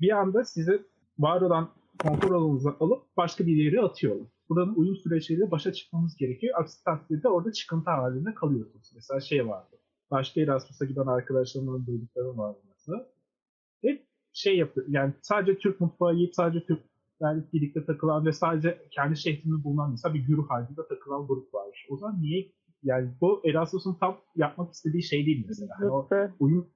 [0.00, 0.82] Bir anda sizi
[1.18, 4.28] var olan konfor alanınıza alıp başka bir yere atıyorlar.
[4.48, 6.60] Buranın uyum süreçleriyle başa çıkmamız gerekiyor.
[6.60, 8.92] Aksi takdirde orada çıkıntı halinde kalıyorsunuz.
[8.94, 9.76] Mesela şey vardı.
[10.10, 13.13] Başka Erasmus'a giden arkadaşlarımın duyduklarım vardı mesela.
[14.34, 14.86] Şey yapıyor.
[14.88, 20.14] Yani sadece Türk mutfağı yiyip sadece Türklerle birlikte takılan ve sadece kendi şehrinde bulunan mesela
[20.14, 21.86] bir güruh halinde takılan grup var.
[21.90, 25.74] O zaman niye yani bu Erasmus'un tam yapmak istediği şey değil mesela.
[25.80, 26.08] Yani o
[26.40, 26.70] uyum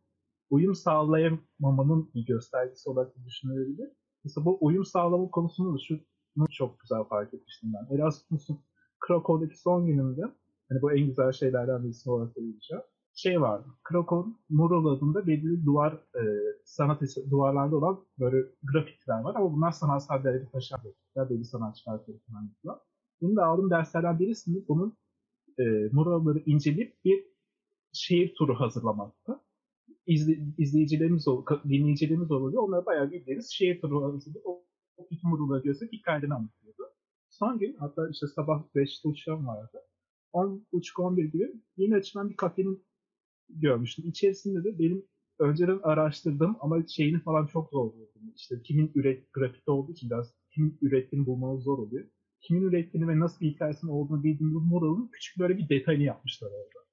[0.51, 3.89] uyum sağlayamamanın bir göstergesi olarak düşünülebilir.
[4.25, 7.97] Mesela bu uyum sağlama konusunda da şunu çok güzel fark etmiştim ben.
[7.97, 8.59] Erasmus'un
[9.07, 10.23] Krakow'daki son gününde
[10.69, 12.83] hani bu en güzel şeylerden birisi olarak söyleyeceğim
[13.19, 13.69] şey vardı.
[13.85, 16.23] Krakow mural adında belirli duvar e,
[16.65, 22.07] sanat eseri, duvarlarda olan böyle grafitler var ama bunlar sanatsal değeri taşıyan grafikler belli sanatçılar
[22.07, 22.81] tarafından yapılan.
[23.23, 24.97] Benim de aldığım derslerden birisinde bunun
[25.59, 25.63] e,
[25.93, 27.25] muralları inceleyip bir
[27.93, 29.45] şehir turu hazırlamakta.
[30.07, 31.27] İzle, izleyicilerimiz,
[31.69, 32.63] dinleyicilerimiz oluyor.
[32.63, 34.65] Onlara bayağı bildiğiniz şehir turu hazırlayıp o,
[34.97, 36.83] o bütün muralları gösterip hikayelerini anlatıyordu.
[37.29, 39.79] Son gün hatta işte sabah 5'te uçağım vardı.
[40.33, 42.88] 10.30-11 gibi yeni açılan bir kafenin
[43.49, 44.09] görmüştüm.
[44.09, 45.05] İçerisinde de benim
[45.39, 48.33] önceden araştırdığım ama şeyini falan çok zor buldum.
[48.37, 52.05] İşte kimin üret, grafikte olduğu için biraz kimin ürettiğini bulmanız zor oluyor.
[52.41, 56.49] Kimin ürettiğini ve nasıl bir hikayesinin olduğunu bildiğim bu muralın küçük böyle bir detayını yapmışlar
[56.49, 56.89] orada.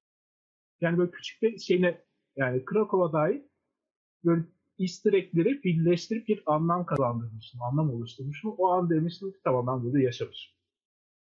[0.82, 2.02] Yani böyle küçük bir şeyine
[2.36, 3.42] yani Krakow'a dair
[4.26, 4.44] böyle
[4.80, 8.56] easter egg'leri birleştirip bir anlam kazandırmıştım, anlam oluşturmuşum.
[8.58, 10.56] O an demiştim ki tamam ben burada yaşamışım.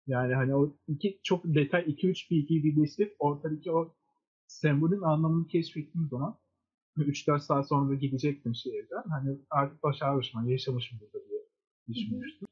[0.07, 3.95] Yani hani o iki çok detay, iki üç bilgiyi birleştirip ortadaki o
[4.55, 6.37] sembolün anlamını keşfettiğim zaman
[6.99, 9.03] 3-4 saat sonra da gidecektim şehirden.
[9.11, 11.41] Hani artık başarmışım, hani yaşamışım burada diye
[11.89, 12.49] düşünmüştüm.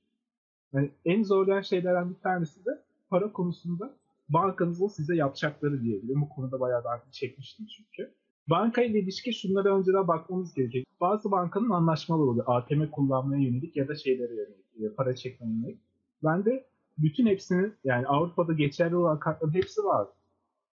[0.73, 2.71] Yani en zorlayan şeylerden bir tanesi de
[3.11, 3.97] para konusunda
[4.29, 6.21] bankanızın size yapacakları diyebilirim.
[6.21, 8.15] Bu konuda bayağı daha çekmiştim çünkü.
[8.51, 10.87] Banka ile ilişki şunlara önceden bakmamız gerekecek.
[11.01, 12.45] Bazı bankanın anlaşmaları oluyor.
[12.49, 15.81] ATM kullanmaya yönelik ya da şeylere yönelik, e, para çekmeye yönelik.
[16.25, 16.67] Ben de
[16.99, 20.09] bütün hepsinin yani Avrupa'da geçerli olan kartların hepsi var.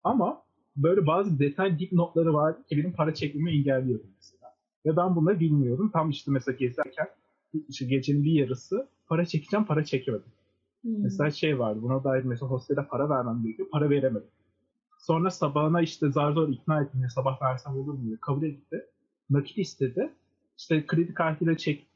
[0.03, 0.46] Ama
[0.77, 4.55] böyle bazı detay dipnotları var ki benim para çekmemi engelliyordu mesela.
[4.85, 5.89] Ve ben bunları bilmiyorum.
[5.93, 7.07] Tam işte mesela gezerken
[7.69, 10.31] işte gecenin bir yarısı para çekeceğim para çekemedim.
[10.81, 11.03] Hmm.
[11.03, 13.69] Mesela şey vardı buna dair mesela hostele para vermem gerekiyor.
[13.71, 14.29] Para veremedim.
[14.99, 17.01] Sonra sabahına işte zar zor ikna ettim.
[17.01, 18.17] Ya, sabah versem olur mu diye.
[18.21, 18.85] Kabul etti.
[19.29, 20.13] Nakit istedi.
[20.57, 21.87] İşte kredi kartıyla çek,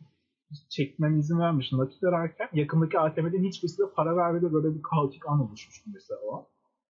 [0.69, 1.71] çekmem izin vermiş.
[1.71, 4.53] Nakit ararken yakındaki ATM'den hiçbirisine para vermedi.
[4.53, 6.43] Böyle bir kaotik an oluşmuştu mesela o an.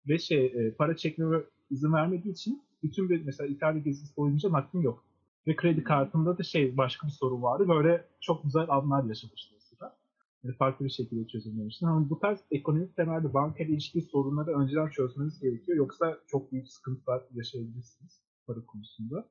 [0.07, 1.37] Ve şey e, para çekmeme
[1.69, 5.03] izin vermediği için bütün bir mesela İtalya gezisi boyunca nakdim yok.
[5.47, 7.67] Ve kredi kartımda da şey başka bir sorun vardı.
[7.67, 9.97] Böyle çok güzel anlar yaşamıştım mesela.
[10.43, 11.87] Yani farklı bir şekilde çözümlemiştim.
[11.87, 15.77] Ama bu tarz ekonomik temelde banka ile ilişkili sorunları önceden çözmeniz gerekiyor.
[15.77, 19.29] Yoksa çok büyük sıkıntılar yaşayabilirsiniz para konusunda.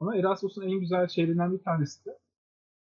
[0.00, 2.18] Ama Erasmus'un en güzel şeylerinden bir tanesi de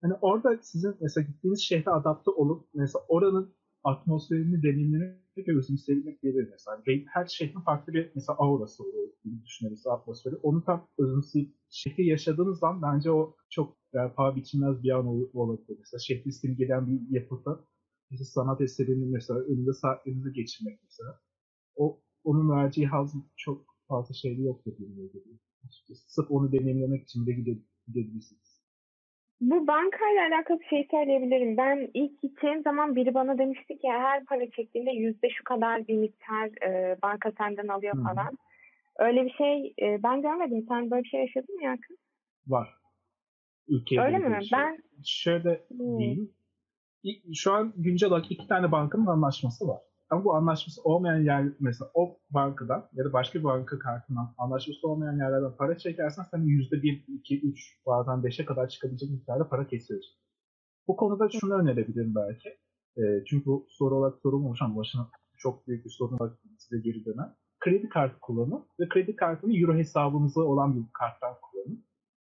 [0.02, 3.54] hani orada sizin mesela gittiğiniz şehre adapte olup mesela oranın
[3.84, 6.82] atmosferini deneyimlemek ve özümseyebilmek gelir mesela.
[6.88, 10.36] Ve her şehrin farklı bir mesela aurası oluyor gibi düşünürüz atmosferi.
[10.36, 15.76] Onu tam özümseyip şehri yaşadığınız zaman bence o çok yani, paha biçilmez bir an olabilir.
[15.78, 17.64] Mesela şehri simgeleyen bir yapıda
[18.10, 21.20] mesela sanat eserinin mesela önünde saatlerinizi geçirmek mesela.
[21.76, 25.38] O onun vereceği haz çok fazla şeyde yok dediğim gibi.
[25.94, 27.32] Sırf onu deneyimlemek için de
[27.86, 28.49] gidebilirsiniz.
[29.40, 31.56] Bu bankayla alakalı şey söyleyebilirim.
[31.56, 35.96] Ben ilk gideceğim zaman biri bana demişti ki her para çektiğinde yüzde şu kadar bir
[35.96, 38.02] miktar e, banka senden alıyor Hı.
[38.02, 38.38] falan.
[38.98, 40.64] Öyle bir şey e, ben görmedim.
[40.68, 41.96] Sen böyle bir şey yaşadın mı Yakın?
[42.46, 42.68] Var.
[43.68, 44.44] Ülkede Öyle mi?
[44.44, 44.58] Şey.
[44.58, 45.98] Ben şöyle hmm.
[45.98, 46.30] diyeyim.
[47.34, 49.80] Şu an güncel olarak iki tane bankanın anlaşması var.
[50.10, 54.88] Ama bu anlaşması olmayan yer mesela o bankadan ya da başka bir banka kartından anlaşması
[54.88, 59.66] olmayan yerlerden para çekersen sen yüzde bir, iki, üç bazen beşe kadar çıkabilecek miktarda para
[59.66, 60.14] kesiyorsun.
[60.88, 62.48] Bu konuda şunu önerebilirim belki.
[62.96, 65.08] E, çünkü bu soru olarak sorulmamış ama başına
[65.38, 67.36] çok büyük bir sorun olarak size geri dönen.
[67.60, 71.84] Kredi kartı kullanın ve kredi kartını euro hesabınızı olan bir karttan kullanın.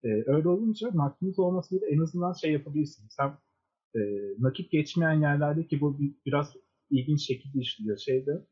[0.04, 3.16] E, öyle olunca nakdiniz olmasıyla en azından şey yapabilirsiniz.
[3.18, 3.38] Hem
[3.94, 4.00] e,
[4.38, 6.56] nakit geçmeyen yerlerde ki bu bir, biraz
[6.90, 7.98] ilginç şekilde işliyor.
[7.98, 8.44] Şeyde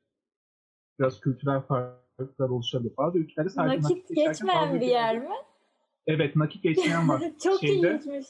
[0.99, 2.97] biraz kültürel farklılıklar oluşabilir.
[2.97, 5.35] Bazı ülkelerde sadece nakit, nakit geçmeyen bir yer mi?
[6.07, 7.23] Evet nakit geçmeyen var.
[7.43, 8.27] Çok Şeyde, ilginçmiş.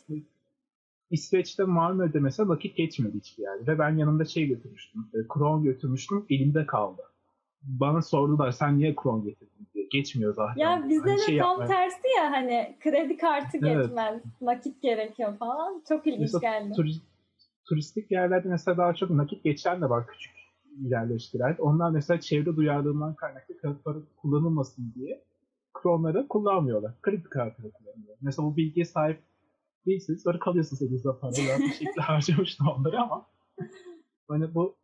[1.11, 3.73] İsveç'te Malmö'de mesela nakit geçmiyordu hiçbir yerde.
[3.73, 5.07] Ve ben yanımda şey götürmüştüm.
[5.15, 6.27] E, kron götürmüştüm.
[6.31, 7.03] Elimde kaldı.
[7.63, 9.87] Bana sordular sen niye kron getirdin diye.
[9.91, 10.61] Geçmiyor zaten.
[10.61, 11.67] Ya bizde hani de şey tam yapmaya...
[11.67, 13.83] tersi ya hani kredi kartı evet.
[13.83, 14.23] geçmez.
[14.41, 15.83] Nakit gerekiyor falan.
[15.89, 16.73] Çok ilginç mesela, geldi.
[16.77, 17.03] Turist,
[17.69, 20.33] turistik yerlerde mesela daha çok nakit geçen de var küçük
[20.81, 21.57] yerleştiren.
[21.59, 25.25] Onlar mesela çevre duyarlılığından kaynaklı kağıt para kullanılmasın diye
[25.75, 26.93] kronları kullanmıyorlar.
[27.03, 28.17] Kredi kartını kullanıyorlar.
[28.21, 29.23] Mesela bu bilgiye sahip
[29.87, 30.23] değilsiniz.
[30.23, 31.33] Sonra kalıyorsunuz elinizde para.
[31.33, 33.27] Ben bir şekilde harcamıştım onları ama
[34.29, 34.77] hani bu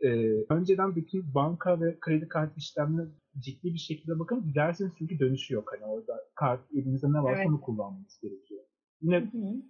[0.00, 0.08] e,
[0.48, 5.72] önceden bütün banka ve kredi kartı işlemlerine ciddi bir şekilde bakın gidersiniz çünkü dönüşü yok.
[5.72, 7.48] Hani orada kart elinizde ne varsa evet.
[7.48, 8.64] onu kullanmanız gerekiyor.
[9.02, 9.62] Yine Hı-hı.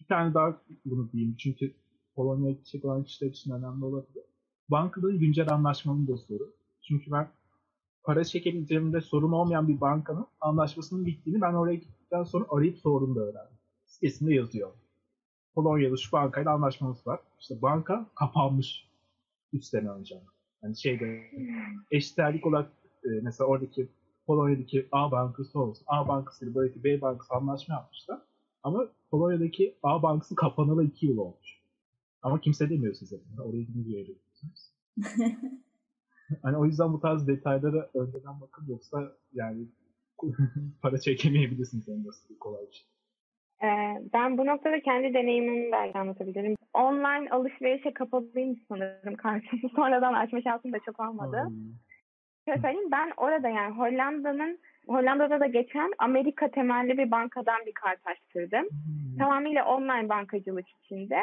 [0.00, 1.74] bir tane daha bunu diyeyim çünkü
[2.16, 4.24] Polonya'ya gidecek olan kişiler için önemli olabilir.
[4.68, 6.54] Bankaların güncel anlaşmanın da soru.
[6.82, 7.28] Çünkü ben
[8.02, 13.58] para çekebileceğimde sorun olmayan bir bankanın anlaşmasının bittiğini ben oraya gittikten sonra arayıp sorduğumda öğrendim.
[13.86, 14.70] Sitesinde yazıyor.
[15.54, 17.20] Polonya'da şu bankayla anlaşmamız var.
[17.40, 18.88] İşte banka kapanmış
[19.52, 20.20] 3 sene önce.
[20.62, 21.20] Yani şeyde
[21.90, 22.72] eşdeğerlik olarak
[23.04, 23.88] e, mesela oradaki
[24.26, 25.84] Polonya'daki A bankası olsun.
[25.86, 28.20] A bankası ile buradaki B bankası anlaşma yapmışlar.
[28.62, 31.53] Ama Polonya'daki A bankası kapanalı 2 yıl olmuş.
[32.24, 33.16] Ama kimse demiyor size.
[33.44, 34.72] Oraya gidince öğreniyorsunuz.
[36.42, 39.66] hani o yüzden bu tarz detaylara önceden bakın yoksa yani
[40.82, 42.86] para çekemeyebilirsiniz en basit kolay bir şey.
[43.62, 46.54] Ee, ben bu noktada kendi deneyimimi belki anlatabilirim.
[46.74, 49.70] Online alışverişe kapalıyım sanırım kartımı.
[49.76, 51.48] Sonradan açma şansım da çok olmadı.
[52.48, 58.06] Şöyle söyleyeyim ben orada yani Hollanda'nın Hollanda'da da geçen Amerika temelli bir bankadan bir kart
[58.06, 58.64] açtırdım.
[58.64, 59.18] Hmm.
[59.18, 61.20] Tamamıyla online bankacılık içinde.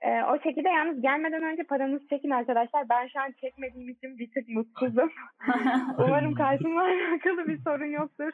[0.00, 2.88] Ee, o şekilde yalnız gelmeden önce paranızı çekin arkadaşlar.
[2.88, 5.10] Ben şu an çekmediğim için bir tık mutsuzum.
[5.98, 8.32] Umarım karşımla alakalı bir sorun yoktur.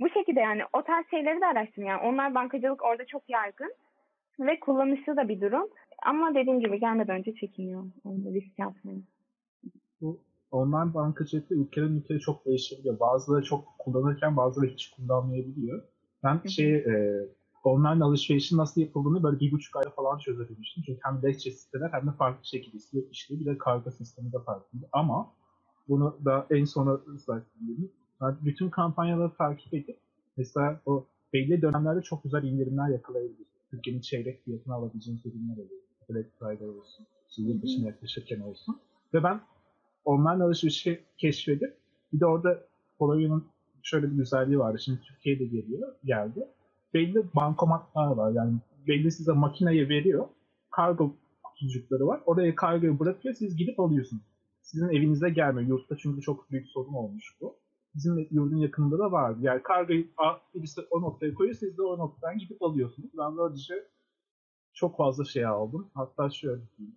[0.00, 1.86] Bu şekilde yani o tarz şeyleri de araştırın.
[1.86, 3.72] Yani online bankacılık orada çok yaygın
[4.40, 5.68] ve kullanışlı da bir durum.
[6.02, 7.84] Ama dediğim gibi gelmeden önce çekiniyor.
[8.04, 9.04] Onda risk yapmayın.
[10.00, 10.20] Bu
[10.50, 13.00] online bankacılıkta ülkeden ülkeye çok değişebiliyor.
[13.00, 15.82] Bazıları çok kullanırken bazıları hiç kullanmayabiliyor.
[16.24, 17.26] Ben şey e,
[17.64, 20.82] online alışverişin nasıl yapıldığını böyle bir buçuk ayda falan çözebilmiştim.
[20.86, 22.76] Çünkü hem lehçe siteler hem de farklı şekilde
[23.10, 23.40] işliyor.
[23.40, 24.78] Bir de kargo sistemi de farklı.
[24.92, 25.32] Ama
[25.88, 27.90] bunu da en sona ıslattım.
[28.20, 29.98] Yani bütün kampanyaları takip edip
[30.36, 33.46] mesela o belli dönemlerde çok güzel indirimler yakalayabilir.
[33.70, 35.80] Türkiye'nin çeyrek fiyatını alabileceğiniz ürünler oluyor.
[36.10, 37.06] Black Friday olsun,
[37.38, 38.80] yıl dışına yaklaşırken olsun.
[39.14, 39.40] Ve ben
[40.04, 41.76] online alışverişi keşfedip
[42.12, 42.58] bir de orada
[42.98, 43.44] Polovya'nın
[43.82, 44.78] şöyle bir güzelliği vardı.
[44.78, 46.48] Şimdi Türkiye'de geliyor, geldi.
[46.94, 48.32] Belli bankomatlar var.
[48.32, 48.58] Yani
[48.88, 50.28] belli size makineye veriyor.
[50.70, 52.20] Kargo kutucukları var.
[52.26, 53.34] Oraya kargoyu bırakıyor.
[53.34, 54.22] Siz gidip alıyorsunuz.
[54.62, 55.68] Sizin evinize gelmiyor.
[55.68, 57.56] Yurtta çünkü çok büyük sorun olmuş bu.
[57.94, 59.38] Bizim yurdun yakınında da vardı.
[59.42, 60.06] Yani kargoyu
[60.54, 61.56] birisi o noktaya koyuyor.
[61.56, 63.10] Siz de o noktadan gidip alıyorsunuz.
[63.18, 63.74] Ben böylece
[64.74, 65.90] çok fazla şey aldım.
[65.94, 66.96] Hatta şöyle diyeyim.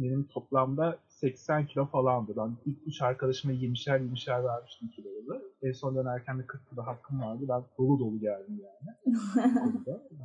[0.00, 2.32] Benim toplamda 80 kilo falandı.
[2.36, 5.42] Ben ilk üç arkadaşıma 20'şer 20'şer vermiştim kiloları.
[5.62, 7.44] En son dönerken de 40 kilo hakkım vardı.
[7.48, 9.16] Ben dolu dolu geldim yani.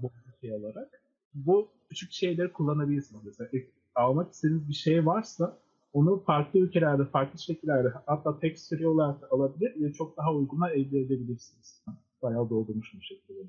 [0.01, 0.11] Bu
[0.41, 1.01] şey olarak.
[1.33, 3.25] Bu küçük şeyleri kullanabilirsiniz.
[3.25, 3.49] Mesela
[3.95, 5.57] almak istediğiniz bir şey varsa
[5.93, 10.69] onu farklı ülkelerde, farklı şekillerde hatta tek sürü olarak da alabilir ve çok daha uyguna
[10.69, 11.83] elde edebilirsiniz.
[12.21, 13.39] Bayağı doldurmuşum şekilde.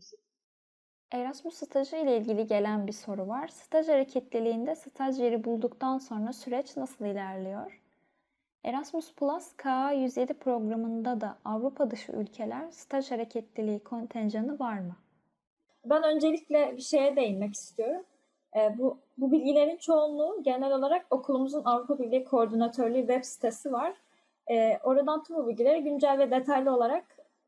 [1.13, 3.49] Erasmus stajı ile ilgili gelen bir soru var.
[3.49, 7.81] Staj hareketliliğinde staj yeri bulduktan sonra süreç nasıl ilerliyor?
[8.65, 14.97] Erasmus Plus KA 107 programında da Avrupa dışı ülkeler staj hareketliliği kontenjanı var mı?
[15.85, 18.05] Ben öncelikle bir şeye değinmek istiyorum.
[18.57, 23.95] E, bu, bu bilgilerin çoğunluğu genel olarak okulumuzun Avrupa Birliği Koordinatörlüğü web sitesi var.
[24.51, 27.05] E, oradan tüm bu bilgilere güncel ve detaylı olarak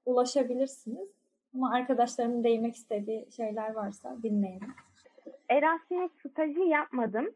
[0.06, 1.17] ulaşabilirsiniz.
[1.54, 4.74] Ama arkadaşlarımın değinmek istediği şeyler varsa dinleyelim.
[5.48, 7.26] Erasmus stajı yapmadım.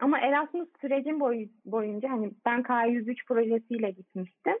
[0.00, 4.58] Ama Erasmus sürecim boy, boyunca hani ben K103 projesiyle gitmiştim.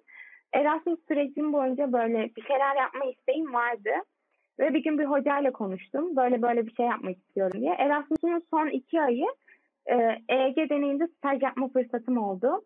[0.52, 3.90] Erasmus sürecim boyunca böyle bir şeyler yapma isteğim vardı.
[4.58, 6.16] Ve bir gün bir hocayla konuştum.
[6.16, 7.74] Böyle böyle bir şey yapmak istiyorum diye.
[7.74, 9.26] Erasmus'un son iki ayı
[9.86, 9.94] e,
[10.28, 12.64] EG deneyinde staj yapma fırsatım oldu.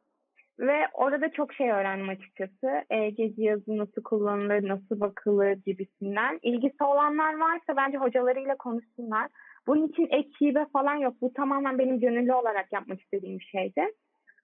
[0.63, 2.85] Ve orada çok şey öğrendim açıkçası.
[2.91, 6.39] EG cihazı nasıl kullanılır, nasıl bakılır gibisinden.
[6.43, 9.29] İlgisi olanlar varsa bence hocalarıyla konuşsunlar.
[9.67, 11.15] Bunun için ek hibe falan yok.
[11.21, 13.87] Bu tamamen benim gönüllü olarak yapmak istediğim bir şeydi.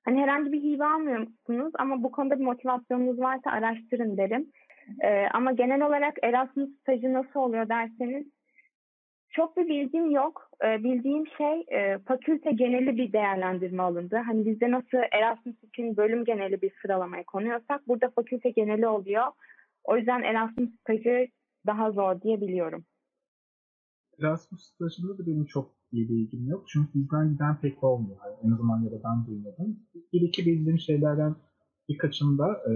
[0.04, 4.46] Hani herhangi bir hibe almıyorsunuz ama bu konuda bir motivasyonunuz varsa araştırın derim.
[5.04, 8.26] Ee, ama genel olarak Erasmus stajı nasıl oluyor derseniz
[9.38, 10.50] çok bir bilgim yok.
[10.64, 14.16] Ee, bildiğim şey e, fakülte geneli bir değerlendirme alındı.
[14.26, 19.24] Hani bizde nasıl Erasmus için bölüm geneli bir sıralamaya konuyorsak burada fakülte geneli oluyor.
[19.84, 21.28] O yüzden Erasmus stajı
[21.66, 22.84] daha zor diye biliyorum.
[24.20, 26.64] Erasmus stajında da benim çok iyi bilgim yok.
[26.68, 28.16] Çünkü bizden giden pek olmuyor.
[28.24, 29.80] Yani en azından ya da ben duymadım.
[30.12, 31.34] Bir iki bildiğim şeylerden
[31.88, 32.72] birkaçında e,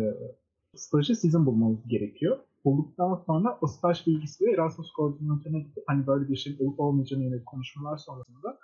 [0.75, 2.39] stajı sizin bulmanız gerekiyor.
[2.65, 7.47] Bulduktan sonra o staj bilgisi Erasmus koordinatörüne gidip hani böyle bir şey olup olmayacağını yönelik
[7.47, 8.59] konuşmalar sonrasında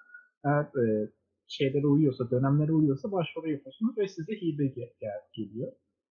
[0.44, 1.10] eğer e,
[1.48, 4.66] şeylere uyuyorsa, dönemlere uyuyorsa başvuru yapıyorsunuz ve size hibe
[5.00, 5.72] gel geliyor.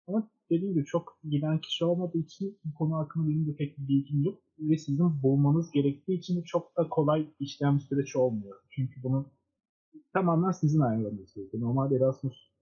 [0.07, 3.87] Ama dediğim gibi çok giden kişi olmadığı için bu konu hakkında benim de pek bir
[3.87, 4.39] bilgim yok.
[4.59, 8.55] Ve sizin bulmanız gerektiği için çok da kolay işlem süreç olmuyor.
[8.69, 9.25] Çünkü bunu
[10.13, 11.63] tamamen sizin ayarlamanız gerekiyor.
[11.63, 12.53] Normalde Erasmus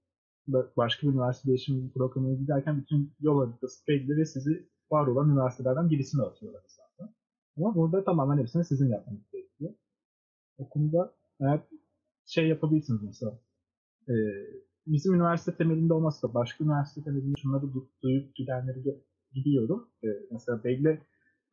[0.77, 5.89] başka bir üniversite değişim programına giderken bütün yol haritası belli ve sizi var olan üniversitelerden
[5.89, 7.15] birisine atıyorlar zaten.
[7.57, 9.73] Ama burada tamamen hepsini sizin yapmanız gerekiyor.
[10.57, 10.69] O
[11.39, 11.61] eğer
[12.25, 13.39] şey yapabilirsiniz mesela
[14.09, 14.13] e,
[14.87, 17.65] bizim üniversite temelinde olmasa da başka üniversite temelinde şunları
[18.03, 18.83] duyup gidenleri
[19.33, 19.89] gidiyorum.
[20.03, 21.01] E, mesela belli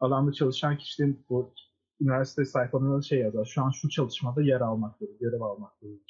[0.01, 1.55] alanda çalışan kişilerin bu
[2.01, 3.45] üniversite sayfalarında şey yazar.
[3.45, 6.01] Şu an şu çalışmada yer almak gibi, görev almak gibi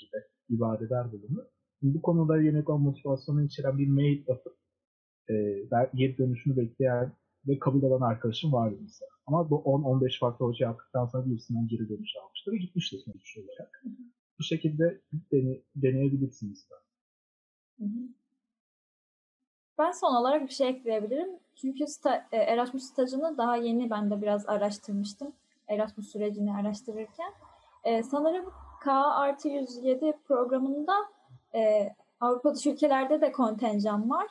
[0.50, 1.44] ibadeler bulunur.
[1.82, 4.56] Bu konuda yönelik motivasyonu içeren bir mail atıp
[5.30, 5.34] e,
[5.94, 7.12] geri dönüşünü bekleyen
[7.46, 9.10] ve kabul eden arkadaşım vardı mesela.
[9.26, 13.84] Ama bu 10-15 farklı hoca yaptıktan sonra birisinden geri dönüş almıştı ve gitmişti sonuç olarak.
[14.38, 15.00] bu şekilde
[15.32, 16.68] dene, deneyebilirsiniz.
[19.78, 21.28] Ben son olarak bir şey ekleyebilirim.
[21.54, 25.32] Çünkü sta, e, Erasmus stajını daha yeni ben de biraz araştırmıştım.
[25.68, 27.32] Erasmus sürecini araştırırken.
[27.84, 30.92] Ee, sanırım K artı 107 programında
[31.54, 31.88] e,
[32.20, 34.26] Avrupa dışı ülkelerde de kontenjan var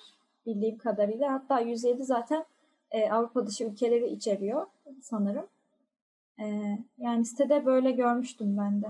[0.45, 1.33] bildiğim kadarıyla.
[1.33, 2.45] Hatta 107 zaten
[2.91, 4.65] e, Avrupa dışı ülkeleri içeriyor
[5.01, 5.45] sanırım.
[6.39, 8.87] E, yani sitede böyle görmüştüm ben de.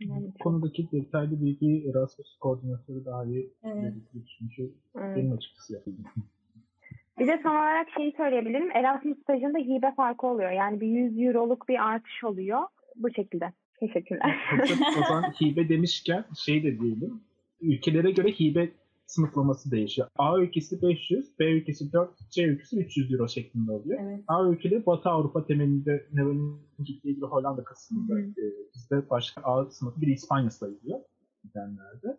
[0.00, 3.94] Bu konudaki detaylı bilgiyi Erasmus koordinatörü daha iyi Evet.
[4.38, 5.16] Çünkü Evet.
[5.16, 5.96] benim açıkçası yapıldı.
[7.18, 8.70] Bir de son olarak şeyi söyleyebilirim.
[8.70, 10.50] Erasmus stajında hibe farkı oluyor.
[10.50, 12.62] Yani bir 100 euroluk bir artış oluyor.
[12.96, 13.52] Bu şekilde.
[13.80, 14.36] Teşekkürler.
[15.00, 17.20] O zaman hibe demişken şey de diyelim.
[17.60, 18.68] Ülkelere göre hibe
[19.06, 20.08] sınıflaması değişiyor.
[20.18, 24.00] A ülkesi 500, B ülkesi 4, C ülkesi 300 euro şeklinde oluyor.
[24.02, 24.24] Evet.
[24.28, 28.20] A ülkeleri Batı Avrupa temelinde Neval'in gittiği gibi Hollanda kısmında.
[28.20, 28.44] E,
[28.74, 31.00] bizde başka A sınıfı bir İspanya sayılıyor
[31.42, 32.18] gidenlerde.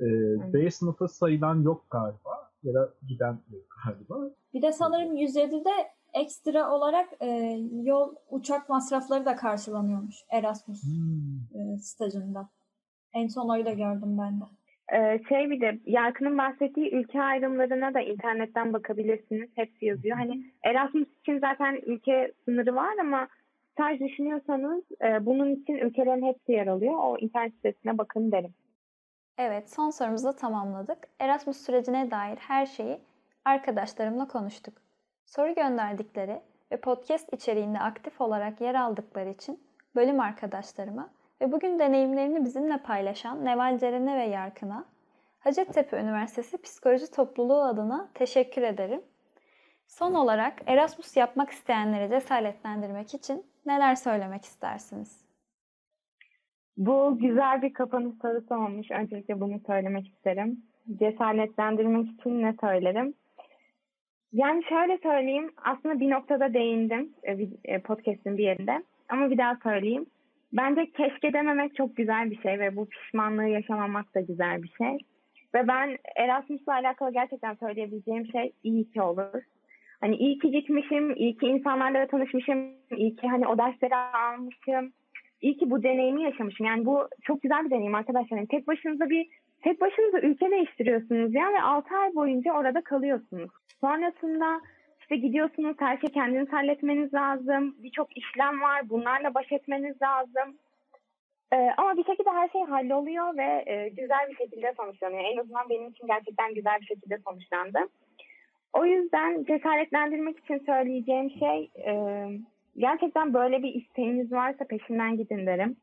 [0.00, 0.06] E,
[0.52, 2.50] B sınıfı sayılan yok galiba.
[2.62, 4.34] Ya da giden yok galiba.
[4.54, 5.70] Bir de sanırım 107'de
[6.14, 7.26] ekstra olarak e,
[7.82, 11.60] yol uçak masrafları da karşılanıyormuş Erasmus Hmm.
[11.74, 12.48] e, stajında.
[13.14, 14.44] En son öyle gördüm ben de.
[14.92, 19.50] Ee, şey bir de Yarkın'ın bahsettiği ülke ayrımlarına da internetten bakabilirsiniz.
[19.54, 20.16] Hepsi yazıyor.
[20.16, 23.28] Hani Erasmus için zaten ülke sınırı var ama
[23.72, 26.94] staj düşünüyorsanız e, bunun için ülkelerin hepsi yer alıyor.
[26.96, 28.54] O internet sitesine bakın derim.
[29.38, 30.98] Evet, son sorumuzu da tamamladık.
[31.20, 32.98] Erasmus sürecine dair her şeyi
[33.44, 34.74] arkadaşlarımla konuştuk.
[35.24, 36.40] Soru gönderdikleri
[36.72, 39.60] ve podcast içeriğinde aktif olarak yer aldıkları için
[39.96, 44.84] bölüm arkadaşlarıma ve bugün deneyimlerini bizimle paylaşan Neval Ceren'e ve Yarkın'a
[45.38, 49.00] Hacettepe Üniversitesi Psikoloji Topluluğu adına teşekkür ederim.
[49.86, 55.24] Son olarak Erasmus yapmak isteyenleri cesaretlendirmek için neler söylemek istersiniz?
[56.76, 58.90] Bu güzel bir kapanış sorusu olmuş.
[58.90, 60.62] Öncelikle bunu söylemek isterim.
[60.98, 63.14] Cesaretlendirmek için ne söylerim?
[64.32, 65.52] Yani şöyle söyleyeyim.
[65.64, 68.82] Aslında bir noktada değindim e, e, podcast'in bir yerinde.
[69.08, 70.06] Ama bir daha söyleyeyim.
[70.56, 74.98] Bence keşke dememek çok güzel bir şey ve bu pişmanlığı yaşamamak da güzel bir şey.
[75.54, 79.42] Ve ben Erasmus'la alakalı gerçekten söyleyebileceğim şey iyi ki olur.
[80.00, 82.58] Hani iyi ki gitmişim, iyi ki insanlarla tanışmışım,
[82.96, 84.92] iyi ki hani o dersleri almışım.
[85.40, 86.66] İyi ki bu deneyimi yaşamışım.
[86.66, 88.36] Yani bu çok güzel bir deneyim arkadaşlar.
[88.36, 89.26] Yani tek başınıza bir
[89.62, 93.50] tek başınıza ülke değiştiriyorsunuz ya ve 6 ay boyunca orada kalıyorsunuz.
[93.80, 94.60] Sonrasında
[95.04, 97.76] işte gidiyorsunuz her şeyi kendiniz halletmeniz lazım.
[97.78, 98.88] Birçok işlem var.
[98.88, 100.56] Bunlarla baş etmeniz lazım.
[101.52, 105.24] Ee, ama bir şekilde her şey halloluyor ve e, güzel bir şekilde sonuçlanıyor.
[105.24, 107.78] En azından benim için gerçekten güzel bir şekilde sonuçlandı.
[108.72, 111.92] O yüzden cesaretlendirmek için söyleyeceğim şey e,
[112.76, 115.76] gerçekten böyle bir isteğiniz varsa peşinden gidin derim.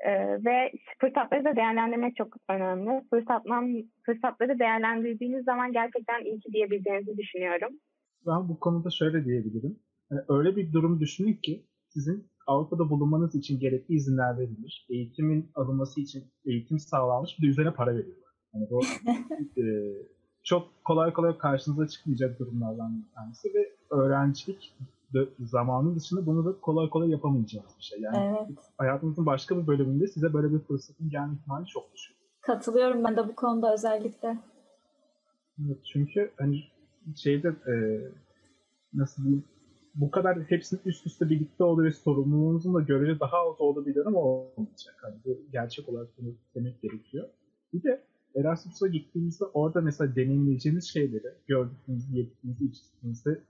[0.00, 3.02] Ee, ve fırsatları da değerlendirmek çok önemli.
[3.10, 7.72] Fırsatlan, fırsatları değerlendirdiğiniz zaman gerçekten iyi ki diyebileceğinizi düşünüyorum.
[8.28, 9.78] Ben bu konuda şöyle diyebilirim.
[10.10, 16.00] Yani öyle bir durum düşünün ki sizin Avrupa'da bulunmanız için gerekli izinler verilmiş, eğitimin alınması
[16.00, 18.32] için eğitim sağlanmış bir de üzerine para veriyorlar.
[18.54, 18.80] Yani bu
[19.60, 19.64] e,
[20.42, 24.74] çok kolay kolay karşınıza çıkmayacak durumlardan bir tanesi ve öğrencilik
[25.40, 28.00] zamanı dışında bunu da kolay kolay yapamayacağınız bir şey.
[28.00, 28.58] Yani Evet.
[28.78, 32.16] hayatınızın başka bir bölümünde size böyle bir fırsatın gelme ihtimali çok düşük.
[32.40, 34.38] Katılıyorum ben de bu konuda özellikle.
[35.66, 36.64] Evet, çünkü hani
[37.16, 37.74] şeyde e,
[38.94, 39.44] nasıl diyeyim
[39.94, 44.18] bu kadar hepsinin üst üste birlikte olduğu ve sorumluluğunuzun da görece daha az olabilir ama
[44.18, 44.96] olmayacak.
[45.02, 47.28] Hani bu gerçek olarak bunu demek gerekiyor.
[47.72, 48.02] Bir de
[48.36, 53.40] Erasmus'a gittiğinizde orada mesela deneyimleyeceğiniz şeyleri gördüğünüzü, yettiğinizi, içtiğinizde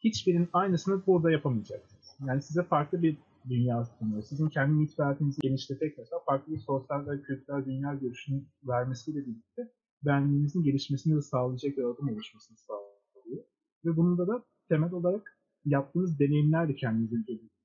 [0.00, 2.16] hiçbirinin aynısını burada yapamayacaksınız.
[2.26, 3.16] Yani size farklı bir
[3.48, 4.22] dünya sunuyor.
[4.22, 9.68] Sizin kendi mitvertinizi genişleterek mesela farklı bir sosyal ve kültürel dünya görüşünü vermesiyle birlikte
[10.06, 13.44] benliğinizin gelişmesini de sağlayacak bir adım oluşmasını sağlıyor.
[13.84, 17.16] Ve bunun da temel olarak yaptığınız deneyimlerle kendinizi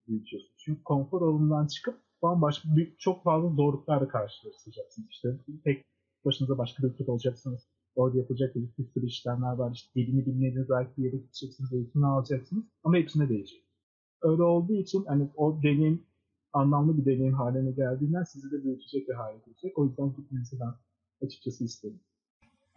[0.08, 0.56] büyütüyorsunuz.
[0.58, 5.10] Çünkü konfor alanından çıkıp bambaşka bir, çok fazla zorluklarla karşılaşacaksınız.
[5.10, 5.86] İşte tek
[6.26, 7.68] başınıza başka bir ülkede olacaksınız.
[7.96, 9.72] Orada yapacak bir, bir sürü işlemler var.
[9.74, 12.64] İşte dilini bilmediğiniz belki bir yere gideceksiniz, eğitimini alacaksınız.
[12.84, 13.64] Ama hepsine değecek.
[14.22, 16.06] Öyle olduğu için hani o deneyim
[16.54, 19.78] anlamlı bir deneyim haline geldiğinden sizi de büyütecek bir hale gelecek.
[19.78, 20.74] O yüzden gitmenizi ben
[21.26, 22.00] açıkçası isterim.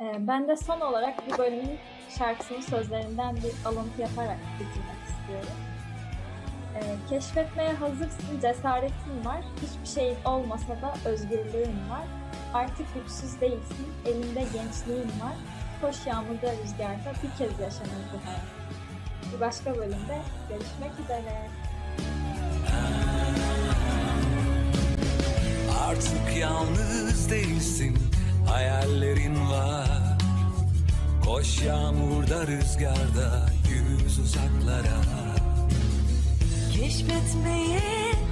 [0.01, 1.79] Ee, Ben de son olarak bu bölümün
[2.19, 5.59] şarkısının sözlerinden bir alıntı yaparak bitirmek istiyorum.
[6.77, 9.41] Ee, keşfetmeye hazırsın, cesaretin var.
[9.62, 12.05] Hiçbir şeyin olmasa da özgürlüğün var.
[12.55, 15.37] Artık güçsüz değilsin, elinde gençliğin var.
[15.81, 18.41] Koş yağmurda rüzgarda bir kez yaşanır bu hayat.
[19.35, 20.19] Bir başka bölümde
[20.49, 21.49] görüşmek üzere.
[25.89, 28.14] Artık yalnız değilsin
[28.47, 30.19] hayallerin var
[31.25, 35.05] Koş yağmurda rüzgarda yüz uzaklara
[36.73, 37.81] Keşfetmeye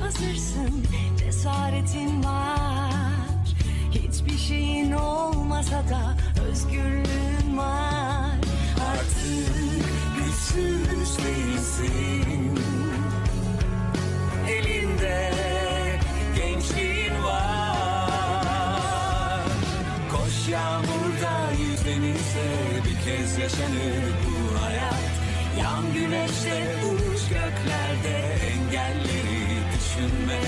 [0.00, 0.84] hazırsın,
[1.18, 3.46] cesaretin var.
[3.90, 6.16] Hiçbir şeyin olmasa da
[6.48, 8.36] özgürlüğün var.
[8.90, 9.84] Artık
[10.18, 12.58] güçsüz değilsin
[21.92, 22.48] denizde
[22.84, 25.04] bir kez yaşanır bu hayat.
[25.60, 28.16] Yan güneşte uç göklerde
[28.52, 30.40] engelleri düşünme.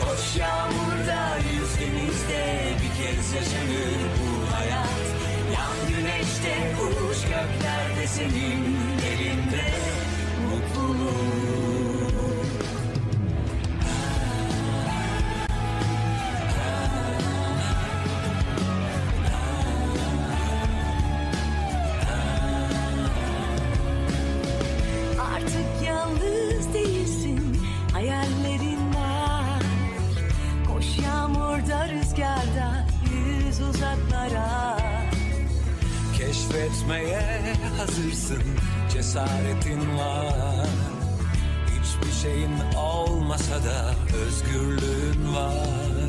[0.00, 2.44] Koş yağmurda yüz denizde
[2.82, 5.02] bir kez yaşanır bu hayat.
[5.54, 6.54] Yan güneşte
[7.10, 8.76] uç göklerde senin
[9.10, 9.64] elinde
[10.50, 11.81] mutluluk
[39.12, 40.66] cesaretin var.
[41.66, 46.08] Hiçbir şeyin olmasa da özgürlüğün var.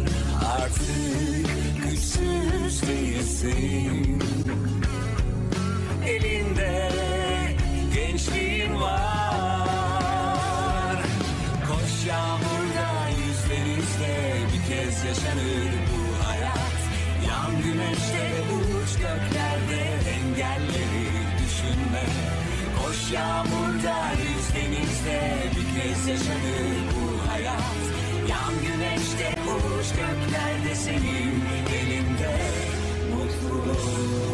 [0.58, 1.48] Artık
[1.84, 4.24] güçsüz değilsin.
[6.08, 6.92] Elinde
[7.94, 9.04] gençliğin var.
[11.68, 14.16] Koş yağmurda yüz denizde
[14.54, 16.80] bir kez yaşanır bu hayat.
[17.28, 21.06] Yan güneşte uç göklerde engelleri
[21.40, 22.33] düşünme.
[23.04, 25.22] Koş yağmurda yüz denizde
[25.52, 27.64] bir kez yaşanır bu hayat.
[28.30, 31.44] Yan güneşte uç göklerde senin
[31.74, 32.38] elinde
[33.16, 34.33] mutluluk.